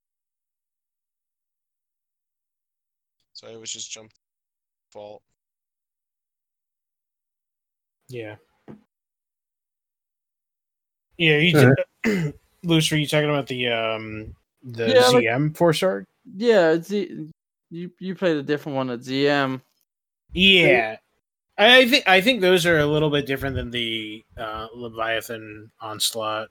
So 3.44 3.52
I 3.52 3.56
was 3.56 3.70
just 3.70 3.90
jump 3.90 4.10
fault. 4.90 5.22
Yeah. 8.08 8.36
Yeah, 11.18 11.36
you 11.38 11.58
Alright. 12.06 12.34
Luce, 12.64 12.90
were 12.90 12.96
you 12.96 13.06
talking 13.06 13.28
about 13.28 13.46
the 13.46 13.68
um 13.68 14.34
the 14.62 14.88
Yeah, 14.88 15.08
like- 15.08 15.24
ZM 15.24 15.56
Force 15.56 15.82
Org? 15.82 16.04
Yeah, 16.36 16.80
Z- 16.80 17.28
you 17.70 17.90
you 17.98 18.14
played 18.14 18.36
a 18.36 18.42
different 18.42 18.76
one 18.76 18.90
at 18.90 19.00
ZM. 19.00 19.60
Yeah. 20.32 20.96
I 21.58 21.78
I 21.80 21.88
think 21.88 22.08
I 22.08 22.20
think 22.20 22.40
those 22.40 22.66
are 22.66 22.78
a 22.78 22.86
little 22.86 23.10
bit 23.10 23.26
different 23.26 23.56
than 23.56 23.70
the 23.70 24.24
uh, 24.36 24.68
Leviathan 24.74 25.70
Onslaught. 25.80 26.48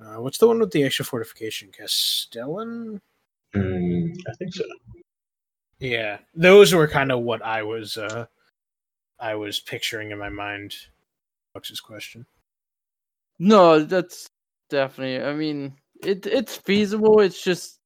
Uh, 0.00 0.20
what's 0.20 0.38
the 0.38 0.46
one 0.46 0.60
with 0.60 0.70
the 0.72 0.84
extra 0.84 1.04
fortification? 1.04 1.70
Castellan? 1.76 3.00
Mm, 3.54 4.16
I 4.28 4.32
think 4.34 4.54
so. 4.54 4.64
Yeah, 5.78 6.18
those 6.34 6.72
were 6.72 6.88
kind 6.88 7.12
of 7.12 7.20
what 7.20 7.42
I 7.42 7.62
was 7.62 7.96
uh, 7.96 8.26
I 9.20 9.34
was 9.34 9.60
picturing 9.60 10.10
in 10.10 10.18
my 10.18 10.30
mind. 10.30 10.74
Lux's 11.54 11.80
question. 11.80 12.26
No, 13.38 13.82
that's 13.82 14.28
definitely. 14.70 15.26
I 15.26 15.34
mean, 15.34 15.74
it 16.02 16.26
it's 16.26 16.56
feasible. 16.56 17.20
It's 17.20 17.42
just 17.42 17.78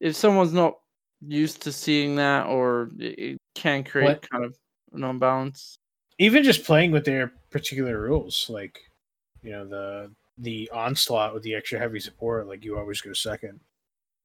if 0.00 0.16
someone's 0.16 0.52
not 0.52 0.78
used 1.20 1.62
to 1.62 1.72
seeing 1.72 2.16
that, 2.16 2.46
or 2.46 2.90
it, 2.98 3.18
it 3.18 3.38
can 3.54 3.84
create 3.84 4.06
What? 4.06 4.30
kind 4.30 4.44
of 4.44 4.56
an 4.92 5.04
unbalance. 5.04 5.76
Even 6.18 6.42
just 6.42 6.64
playing 6.64 6.90
with 6.90 7.04
their 7.04 7.32
particular 7.50 8.00
rules, 8.00 8.46
like 8.48 8.78
you 9.42 9.52
know 9.52 9.66
the 9.66 10.10
the 10.38 10.68
onslaught 10.72 11.34
with 11.34 11.42
the 11.42 11.54
extra 11.54 11.78
heavy 11.78 12.00
support, 12.00 12.48
like 12.48 12.64
you 12.64 12.76
always 12.78 13.00
go 13.00 13.12
second. 13.12 13.60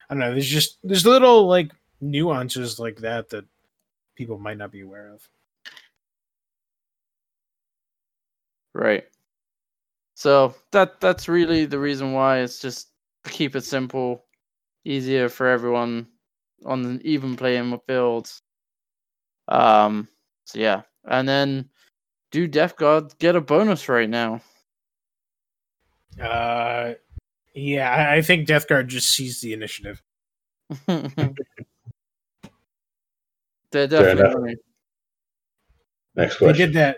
I 0.09 0.13
don't 0.13 0.19
know. 0.19 0.31
There's 0.31 0.47
just 0.47 0.79
there's 0.83 1.05
little 1.05 1.47
like 1.47 1.71
nuances 2.01 2.79
like 2.79 2.97
that 2.97 3.29
that 3.29 3.45
people 4.15 4.37
might 4.37 4.57
not 4.57 4.71
be 4.71 4.81
aware 4.81 5.13
of. 5.13 5.27
Right. 8.73 9.05
So 10.15 10.53
that 10.71 10.99
that's 10.99 11.27
really 11.27 11.65
the 11.65 11.79
reason 11.79 12.13
why 12.13 12.39
it's 12.39 12.59
just 12.59 12.89
to 13.23 13.31
keep 13.31 13.55
it 13.55 13.63
simple, 13.63 14.25
easier 14.83 15.29
for 15.29 15.47
everyone 15.47 16.07
on 16.65 16.85
an 16.85 17.01
even 17.03 17.35
playing 17.35 17.79
field. 17.87 18.31
Um. 19.47 20.07
So 20.45 20.59
yeah, 20.59 20.83
and 21.05 21.27
then 21.27 21.69
do 22.31 22.47
Death 22.47 22.75
Guard 22.75 23.17
get 23.17 23.35
a 23.35 23.41
bonus 23.41 23.87
right 23.87 24.09
now? 24.09 24.41
Uh, 26.21 26.93
yeah, 27.53 28.11
I, 28.11 28.21
think 28.21 28.47
Death 28.47 28.67
Guard 28.67 28.87
just 28.89 29.11
seized 29.11 29.41
the 29.41 29.53
initiative. 29.53 30.01
They're 33.75 33.87
definitely. 33.87 34.21
enough. 34.23 34.35
winning. 34.39 34.55
Next 36.15 36.37
They 36.39 36.45
question. 36.45 36.71
did 36.71 36.75
that. 36.77 36.97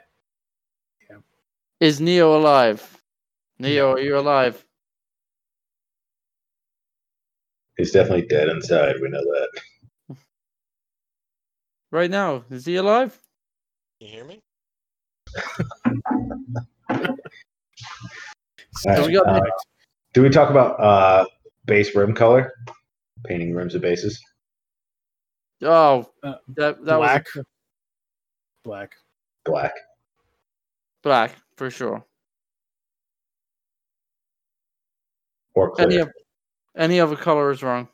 Is 1.80 2.00
Neo 2.02 2.36
alive? 2.38 3.02
Neo, 3.60 3.92
are 3.92 4.00
you 4.00 4.18
alive? 4.18 4.64
He's 7.78 7.92
definitely 7.92 8.28
dead 8.28 8.50
inside. 8.50 8.96
We 9.02 9.10
know 9.10 9.22
that. 9.22 10.16
Right 11.92 12.10
now, 12.10 12.44
is 12.50 12.66
he 12.66 12.76
alive? 12.76 13.18
Can 14.00 14.08
you 14.10 14.14
hear 14.16 14.26
me? 14.26 14.40
So 18.74 19.06
we 19.06 19.14
got 19.14 19.28
Uh, 19.28 19.42
do 20.14 20.22
we 20.22 20.30
talk 20.30 20.50
about 20.50 20.80
uh, 20.80 21.26
base 21.66 21.96
rim 21.96 22.14
color? 22.14 22.54
Painting 23.26 23.54
rims 23.54 23.76
of 23.76 23.82
bases. 23.82 24.22
Oh, 25.64 26.10
Uh, 26.24 26.36
that 26.50 26.84
that 26.86 26.98
black. 26.98 27.28
was 27.36 27.46
Black. 28.64 28.92
Black. 29.46 29.74
black 31.04 31.36
for 31.56 31.70
sure. 31.70 32.04
Or 35.56 35.72
clear. 35.72 35.88
Any 35.88 35.98
of, 35.98 36.12
any 36.76 37.00
other 37.00 37.16
color 37.16 37.50
is 37.52 37.64
wrong. 37.64 37.88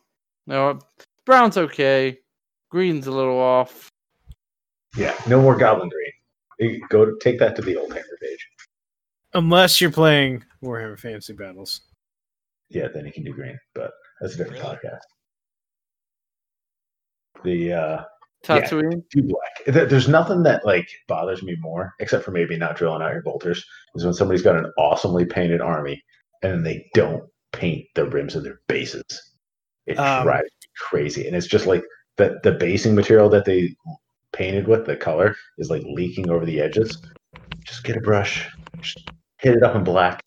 No, 0.47 0.79
brown's 1.25 1.57
okay. 1.57 2.19
Green's 2.69 3.07
a 3.07 3.11
little 3.11 3.39
off. 3.39 3.89
Yeah, 4.97 5.15
no 5.27 5.41
more 5.41 5.55
goblin 5.55 5.89
green. 5.89 6.81
Go 6.89 7.05
to, 7.05 7.17
take 7.21 7.39
that 7.39 7.55
to 7.55 7.61
the 7.61 7.77
old 7.77 7.91
hammer 7.93 8.05
page. 8.21 8.47
Unless 9.33 9.79
you're 9.81 9.91
playing 9.91 10.43
Warhammer 10.63 10.99
Fantasy 10.99 11.33
Battles. 11.33 11.81
Yeah, 12.69 12.87
then 12.93 13.05
you 13.05 13.11
can 13.11 13.23
do 13.23 13.33
green. 13.33 13.57
But 13.73 13.91
That's 14.21 14.35
a 14.35 14.37
different 14.37 14.61
Really? 14.63 14.75
podcast. 14.75 14.99
The 17.43 17.73
uh, 17.73 18.03
Tatooine. 18.43 19.03
too 19.09 19.23
black. 19.23 19.65
There- 19.67 19.85
There's 19.85 20.07
nothing 20.07 20.43
that 20.43 20.65
like 20.65 20.87
bothers 21.07 21.43
me 21.43 21.55
more, 21.59 21.93
except 21.99 22.25
for 22.25 22.31
maybe 22.31 22.57
not 22.57 22.75
drilling 22.75 23.01
out 23.01 23.13
your 23.13 23.21
bolters, 23.21 23.63
is 23.95 24.03
when 24.05 24.13
somebody's 24.13 24.41
got 24.41 24.57
an 24.57 24.71
awesomely 24.77 25.25
painted 25.25 25.61
army 25.61 26.01
and 26.41 26.51
then 26.51 26.63
they 26.63 26.89
don't 26.93 27.23
paint 27.53 27.85
the 27.95 28.05
rims 28.09 28.35
of 28.35 28.43
their 28.43 28.59
bases. 28.67 29.03
It 29.85 29.97
Um, 29.99 30.23
drives 30.23 30.43
me 30.45 30.67
crazy, 30.77 31.27
and 31.27 31.35
it's 31.35 31.47
just 31.47 31.65
like 31.67 31.83
the 32.17 32.39
the 32.43 32.51
basing 32.53 32.95
material 32.95 33.29
that 33.29 33.45
they 33.45 33.75
painted 34.33 34.67
with 34.67 34.85
the 34.85 34.95
color 34.95 35.35
is 35.57 35.69
like 35.69 35.83
leaking 35.85 36.29
over 36.29 36.45
the 36.45 36.59
edges. 36.59 37.01
Just 37.65 37.83
get 37.83 37.95
a 37.97 38.01
brush, 38.01 38.49
just 38.81 39.09
hit 39.39 39.55
it 39.55 39.63
up 39.63 39.75
in 39.75 39.83
black, 39.83 40.21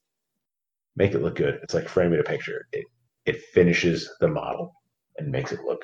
make 0.96 1.12
it 1.12 1.22
look 1.22 1.34
good. 1.36 1.58
It's 1.62 1.74
like 1.74 1.88
framing 1.88 2.20
a 2.20 2.22
picture. 2.22 2.66
It 2.72 2.84
it 3.26 3.42
finishes 3.52 4.10
the 4.20 4.28
model 4.28 4.72
and 5.18 5.30
makes 5.30 5.52
it 5.52 5.60
look 5.64 5.82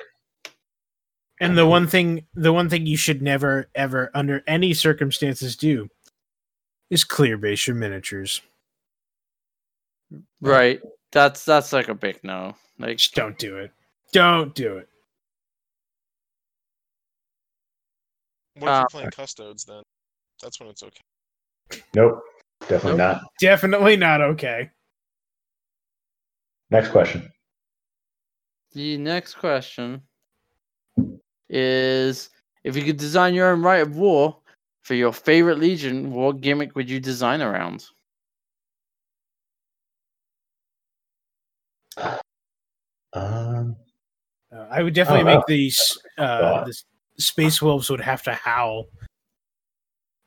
And 1.43 1.57
the 1.57 1.67
one 1.67 1.87
thing, 1.87 2.25
the 2.33 2.53
one 2.53 2.69
thing 2.69 2.85
you 2.85 2.97
should 2.97 3.21
never, 3.21 3.69
ever, 3.75 4.09
under 4.13 4.43
any 4.47 4.73
circumstances, 4.73 5.55
do 5.55 5.89
is 6.89 7.03
clear 7.03 7.37
base 7.37 7.67
your 7.67 7.75
miniatures. 7.75 8.41
Right. 10.41 10.79
That's 11.11 11.43
that's 11.45 11.73
like 11.73 11.89
a 11.89 11.95
big 11.95 12.19
no. 12.23 12.55
Like 12.79 12.97
Just 12.97 13.15
don't 13.15 13.37
do 13.37 13.57
it. 13.57 13.71
Don't 14.11 14.53
do 14.55 14.77
it. 14.77 14.87
What 18.55 18.67
if 18.67 18.73
Uh, 18.73 18.77
you're 18.79 18.87
playing 18.89 19.11
custodes 19.11 19.65
then? 19.65 19.81
That's 20.41 20.59
when 20.59 20.69
it's 20.69 20.83
okay. 20.83 21.81
nope, 21.95 22.21
definitely 22.61 22.97
Nope. 22.97 23.17
not. 23.17 23.21
Definitely 23.39 23.95
not 23.97 24.21
okay. 24.21 24.69
Next 26.69 26.89
question. 26.89 27.29
the 28.73 28.97
next 28.97 29.35
question 29.35 30.01
is 31.49 32.29
if 32.63 32.75
you 32.75 32.83
could 32.83 32.97
design 32.97 33.33
your 33.33 33.51
own 33.51 33.61
rite 33.61 33.81
of 33.81 33.95
war 33.95 34.37
for 34.81 34.93
your 34.95 35.13
favorite 35.13 35.59
legion, 35.59 36.11
what 36.11 36.41
gimmick 36.41 36.75
would 36.75 36.89
you 36.89 36.99
design 36.99 37.41
around? 37.41 37.85
Um, 43.13 43.75
Uh, 44.51 44.67
I 44.69 44.83
would 44.83 44.93
definitely 44.93 45.31
Oh, 45.31 45.37
make 45.37 45.45
these. 45.47 45.97
Uh, 46.17 46.63
the 46.65 46.73
space 47.17 47.59
wolves 47.61 47.89
would 47.89 48.01
have 48.01 48.21
to 48.23 48.33
howl. 48.33 48.85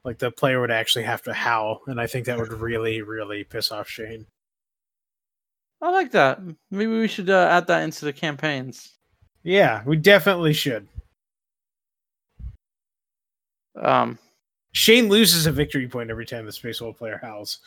Like 0.04 0.18
the 0.18 0.30
player 0.32 0.60
would 0.60 0.70
actually 0.72 1.04
have 1.04 1.22
to 1.22 1.32
howl, 1.32 1.82
and 1.86 2.00
I 2.00 2.06
think 2.08 2.26
that 2.26 2.38
would 2.38 2.52
really, 2.52 3.02
really 3.02 3.44
piss 3.44 3.70
off 3.70 3.88
Shane. 3.88 4.26
I 5.80 5.90
like 5.90 6.10
that. 6.12 6.40
Maybe 6.70 6.90
we 6.90 7.06
should 7.06 7.30
uh, 7.30 7.48
add 7.50 7.66
that 7.68 7.82
into 7.82 8.04
the 8.04 8.12
campaigns. 8.12 8.96
Yeah, 9.44 9.82
we 9.84 9.96
definitely 9.96 10.52
should. 10.54 10.88
Um, 13.82 14.18
Shane 14.72 15.08
loses 15.08 15.46
a 15.46 15.52
victory 15.52 15.88
point 15.88 16.10
every 16.10 16.26
time 16.26 16.44
the 16.46 16.52
space 16.52 16.80
wolf 16.80 16.98
player 16.98 17.18
howls. 17.22 17.60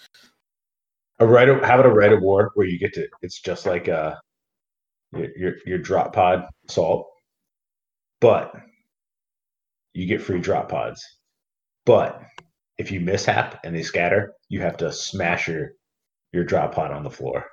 a 1.19 1.25
right 1.25 1.49
of 1.49 1.61
have 1.63 1.79
it 1.79 1.85
a 1.85 1.89
rite 1.89 2.13
of 2.13 2.21
war 2.21 2.51
where 2.55 2.67
you 2.67 2.79
get 2.79 2.93
to. 2.93 3.07
It's 3.21 3.41
just 3.41 3.65
like 3.65 3.89
uh 3.89 4.15
your 5.13 5.37
your, 5.37 5.53
your 5.65 5.77
drop 5.79 6.13
pod 6.13 6.45
salt, 6.69 7.07
but 8.21 8.53
you 9.93 10.05
get 10.05 10.21
free 10.21 10.39
drop 10.39 10.69
pods. 10.69 11.03
But 11.85 12.21
if 12.77 12.91
you 12.91 12.99
mishap 12.99 13.59
and 13.63 13.75
they 13.75 13.83
scatter, 13.83 14.33
you 14.47 14.61
have 14.61 14.77
to 14.77 14.91
smash 14.91 15.47
your 15.47 15.71
your 16.31 16.43
drop 16.43 16.73
pod 16.75 16.91
on 16.91 17.03
the 17.03 17.09
floor. 17.09 17.45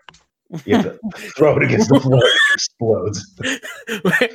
You 0.65 0.77
have 0.77 0.85
to 0.85 0.99
throw 1.37 1.57
it 1.57 1.65
against 1.65 1.89
the 1.89 1.99
floor. 2.01 2.23
It 2.25 2.55
explodes. 2.55 3.35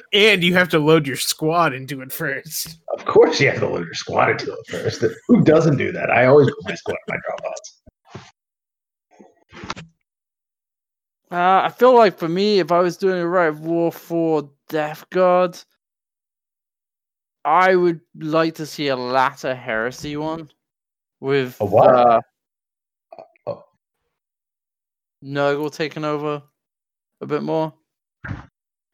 and 0.13 0.43
you 0.43 0.53
have 0.53 0.67
to 0.69 0.79
load 0.79 1.07
your 1.07 1.15
squad 1.15 1.73
into 1.73 2.01
it 2.01 2.11
first. 2.11 2.79
Of 2.93 3.05
course, 3.05 3.39
you 3.39 3.49
have 3.49 3.59
to 3.59 3.67
load 3.67 3.85
your 3.85 3.93
squad 3.93 4.29
into 4.31 4.51
it 4.51 4.67
first. 4.67 5.05
Who 5.27 5.43
doesn't 5.43 5.77
do 5.77 5.91
that? 5.93 6.09
I 6.09 6.25
always 6.25 6.47
put 6.47 6.65
my 6.65 6.75
squad 6.75 6.97
in 7.07 7.15
my 7.15 7.17
drop 7.25 7.41
pods. 7.43 7.81
uh, 11.31 11.61
I 11.63 11.69
feel 11.69 11.95
like 11.95 12.17
for 12.17 12.27
me, 12.27 12.59
if 12.59 12.71
I 12.71 12.79
was 12.79 12.97
doing 12.97 13.21
a 13.21 13.27
rite 13.27 13.55
war 13.55 13.91
for 13.91 14.49
Death 14.67 15.09
Guard, 15.11 15.57
I 17.45 17.75
would 17.75 18.01
like 18.15 18.55
to 18.55 18.65
see 18.65 18.89
a 18.89 18.95
latter 18.97 19.55
heresy 19.55 20.17
one 20.17 20.51
with 21.21 21.55
A 21.61 21.65
what? 21.65 21.95
Uh. 21.95 22.21
Nurgle 25.23 25.71
taking 25.71 26.03
over 26.03 26.41
a 27.21 27.25
bit 27.25 27.43
more. 27.43 27.73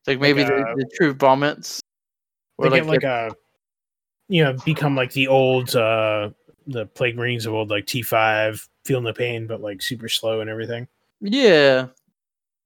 Like 0.06 0.20
maybe 0.20 0.44
uh, 0.44 0.48
the, 0.48 0.74
the 0.78 0.90
true 0.96 1.14
vomits. 1.14 1.82
Or 2.58 2.70
get 2.70 2.86
like 2.86 3.04
a, 3.04 3.32
you 4.30 4.44
know, 4.44 4.56
become 4.66 4.96
like 4.96 5.12
the 5.12 5.28
old, 5.28 5.76
uh 5.76 6.30
the 6.68 6.86
plague 6.86 7.16
marines 7.16 7.46
of 7.46 7.54
old, 7.54 7.70
like 7.70 7.86
T 7.86 8.02
five, 8.02 8.68
feeling 8.84 9.06
the 9.06 9.14
pain, 9.14 9.48
but 9.48 9.62
like 9.62 9.82
super 9.82 10.10
slow 10.10 10.42
and 10.42 10.50
everything. 10.50 10.88
Yeah. 11.22 11.88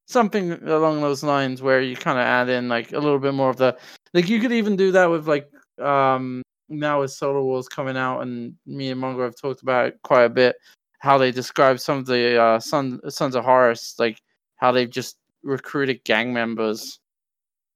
Something 0.08 0.54
along 0.68 1.02
those 1.02 1.24
lines 1.24 1.62
where 1.62 1.82
you 1.82 1.96
kind 1.96 2.18
of 2.18 2.26
add 2.26 2.50
in 2.50 2.68
like 2.68 2.92
a 2.92 3.00
little 3.00 3.20
bit 3.20 3.34
more 3.34 3.50
of 3.50 3.58
the 3.58 3.78
like 4.14 4.28
you 4.28 4.40
could 4.40 4.52
even 4.52 4.76
do 4.76 4.92
that 4.92 5.06
with 5.06 5.28
like 5.28 5.50
um 5.80 6.42
now 6.68 7.02
with 7.02 7.12
Solar 7.12 7.42
Wars 7.42 7.68
coming 7.68 7.96
out 7.96 8.22
and 8.22 8.56
me 8.66 8.90
and 8.90 9.02
Mongo 9.02 9.24
have 9.24 9.36
talked 9.36 9.62
about 9.62 9.88
it 9.88 10.00
quite 10.04 10.24
a 10.24 10.30
bit 10.30 10.56
how 11.02 11.18
they 11.18 11.32
describe 11.32 11.80
some 11.80 11.98
of 11.98 12.06
the 12.06 12.40
uh 12.40 12.60
Son, 12.60 13.00
Sons 13.10 13.36
of 13.36 13.44
Horus 13.44 13.96
like 13.98 14.22
how 14.58 14.72
they've 14.72 14.90
just 14.90 15.18
recruited 15.44 16.04
gang 16.04 16.32
members 16.32 17.00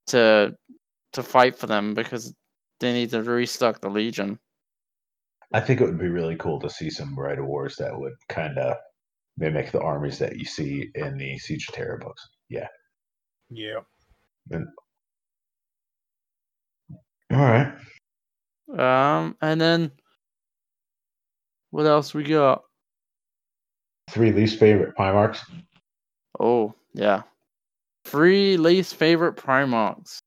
to 0.06 0.56
to 1.12 1.22
fight 1.22 1.58
for 1.58 1.66
them 1.66 1.92
because 1.92 2.32
they 2.78 2.92
need 2.92 3.10
to 3.10 3.22
restock 3.22 3.80
the 3.80 3.90
Legion. 3.90 4.38
I 5.52 5.60
think 5.60 5.80
it 5.80 5.84
would 5.84 5.98
be 5.98 6.08
really 6.08 6.36
cool 6.36 6.60
to 6.60 6.70
see 6.70 6.90
some 6.90 7.18
rite 7.18 7.38
of 7.38 7.46
wars 7.46 7.76
that 7.76 7.98
would 7.98 8.14
kind 8.28 8.58
of 8.58 8.76
mimic 9.38 9.72
the 9.72 9.80
armies 9.80 10.18
that 10.18 10.36
you 10.36 10.44
see 10.44 10.88
in 10.94 11.16
the 11.18 11.38
Siege 11.38 11.68
of 11.68 11.74
Terra 11.74 11.98
books. 11.98 12.28
Yeah. 12.48 12.68
Yeah. 13.50 13.80
And- 14.50 14.68
all 17.32 17.38
right. 17.38 17.72
Um 18.78 19.36
and 19.40 19.60
then 19.60 19.90
what 21.70 21.86
else 21.86 22.14
we 22.14 22.22
got? 22.22 22.62
Three 24.08 24.32
least 24.32 24.58
favorite 24.58 24.96
Primarchs. 24.96 25.40
Oh, 26.38 26.74
yeah. 26.94 27.22
Three 28.04 28.56
least 28.56 28.94
favorite 28.94 29.36
Primarchs. 29.36 30.18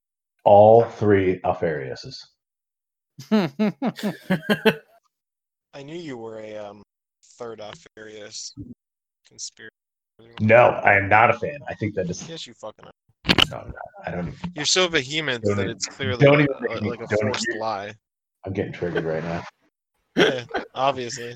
All 0.44 0.84
three 0.84 1.40
Alphariuses. 1.42 2.16
I 5.74 5.84
knew 5.84 5.96
you 5.98 6.18
were 6.18 6.40
a 6.40 6.58
um, 6.58 6.82
third 7.38 7.60
Alpharius 7.62 8.52
conspiracy. 9.28 9.70
No, 10.42 10.58
I 10.84 10.96
am 10.98 11.08
not 11.08 11.30
a 11.30 11.34
fan. 11.40 11.60
I 11.70 11.74
think 11.76 11.96
that 11.96 12.10
is. 12.10 12.28
Yes, 12.28 12.46
you 12.48 12.54
fucking 12.56 12.86
are. 12.86 12.92
No, 13.50 13.62
no, 13.68 13.74
I 14.06 14.12
don't. 14.12 14.28
Even, 14.28 14.40
You're 14.56 14.66
so 14.66 14.88
vehement 14.88 15.44
Don't 15.44 15.56
that 15.58 15.64
even- 15.64 15.76
it's 15.76 15.86
clearly 15.86 16.26
don't 16.26 16.42
even 16.42 16.54
a- 16.58 16.82
make 16.82 17.00
like 17.00 17.02
a 17.02 17.08
don't 17.16 17.22
forced 17.32 17.48
even- 17.50 17.62
lie. 17.62 17.94
I'm 18.46 18.54
getting 18.54 18.74
triggered 18.74 19.06
right 19.06 19.24
now. 19.24 19.44
Yeah, 20.16 20.44
obviously. 20.76 21.36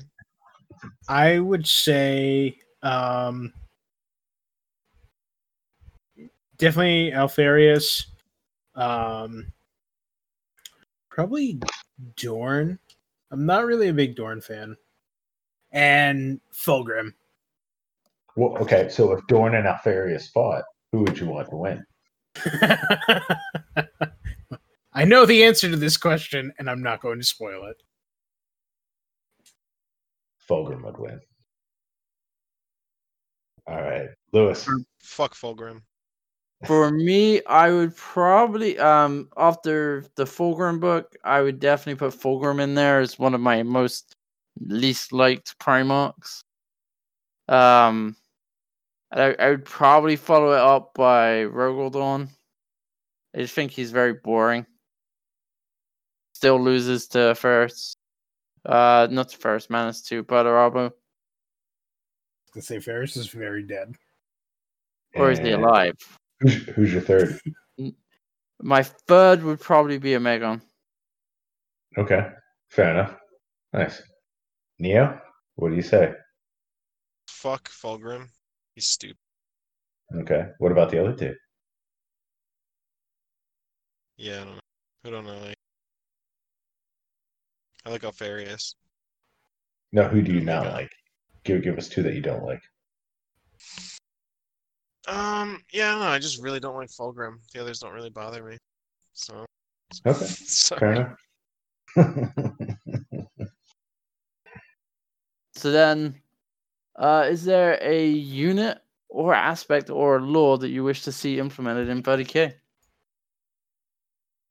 I 1.08 1.38
would 1.38 1.66
say 1.66 2.58
um 2.82 3.52
definitely 6.58 7.12
Alpharius. 7.12 8.06
Um 8.74 9.52
probably 11.08 11.60
Dorn. 12.16 12.78
I'm 13.30 13.46
not 13.46 13.66
really 13.66 13.88
a 13.88 13.94
big 13.94 14.16
Dorn 14.16 14.40
fan. 14.40 14.76
And 15.72 16.40
Fulgrim. 16.52 17.14
Well, 18.36 18.56
okay, 18.58 18.88
so 18.88 19.12
if 19.12 19.26
Dorn 19.26 19.54
and 19.54 19.66
Alpharius 19.66 20.28
fought, 20.28 20.64
who 20.92 21.02
would 21.02 21.18
you 21.18 21.26
want 21.26 21.50
to 21.50 21.56
win? 21.56 21.84
I 24.92 25.04
know 25.04 25.26
the 25.26 25.44
answer 25.44 25.68
to 25.70 25.76
this 25.76 25.96
question, 25.96 26.52
and 26.58 26.68
I'm 26.70 26.82
not 26.82 27.00
going 27.00 27.18
to 27.18 27.24
spoil 27.24 27.66
it. 27.66 27.82
Fulgrim 30.48 30.84
would 30.84 30.98
win. 30.98 31.20
All 33.66 33.82
right, 33.82 34.08
Lewis. 34.32 34.68
Fuck 35.02 35.34
Fulgrim. 35.34 35.82
For 36.66 36.90
me, 36.90 37.44
I 37.44 37.70
would 37.70 37.96
probably 37.96 38.78
um 38.78 39.28
after 39.36 40.04
the 40.16 40.24
Fulgrim 40.24 40.80
book, 40.80 41.14
I 41.24 41.42
would 41.42 41.60
definitely 41.60 41.98
put 41.98 42.18
Fulgrim 42.18 42.60
in 42.60 42.74
there 42.74 43.00
as 43.00 43.18
one 43.18 43.34
of 43.34 43.40
my 43.40 43.62
most 43.62 44.14
least 44.60 45.12
liked 45.12 45.58
Primarchs. 45.58 46.42
Um, 47.48 48.16
I, 49.12 49.34
I 49.38 49.50
would 49.50 49.64
probably 49.64 50.16
follow 50.16 50.52
it 50.52 50.60
up 50.60 50.94
by 50.94 51.44
Rogal 51.44 51.92
Dorn. 51.92 52.28
I 53.34 53.38
just 53.38 53.54
think 53.54 53.72
he's 53.72 53.90
very 53.90 54.14
boring. 54.14 54.64
Still 56.34 56.60
loses 56.60 57.06
to 57.08 57.34
first, 57.34 57.96
uh, 58.66 59.08
not 59.10 59.28
to 59.30 59.36
first, 59.36 59.70
Manus 59.70 60.02
to 60.02 60.24
Badarabo. 60.24 60.92
To 62.54 62.62
say 62.62 62.78
Ferrus 62.78 63.16
is 63.16 63.28
very 63.28 63.62
dead. 63.62 63.94
Or 65.14 65.30
is 65.30 65.38
he 65.38 65.50
alive? 65.50 65.96
Who's, 66.40 66.54
who's 66.74 66.92
your 66.92 67.02
third? 67.02 67.38
My 68.60 68.82
third 68.82 69.42
would 69.42 69.60
probably 69.60 69.98
be 69.98 70.14
a 70.14 70.20
Megon. 70.20 70.60
Okay, 71.98 72.28
fair 72.68 72.90
enough. 72.90 73.16
Nice. 73.72 74.02
Neo, 74.78 75.20
what 75.56 75.70
do 75.70 75.76
you 75.76 75.82
say? 75.82 76.12
Fuck 77.28 77.68
Fulgrim. 77.68 78.28
He's 78.74 78.86
stupid. 78.86 79.16
Okay, 80.14 80.46
what 80.58 80.72
about 80.72 80.90
the 80.90 81.00
other 81.00 81.14
two? 81.14 81.34
Yeah, 84.16 84.44
I 85.04 85.10
don't 85.10 85.26
know. 85.26 85.32
I 85.32 85.32
don't 85.32 85.42
know? 85.42 85.54
Like, 87.84 87.90
I 87.90 87.92
like 87.92 88.14
Alpharius. 88.14 88.74
No, 89.92 90.08
who 90.08 90.22
do 90.22 90.32
you 90.32 90.40
not 90.40 90.66
Okay. 90.66 90.72
like? 90.74 90.92
Give 91.44 91.62
give 91.62 91.78
us 91.78 91.88
two 91.88 92.02
that 92.02 92.14
you 92.14 92.20
don't 92.22 92.44
like. 92.44 92.62
Um, 95.06 95.62
yeah, 95.72 95.96
I. 95.96 96.08
I 96.08 96.18
just 96.18 96.42
really 96.42 96.60
don't 96.60 96.76
like 96.76 96.88
Fulgrim. 96.88 97.36
The 97.52 97.60
others 97.60 97.80
don't 97.80 97.92
really 97.92 98.10
bother 98.10 98.42
me. 98.42 98.56
So, 99.12 99.44
Okay, 100.06 100.24
so 100.24 100.76
fair 100.76 100.92
enough. 100.92 101.16
So 105.56 105.70
then, 105.70 106.20
uh, 106.96 107.26
is 107.30 107.44
there 107.44 107.78
a 107.80 108.08
unit 108.08 108.78
or 109.08 109.32
aspect 109.32 109.88
or 109.88 110.20
law 110.20 110.56
that 110.56 110.68
you 110.70 110.82
wish 110.82 111.02
to 111.04 111.12
see 111.12 111.38
implemented 111.38 111.88
in 111.88 112.02
30k? 112.02 112.54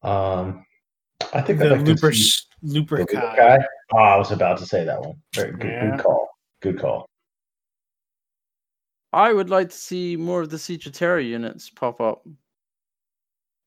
um, 0.02 0.66
I 1.34 1.42
think 1.42 1.62
I'd 1.62 1.70
The 1.70 1.76
like 1.76 1.86
to 1.86 1.92
Looper 1.92 2.14
see 2.14 2.43
Looper 2.64 2.98
the 2.98 3.02
Looper 3.04 3.14
Kai. 3.22 3.36
guy. 3.36 3.66
Oh, 3.94 3.98
I 3.98 4.18
was 4.18 4.32
about 4.32 4.58
to 4.60 4.66
say 4.66 4.84
that 4.86 5.00
one. 5.00 5.22
Very 5.36 5.52
good, 5.52 5.70
Yeah. 5.70 5.92
good 5.92 6.00
call. 6.04 6.30
Good 6.62 6.80
call. 6.80 7.06
I 9.12 9.32
would 9.32 9.50
like 9.50 9.70
to 9.70 9.76
see 9.76 10.16
more 10.16 10.42
of 10.42 10.50
the 10.50 10.58
Siege 10.58 10.88
of 10.88 10.94
Terra 10.94 11.22
units 11.22 11.70
pop 11.70 12.02
up. 12.02 12.26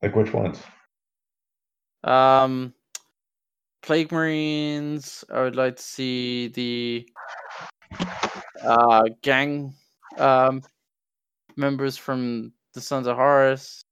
Like 0.02 0.16
which 0.16 0.32
ones? 0.32 0.60
Um, 2.02 2.74
Plague 3.82 4.10
Marines. 4.10 5.24
I 5.32 5.42
would 5.42 5.54
like 5.56 5.76
to 5.76 5.82
see 5.82 6.48
the 6.48 7.08
uh, 8.62 9.04
gang 9.22 9.72
um, 10.18 10.62
members 11.56 11.96
from 11.96 12.52
the 12.74 12.80
Sons 12.80 13.06
of 13.06 13.16
Horus. 13.16 13.82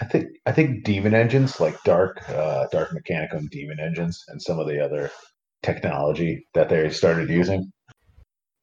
I 0.00 0.04
think 0.04 0.26
I 0.46 0.52
think 0.52 0.84
demon 0.84 1.14
engines 1.14 1.60
like 1.60 1.76
dark 1.84 2.28
uh, 2.28 2.66
dark 2.70 2.90
mechanicum 2.90 3.48
demon 3.50 3.78
engines 3.80 4.22
and 4.28 4.40
some 4.40 4.58
of 4.58 4.66
the 4.68 4.82
other 4.82 5.10
technology 5.62 6.46
that 6.54 6.68
they 6.68 6.88
started 6.90 7.28
using. 7.28 7.70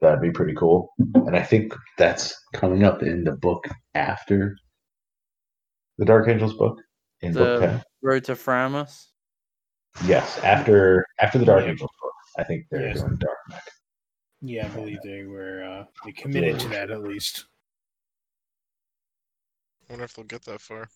That'd 0.02 0.22
be 0.22 0.32
pretty 0.32 0.54
cool. 0.56 0.94
And 0.98 1.36
I 1.36 1.44
think 1.44 1.74
that's 1.98 2.34
coming 2.54 2.84
up 2.84 3.02
in 3.02 3.24
the 3.24 3.32
book 3.34 3.68
after 3.96 4.56
the 5.98 6.06
Dark 6.06 6.28
Angels 6.28 6.54
book 6.54 6.78
in 7.22 7.34
book 7.34 7.60
The 7.62 7.68
ten. 7.68 7.84
Road 8.02 8.24
to 8.26 8.34
Framus. 8.36 9.08
Yes, 10.06 10.38
after 10.40 11.06
after 11.20 11.38
the 11.38 11.46
Dark 11.46 11.64
Yeah. 11.64 11.72
Angels 11.72 11.92
book, 12.02 12.12
I 12.38 12.44
think 12.44 12.66
they're 12.70 12.88
Yes. 12.88 13.00
doing 13.00 13.18
dark 13.18 13.38
mech. 13.50 13.64
Yeah, 14.42 14.66
I 14.68 14.70
believe 14.70 15.00
they 15.04 15.24
were 15.24 15.64
uh, 15.64 15.86
they 16.06 16.12
committed 16.12 16.60
to 16.60 16.68
that 16.70 16.92
at 16.92 17.02
least. 17.02 17.46
I 19.90 19.94
wonder 19.94 20.06
if 20.06 20.14
they'll 20.14 20.26
get 20.26 20.44
that 20.46 20.62
far. 20.62 20.90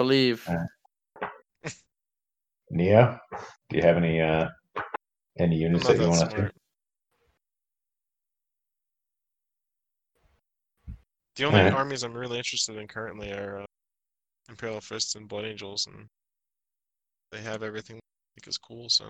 Believe. 0.00 0.48
Uh, 0.48 1.70
Neo, 2.70 3.18
do 3.68 3.76
you 3.76 3.82
have 3.82 3.98
any 3.98 4.18
uh 4.18 4.48
any 5.38 5.56
units 5.56 5.86
that 5.86 5.96
you 5.98 6.04
that 6.04 6.08
want 6.08 6.20
to 6.22 6.26
see? 6.30 6.36
smart. 6.36 6.54
The 11.36 11.44
only 11.44 11.58
Alright. 11.58 11.74
armies 11.74 12.02
I'm 12.02 12.14
really 12.14 12.38
interested 12.38 12.78
in 12.78 12.88
currently 12.88 13.30
are 13.30 13.60
uh, 13.60 13.66
Imperial 14.48 14.80
Fists 14.80 15.16
and 15.16 15.28
Blood 15.28 15.44
Angels, 15.44 15.86
and 15.86 16.06
they 17.30 17.42
have 17.42 17.62
everything 17.62 17.96
I 17.96 18.40
think 18.40 18.48
is 18.48 18.56
cool. 18.56 18.88
So 18.88 19.04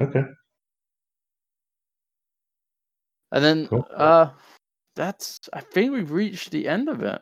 Okay. 0.00 0.22
And 3.32 3.44
then, 3.44 3.66
Cool. 3.66 3.84
uh, 3.92 4.30
that's. 4.94 5.40
I 5.52 5.60
think 5.60 5.90
we've 5.90 6.12
reached 6.12 6.52
the 6.52 6.68
end 6.68 6.88
of 6.88 7.02
it. 7.02 7.20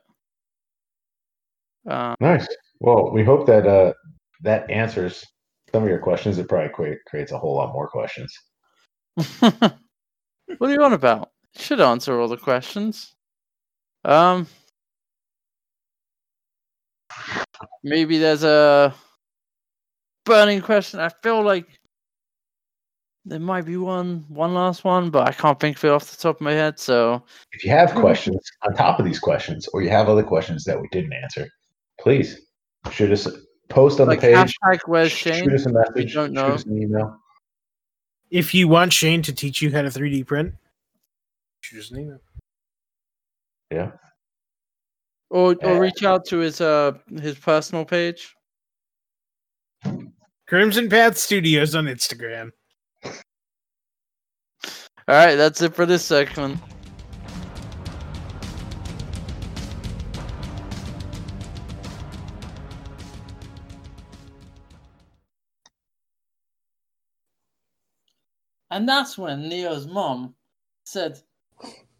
Um, 1.88 2.14
Nice. 2.20 2.46
Well, 2.80 3.10
we 3.12 3.24
hope 3.24 3.46
that 3.46 3.66
uh, 3.66 3.92
that 4.42 4.70
answers 4.70 5.24
some 5.72 5.82
of 5.82 5.88
your 5.88 5.98
questions. 5.98 6.38
It 6.38 6.48
probably 6.48 6.70
cre- 6.70 7.00
creates 7.06 7.32
a 7.32 7.38
whole 7.38 7.56
lot 7.56 7.72
more 7.72 7.88
questions. 7.88 8.32
what 9.40 9.72
are 10.60 10.70
you 10.72 10.82
on 10.82 10.92
about? 10.92 11.30
Should 11.56 11.80
answer 11.80 12.18
all 12.18 12.28
the 12.28 12.36
questions. 12.36 13.14
Um, 14.04 14.46
maybe 17.82 18.18
there's 18.18 18.44
a 18.44 18.94
burning 20.24 20.60
question. 20.60 21.00
I 21.00 21.10
feel 21.22 21.42
like 21.42 21.66
there 23.24 23.40
might 23.40 23.64
be 23.64 23.76
one, 23.76 24.24
one 24.28 24.54
last 24.54 24.84
one, 24.84 25.10
but 25.10 25.26
I 25.26 25.32
can't 25.32 25.58
think 25.58 25.78
of 25.78 25.84
it 25.84 25.90
off 25.90 26.10
the 26.10 26.16
top 26.16 26.36
of 26.36 26.40
my 26.42 26.52
head. 26.52 26.78
So 26.78 27.22
If 27.52 27.64
you 27.64 27.70
have 27.70 27.94
questions 27.94 28.40
on 28.62 28.74
top 28.74 28.98
of 28.98 29.06
these 29.06 29.18
questions, 29.18 29.66
or 29.72 29.82
you 29.82 29.90
have 29.90 30.08
other 30.08 30.22
questions 30.22 30.64
that 30.64 30.80
we 30.80 30.88
didn't 30.92 31.14
answer, 31.14 31.48
please 32.04 32.42
shoot 32.92 33.10
us 33.10 33.26
post 33.70 33.98
on 33.98 34.06
like 34.06 34.20
the 34.20 34.28
page. 34.28 34.36
hashtag 34.62 34.78
where's 34.86 35.10
shoot 35.10 35.52
us 35.52 35.66
a 35.66 35.72
message. 35.72 36.14
don't 36.14 36.34
Shoot 36.34 36.38
us 36.38 36.64
an 36.64 36.82
email. 36.82 37.18
If 38.30 38.54
you 38.54 38.68
want 38.68 38.92
Shane 38.92 39.22
to 39.22 39.32
teach 39.32 39.62
you 39.62 39.72
how 39.72 39.82
to 39.82 39.88
3D 39.88 40.26
print, 40.26 40.54
shoot 41.62 41.80
us 41.80 41.90
an 41.90 42.00
email. 42.00 42.20
Yeah. 43.72 43.92
Or 45.30 45.56
or 45.62 45.76
Uh, 45.76 45.78
reach 45.78 46.04
out 46.04 46.26
to 46.26 46.38
his 46.38 46.60
uh 46.60 46.92
his 47.20 47.36
personal 47.36 47.84
page. 47.84 48.36
Crimson 50.46 50.90
Path 50.90 51.16
Studios 51.16 51.74
on 51.74 51.86
Instagram. 51.86 52.52
All 55.06 55.16
right, 55.16 55.36
that's 55.36 55.62
it 55.62 55.74
for 55.74 55.86
this 55.86 56.04
segment. 56.04 56.60
And 68.74 68.88
that's 68.88 69.16
when 69.16 69.48
Neo's 69.48 69.86
mom 69.86 70.34
said, 70.84 71.20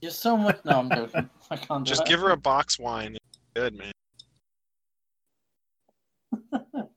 "You're 0.01 0.11
so 0.11 0.37
much." 0.37 0.59
No, 0.65 0.81
I'm 0.81 0.91
joking. 0.91 1.31
I 1.51 1.57
can't. 1.57 1.85
do 1.85 1.89
just 1.89 2.03
it. 2.03 2.09
give 2.09 2.19
her 2.19 2.31
a 2.31 2.37
box 2.37 2.81
wine. 2.81 3.17
Good 3.55 3.79
man. 3.79 3.93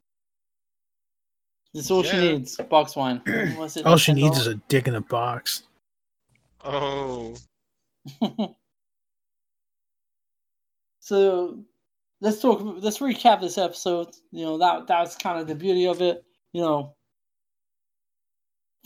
That's 1.76 1.92
all 1.92 2.02
she 2.02 2.18
needs. 2.18 2.58
Box 2.58 2.96
wine. 2.96 3.22
It, 3.28 3.86
All 3.86 3.98
she 3.98 4.14
$10? 4.14 4.16
needs 4.16 4.40
is 4.40 4.48
a 4.48 4.56
dick 4.68 4.88
in 4.88 4.96
a 4.96 5.02
box. 5.02 5.62
Oh, 6.64 7.36
so 11.02 11.60
let's 12.20 12.42
talk. 12.42 12.62
Let's 12.64 12.98
recap 12.98 13.42
this 13.42 13.60
episode. 13.60 14.16
You 14.32 14.46
know 14.46 14.58
that 14.58 14.88
that's 14.88 15.16
kind 15.18 15.40
of 15.40 15.46
the 15.46 15.54
beauty 15.54 15.86
of 15.86 16.02
it. 16.02 16.24
You 16.52 16.62
know, 16.62 16.96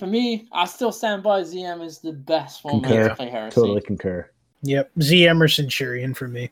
for 0.02 0.08
me, 0.08 0.48
I 0.52 0.66
still 0.66 0.92
stand 0.92 1.22
by 1.22 1.42
ZM 1.42 1.86
is 1.86 2.00
the 2.00 2.12
best 2.12 2.64
format 2.64 2.90
Concur. 2.90 3.10
to 3.10 3.16
play 3.16 3.30
Heresy. 3.30 3.54
Totally 3.54 3.82
concur. 3.82 4.28
Yep, 4.64 4.92
Z 5.00 5.28
Emerson 5.28 5.66
Centurion 5.66 6.16
for 6.16 6.28
me. 6.28 6.50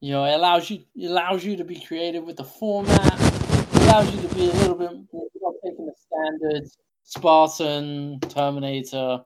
You 0.00 0.12
know, 0.12 0.24
it 0.24 0.32
allows 0.32 0.70
you 0.70 0.84
it 0.96 1.10
allows 1.10 1.44
you 1.44 1.58
to 1.58 1.64
be 1.64 1.78
creative 1.78 2.24
with 2.24 2.38
the 2.38 2.44
format. 2.44 3.12
It 3.12 3.82
allows 3.82 4.14
you 4.14 4.26
to 4.26 4.34
be 4.34 4.48
a 4.48 4.54
little 4.54 4.74
bit 4.74 4.90
more 5.12 5.52
taking 5.62 5.84
the 5.84 5.92
standard 5.98 6.70
Spartan 7.02 8.20
Terminator 8.20 9.20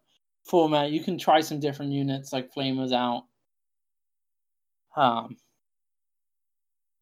format. 0.45 0.91
You 0.91 1.05
can 1.05 1.19
try 1.19 1.41
some 1.41 1.61
different 1.61 1.93
units 1.93 2.33
like 2.33 2.53
Flamers 2.53 2.93
out. 2.93 3.27
Um, 4.97 5.37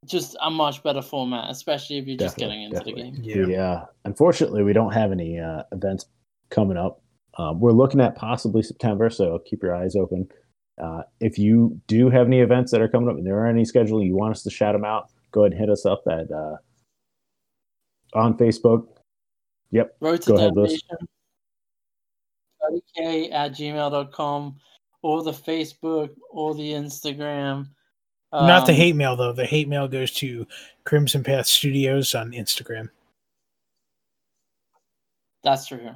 just 0.06 0.36
a 0.40 0.50
much 0.50 0.82
better 0.82 1.02
format, 1.02 1.50
especially 1.50 1.98
if 1.98 2.06
you're 2.06 2.16
just 2.16 2.36
Definitely, 2.36 2.56
getting 2.56 2.62
into 2.64 2.76
definitely. 2.78 3.10
the 3.10 3.34
game. 3.34 3.40
Yeah. 3.40 3.46
We, 3.46 3.56
uh, 3.56 3.80
unfortunately, 4.04 4.62
we 4.62 4.72
don't 4.72 4.92
have 4.92 5.12
any 5.12 5.38
uh, 5.38 5.62
events 5.72 6.06
coming 6.50 6.76
up. 6.76 7.00
Um, 7.38 7.60
we're 7.60 7.72
looking 7.72 8.00
at 8.00 8.14
possibly 8.14 8.62
September, 8.62 9.10
so 9.10 9.38
keep 9.44 9.62
your 9.62 9.74
eyes 9.74 9.96
open. 9.96 10.28
Uh, 10.82 11.02
if 11.20 11.38
you 11.38 11.80
do 11.86 12.10
have 12.10 12.26
any 12.26 12.40
events 12.40 12.72
that 12.72 12.80
are 12.80 12.88
coming 12.88 13.08
up 13.08 13.16
and 13.16 13.26
there 13.26 13.38
are 13.38 13.46
any 13.46 13.62
scheduling 13.62 14.06
you 14.06 14.16
want 14.16 14.32
us 14.32 14.42
to 14.42 14.50
shout 14.50 14.74
them 14.74 14.84
out, 14.84 15.10
go 15.32 15.42
ahead 15.42 15.52
and 15.52 15.60
hit 15.60 15.70
us 15.70 15.86
up 15.86 16.02
at 16.08 16.30
uh, 16.30 16.56
on 18.14 18.36
Facebook. 18.36 18.86
Yep, 19.70 19.96
Road 20.00 20.22
to 20.22 20.30
Go 20.30 20.36
ahead, 20.36 20.56
Liz. 20.56 20.82
Damnation. 20.88 21.08
30k 22.96 23.32
at 23.32 23.52
gmail.com 23.52 24.56
or 25.02 25.22
the 25.22 25.32
Facebook 25.32 26.10
or 26.30 26.54
the 26.54 26.70
Instagram. 26.70 27.68
Not 28.34 28.66
the 28.66 28.72
Um, 28.72 28.76
hate 28.78 28.96
mail 28.96 29.14
though. 29.16 29.32
The 29.32 29.46
hate 29.46 29.68
mail 29.68 29.86
goes 29.86 30.10
to 30.14 30.46
Crimson 30.84 31.22
Path 31.22 31.46
Studios 31.46 32.14
on 32.14 32.32
Instagram. 32.32 32.88
That's 35.44 35.66
true. 35.66 35.90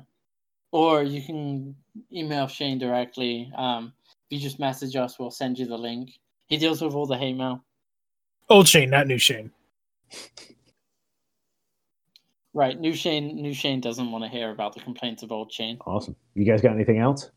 or 0.70 1.02
you 1.02 1.22
can 1.22 1.74
email 2.12 2.46
Shane 2.46 2.78
directly. 2.78 3.50
Um, 3.56 3.92
if 4.30 4.36
you 4.36 4.38
just 4.38 4.58
message 4.58 4.94
us, 4.96 5.18
we'll 5.18 5.30
send 5.30 5.58
you 5.58 5.64
the 5.66 5.78
link. 5.78 6.18
He 6.46 6.58
deals 6.58 6.82
with 6.82 6.94
all 6.94 7.06
the 7.06 7.16
hate 7.16 7.34
mail. 7.36 7.64
Old 8.50 8.68
Shane, 8.68 8.90
not 8.90 9.06
new 9.06 9.16
Shane. 9.18 9.50
Right, 12.52 12.78
new 12.78 12.92
Shane. 12.92 13.36
New 13.40 13.54
Shane 13.54 13.80
doesn't 13.80 14.10
want 14.12 14.24
to 14.24 14.28
hear 14.30 14.50
about 14.50 14.74
the 14.74 14.80
complaints 14.80 15.22
of 15.22 15.32
old 15.32 15.50
Shane. 15.52 15.78
Awesome. 15.86 16.14
You 16.34 16.44
guys 16.44 16.60
got 16.60 16.74
anything 16.74 16.98
else? 16.98 17.30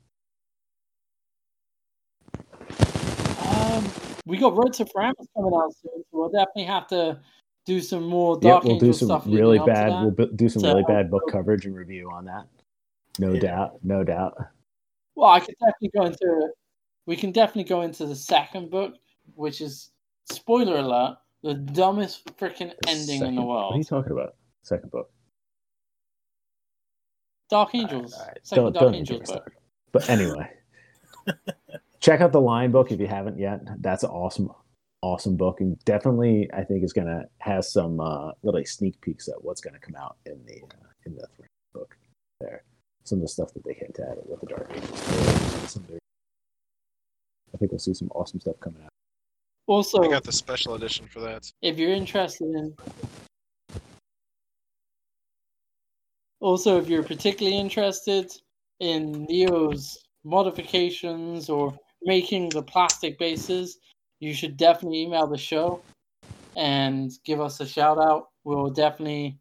Um, 3.39 3.85
we 4.25 4.37
got 4.37 4.55
Road 4.55 4.73
to 4.73 4.85
Framus 4.85 5.25
coming 5.35 5.53
out 5.55 5.73
soon, 5.75 5.91
so 5.95 6.03
we'll 6.11 6.29
definitely 6.29 6.63
have 6.65 6.87
to 6.87 7.19
do 7.65 7.79
some 7.81 8.03
more 8.05 8.39
Yeah, 8.41 8.51
Dark 8.51 8.63
we'll 8.63 8.73
Angel 8.73 8.87
do 8.89 8.93
some 8.93 9.07
stuff. 9.07 9.25
really 9.25 9.59
leading 9.59 9.61
up 9.61 9.65
to 9.67 9.73
bad. 9.73 10.01
We'll 10.01 10.11
bu- 10.11 10.33
do 10.35 10.49
some 10.49 10.61
So- 10.61 10.69
really 10.69 10.83
bad 10.87 11.11
book 11.11 11.23
coverage 11.29 11.65
and 11.65 11.75
review 11.75 12.09
on 12.11 12.25
that. 12.25 12.47
No 13.19 13.33
Yeah. 13.33 13.39
doubt. 13.39 13.83
No 13.83 14.03
doubt. 14.03 14.37
Well, 15.15 15.29
I 15.29 15.39
could 15.39 15.55
definitely 15.59 15.89
go 15.95 16.05
into. 16.05 16.53
We 17.05 17.15
can 17.15 17.31
definitely 17.31 17.65
go 17.65 17.81
into 17.81 18.05
the 18.05 18.15
second 18.15 18.69
book, 18.71 18.95
which 19.35 19.59
is 19.61 19.91
spoiler 20.31 20.77
alert: 20.77 21.17
the 21.43 21.53
dumbest 21.55 22.25
freaking 22.37 22.73
ending 22.87 23.15
in 23.15 23.19
Second- 23.19 23.35
the 23.35 23.41
What 23.41 23.73
are 23.73 23.77
you 23.77 23.83
talking 23.83 24.11
about? 24.13 24.35
Second 24.63 24.91
book. 24.91 25.11
Dark 27.49 27.75
Angels. 27.75 28.13
All 28.13 28.25
right, 28.27 28.39
Second 28.43 28.63
don't- 28.63 28.73
Dark 28.73 28.85
don't 28.85 28.95
Angels 28.95 29.29
book. 29.31 29.51
But 29.91 30.09
anyway, 30.09 30.49
check 32.01 32.19
out 32.21 32.31
the 32.31 32.41
Line 32.41 32.71
book 32.71 32.91
if 32.91 32.99
you 32.99 33.07
haven't 33.07 33.39
yet. 33.39 33.61
That's 33.81 34.03
an 34.03 34.09
awesome, 34.09 34.51
awesome 35.01 35.37
book, 35.37 35.61
and 35.61 35.79
definitely 35.85 36.49
I 36.53 36.63
think 36.63 36.83
is 36.83 36.93
gonna 36.93 37.25
have 37.39 37.63
some 37.63 37.99
uh, 37.99 38.31
little 38.43 38.61
sneak 38.65 38.99
peeks 39.01 39.29
at 39.29 39.41
what's 39.43 39.61
gonna 39.61 39.79
come 39.79 39.95
out 39.95 40.17
in 40.25 40.43
the 40.45 40.61
uh, 40.63 40.87
in 41.05 41.15
the 41.15 41.27
Throne 41.35 41.47
book. 41.73 41.95
There, 42.39 42.63
some 43.03 43.19
of 43.19 43.23
the 43.23 43.27
stuff 43.29 43.53
that 43.53 43.63
they 43.63 43.73
hint 43.73 43.97
at 43.99 44.27
with 44.27 44.41
the 44.41 44.47
Dark 44.47 44.71
Angels. 44.73 45.71
Some 45.71 45.83
very- 45.83 45.99
I 47.53 47.57
think 47.57 47.71
we'll 47.71 47.79
see 47.79 47.93
some 47.93 48.09
awesome 48.15 48.39
stuff 48.39 48.59
coming 48.59 48.81
out. 48.83 48.89
Also, 49.67 50.01
I 50.01 50.07
got 50.09 50.23
the 50.23 50.31
special 50.31 50.73
edition 50.73 51.07
for 51.07 51.19
that. 51.21 51.49
if 51.61 51.77
you're 51.77 51.93
interested 51.93 52.47
in 52.47 52.75
also 56.39 56.79
if 56.79 56.87
you're 56.89 57.03
particularly 57.03 57.57
interested 57.57 58.31
in 58.79 59.25
neo's 59.25 59.97
modifications 60.23 61.49
or 61.49 61.77
making 62.03 62.49
the 62.49 62.63
plastic 62.63 63.17
bases 63.19 63.77
you 64.19 64.33
should 64.33 64.57
definitely 64.57 65.01
email 65.01 65.27
the 65.27 65.37
show 65.37 65.83
and 66.55 67.11
give 67.25 67.39
us 67.39 67.59
a 67.59 67.65
shout 67.65 67.97
out 67.97 68.29
we'll 68.43 68.69
definitely 68.69 69.37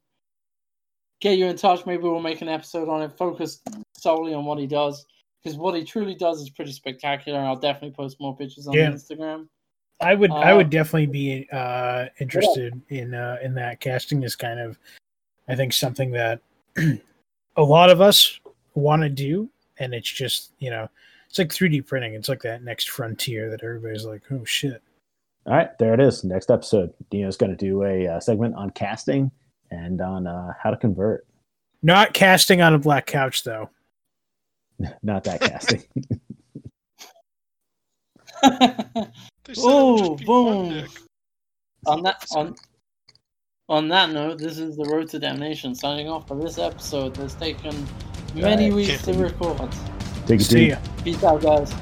get 1.21 1.39
you 1.39 1.47
in 1.47 1.57
touch 1.57 1.87
maybe 1.87 2.03
we'll 2.03 2.21
make 2.21 2.41
an 2.41 2.49
episode 2.49 2.89
on 2.89 3.03
it 3.03 3.17
focused 3.17 3.63
solely 3.97 4.35
on 4.35 4.45
what 4.45 4.59
he 4.59 4.67
does 4.67 5.05
because 5.43 5.59
what 5.59 5.75
he 5.75 5.85
truly 5.85 6.15
does 6.15 6.41
is 6.41 6.51
pretty 6.51 6.73
spectacular 6.73 7.39
and 7.39 7.49
i'll 7.49 7.57
definitely 7.57 7.95
post 7.95 8.17
more 8.21 8.37
pictures 8.37 8.67
on 8.67 8.75
Yeah. 8.75 8.91
instagram 8.91 9.47
I 10.01 10.15
would 10.15 10.31
I 10.31 10.53
Uh, 10.53 10.57
would 10.57 10.71
definitely 10.71 11.07
be 11.07 11.49
uh, 11.53 12.07
interested 12.21 12.81
in 12.89 13.15
uh, 13.15 13.37
in 13.43 13.55
that. 13.55 13.81
Casting 13.81 14.23
is 14.23 14.35
kind 14.35 14.59
of, 14.59 14.79
I 15.49 15.55
think, 15.55 15.73
something 15.73 16.11
that 16.13 16.41
a 17.57 17.63
lot 17.63 17.91
of 17.91 18.01
us 18.01 18.41
want 18.75 19.03
to 19.03 19.11
do, 19.11 19.51
and 19.79 19.93
it's 19.93 20.11
just 20.11 20.53
you 20.59 20.71
know, 20.71 20.89
it's 21.31 21.39
like 21.39 21.49
3D 21.49 21.87
printing. 21.87 22.15
It's 22.15 22.29
like 22.29 22.43
that 22.43 22.65
next 22.65 22.91
frontier 22.91 23.49
that 23.51 23.63
everybody's 23.63 24.05
like, 24.05 24.23
oh 24.33 24.45
shit. 24.45 24.83
All 25.47 25.55
right, 25.55 25.77
there 25.79 25.95
it 25.95 26.01
is. 26.01 26.25
Next 26.25 26.51
episode, 26.51 26.93
Dino's 27.11 27.37
going 27.37 27.51
to 27.51 27.57
do 27.57 27.85
a 27.85 28.07
uh, 28.09 28.21
segment 28.21 28.57
on 28.57 28.71
casting 28.71 29.31
and 29.71 30.01
on 30.01 30.27
uh, 30.27 30.53
how 30.61 30.71
to 30.71 30.77
convert. 30.77 31.25
Not 31.83 32.13
casting 32.13 32.61
on 32.61 32.75
a 32.75 32.79
black 32.79 33.07
couch 33.07 33.45
though. 33.45 33.71
Not 35.03 35.25
that 35.25 35.41
casting. 35.41 35.83
They 39.45 39.55
said 39.55 39.65
it 39.65 39.83
would 39.85 39.99
just 39.99 40.11
Ooh, 40.13 40.17
be 40.17 40.25
one 40.27 40.69
boom. 40.69 40.87
on 41.87 42.03
that 42.03 42.25
on 42.37 42.55
on 43.69 43.89
that 43.89 44.11
note, 44.11 44.39
this 44.39 44.59
is 44.59 44.77
the 44.77 44.85
Road 44.85 45.09
to 45.11 45.19
Damnation 45.19 45.75
signing 45.75 46.09
off 46.09 46.29
for 46.29 46.37
this 46.37 46.59
episode 46.59 47.15
that's 47.15 47.35
taken 47.35 47.87
many 48.35 48.67
Right. 48.67 48.75
weeks 48.75 49.03
to 49.03 49.13
record. 49.15 49.71
Take 50.31 50.43
it 50.43 50.45
See 50.45 50.69
ya. 50.69 50.79
Peace 51.03 51.25
out, 51.25 51.43
guys. 51.43 51.75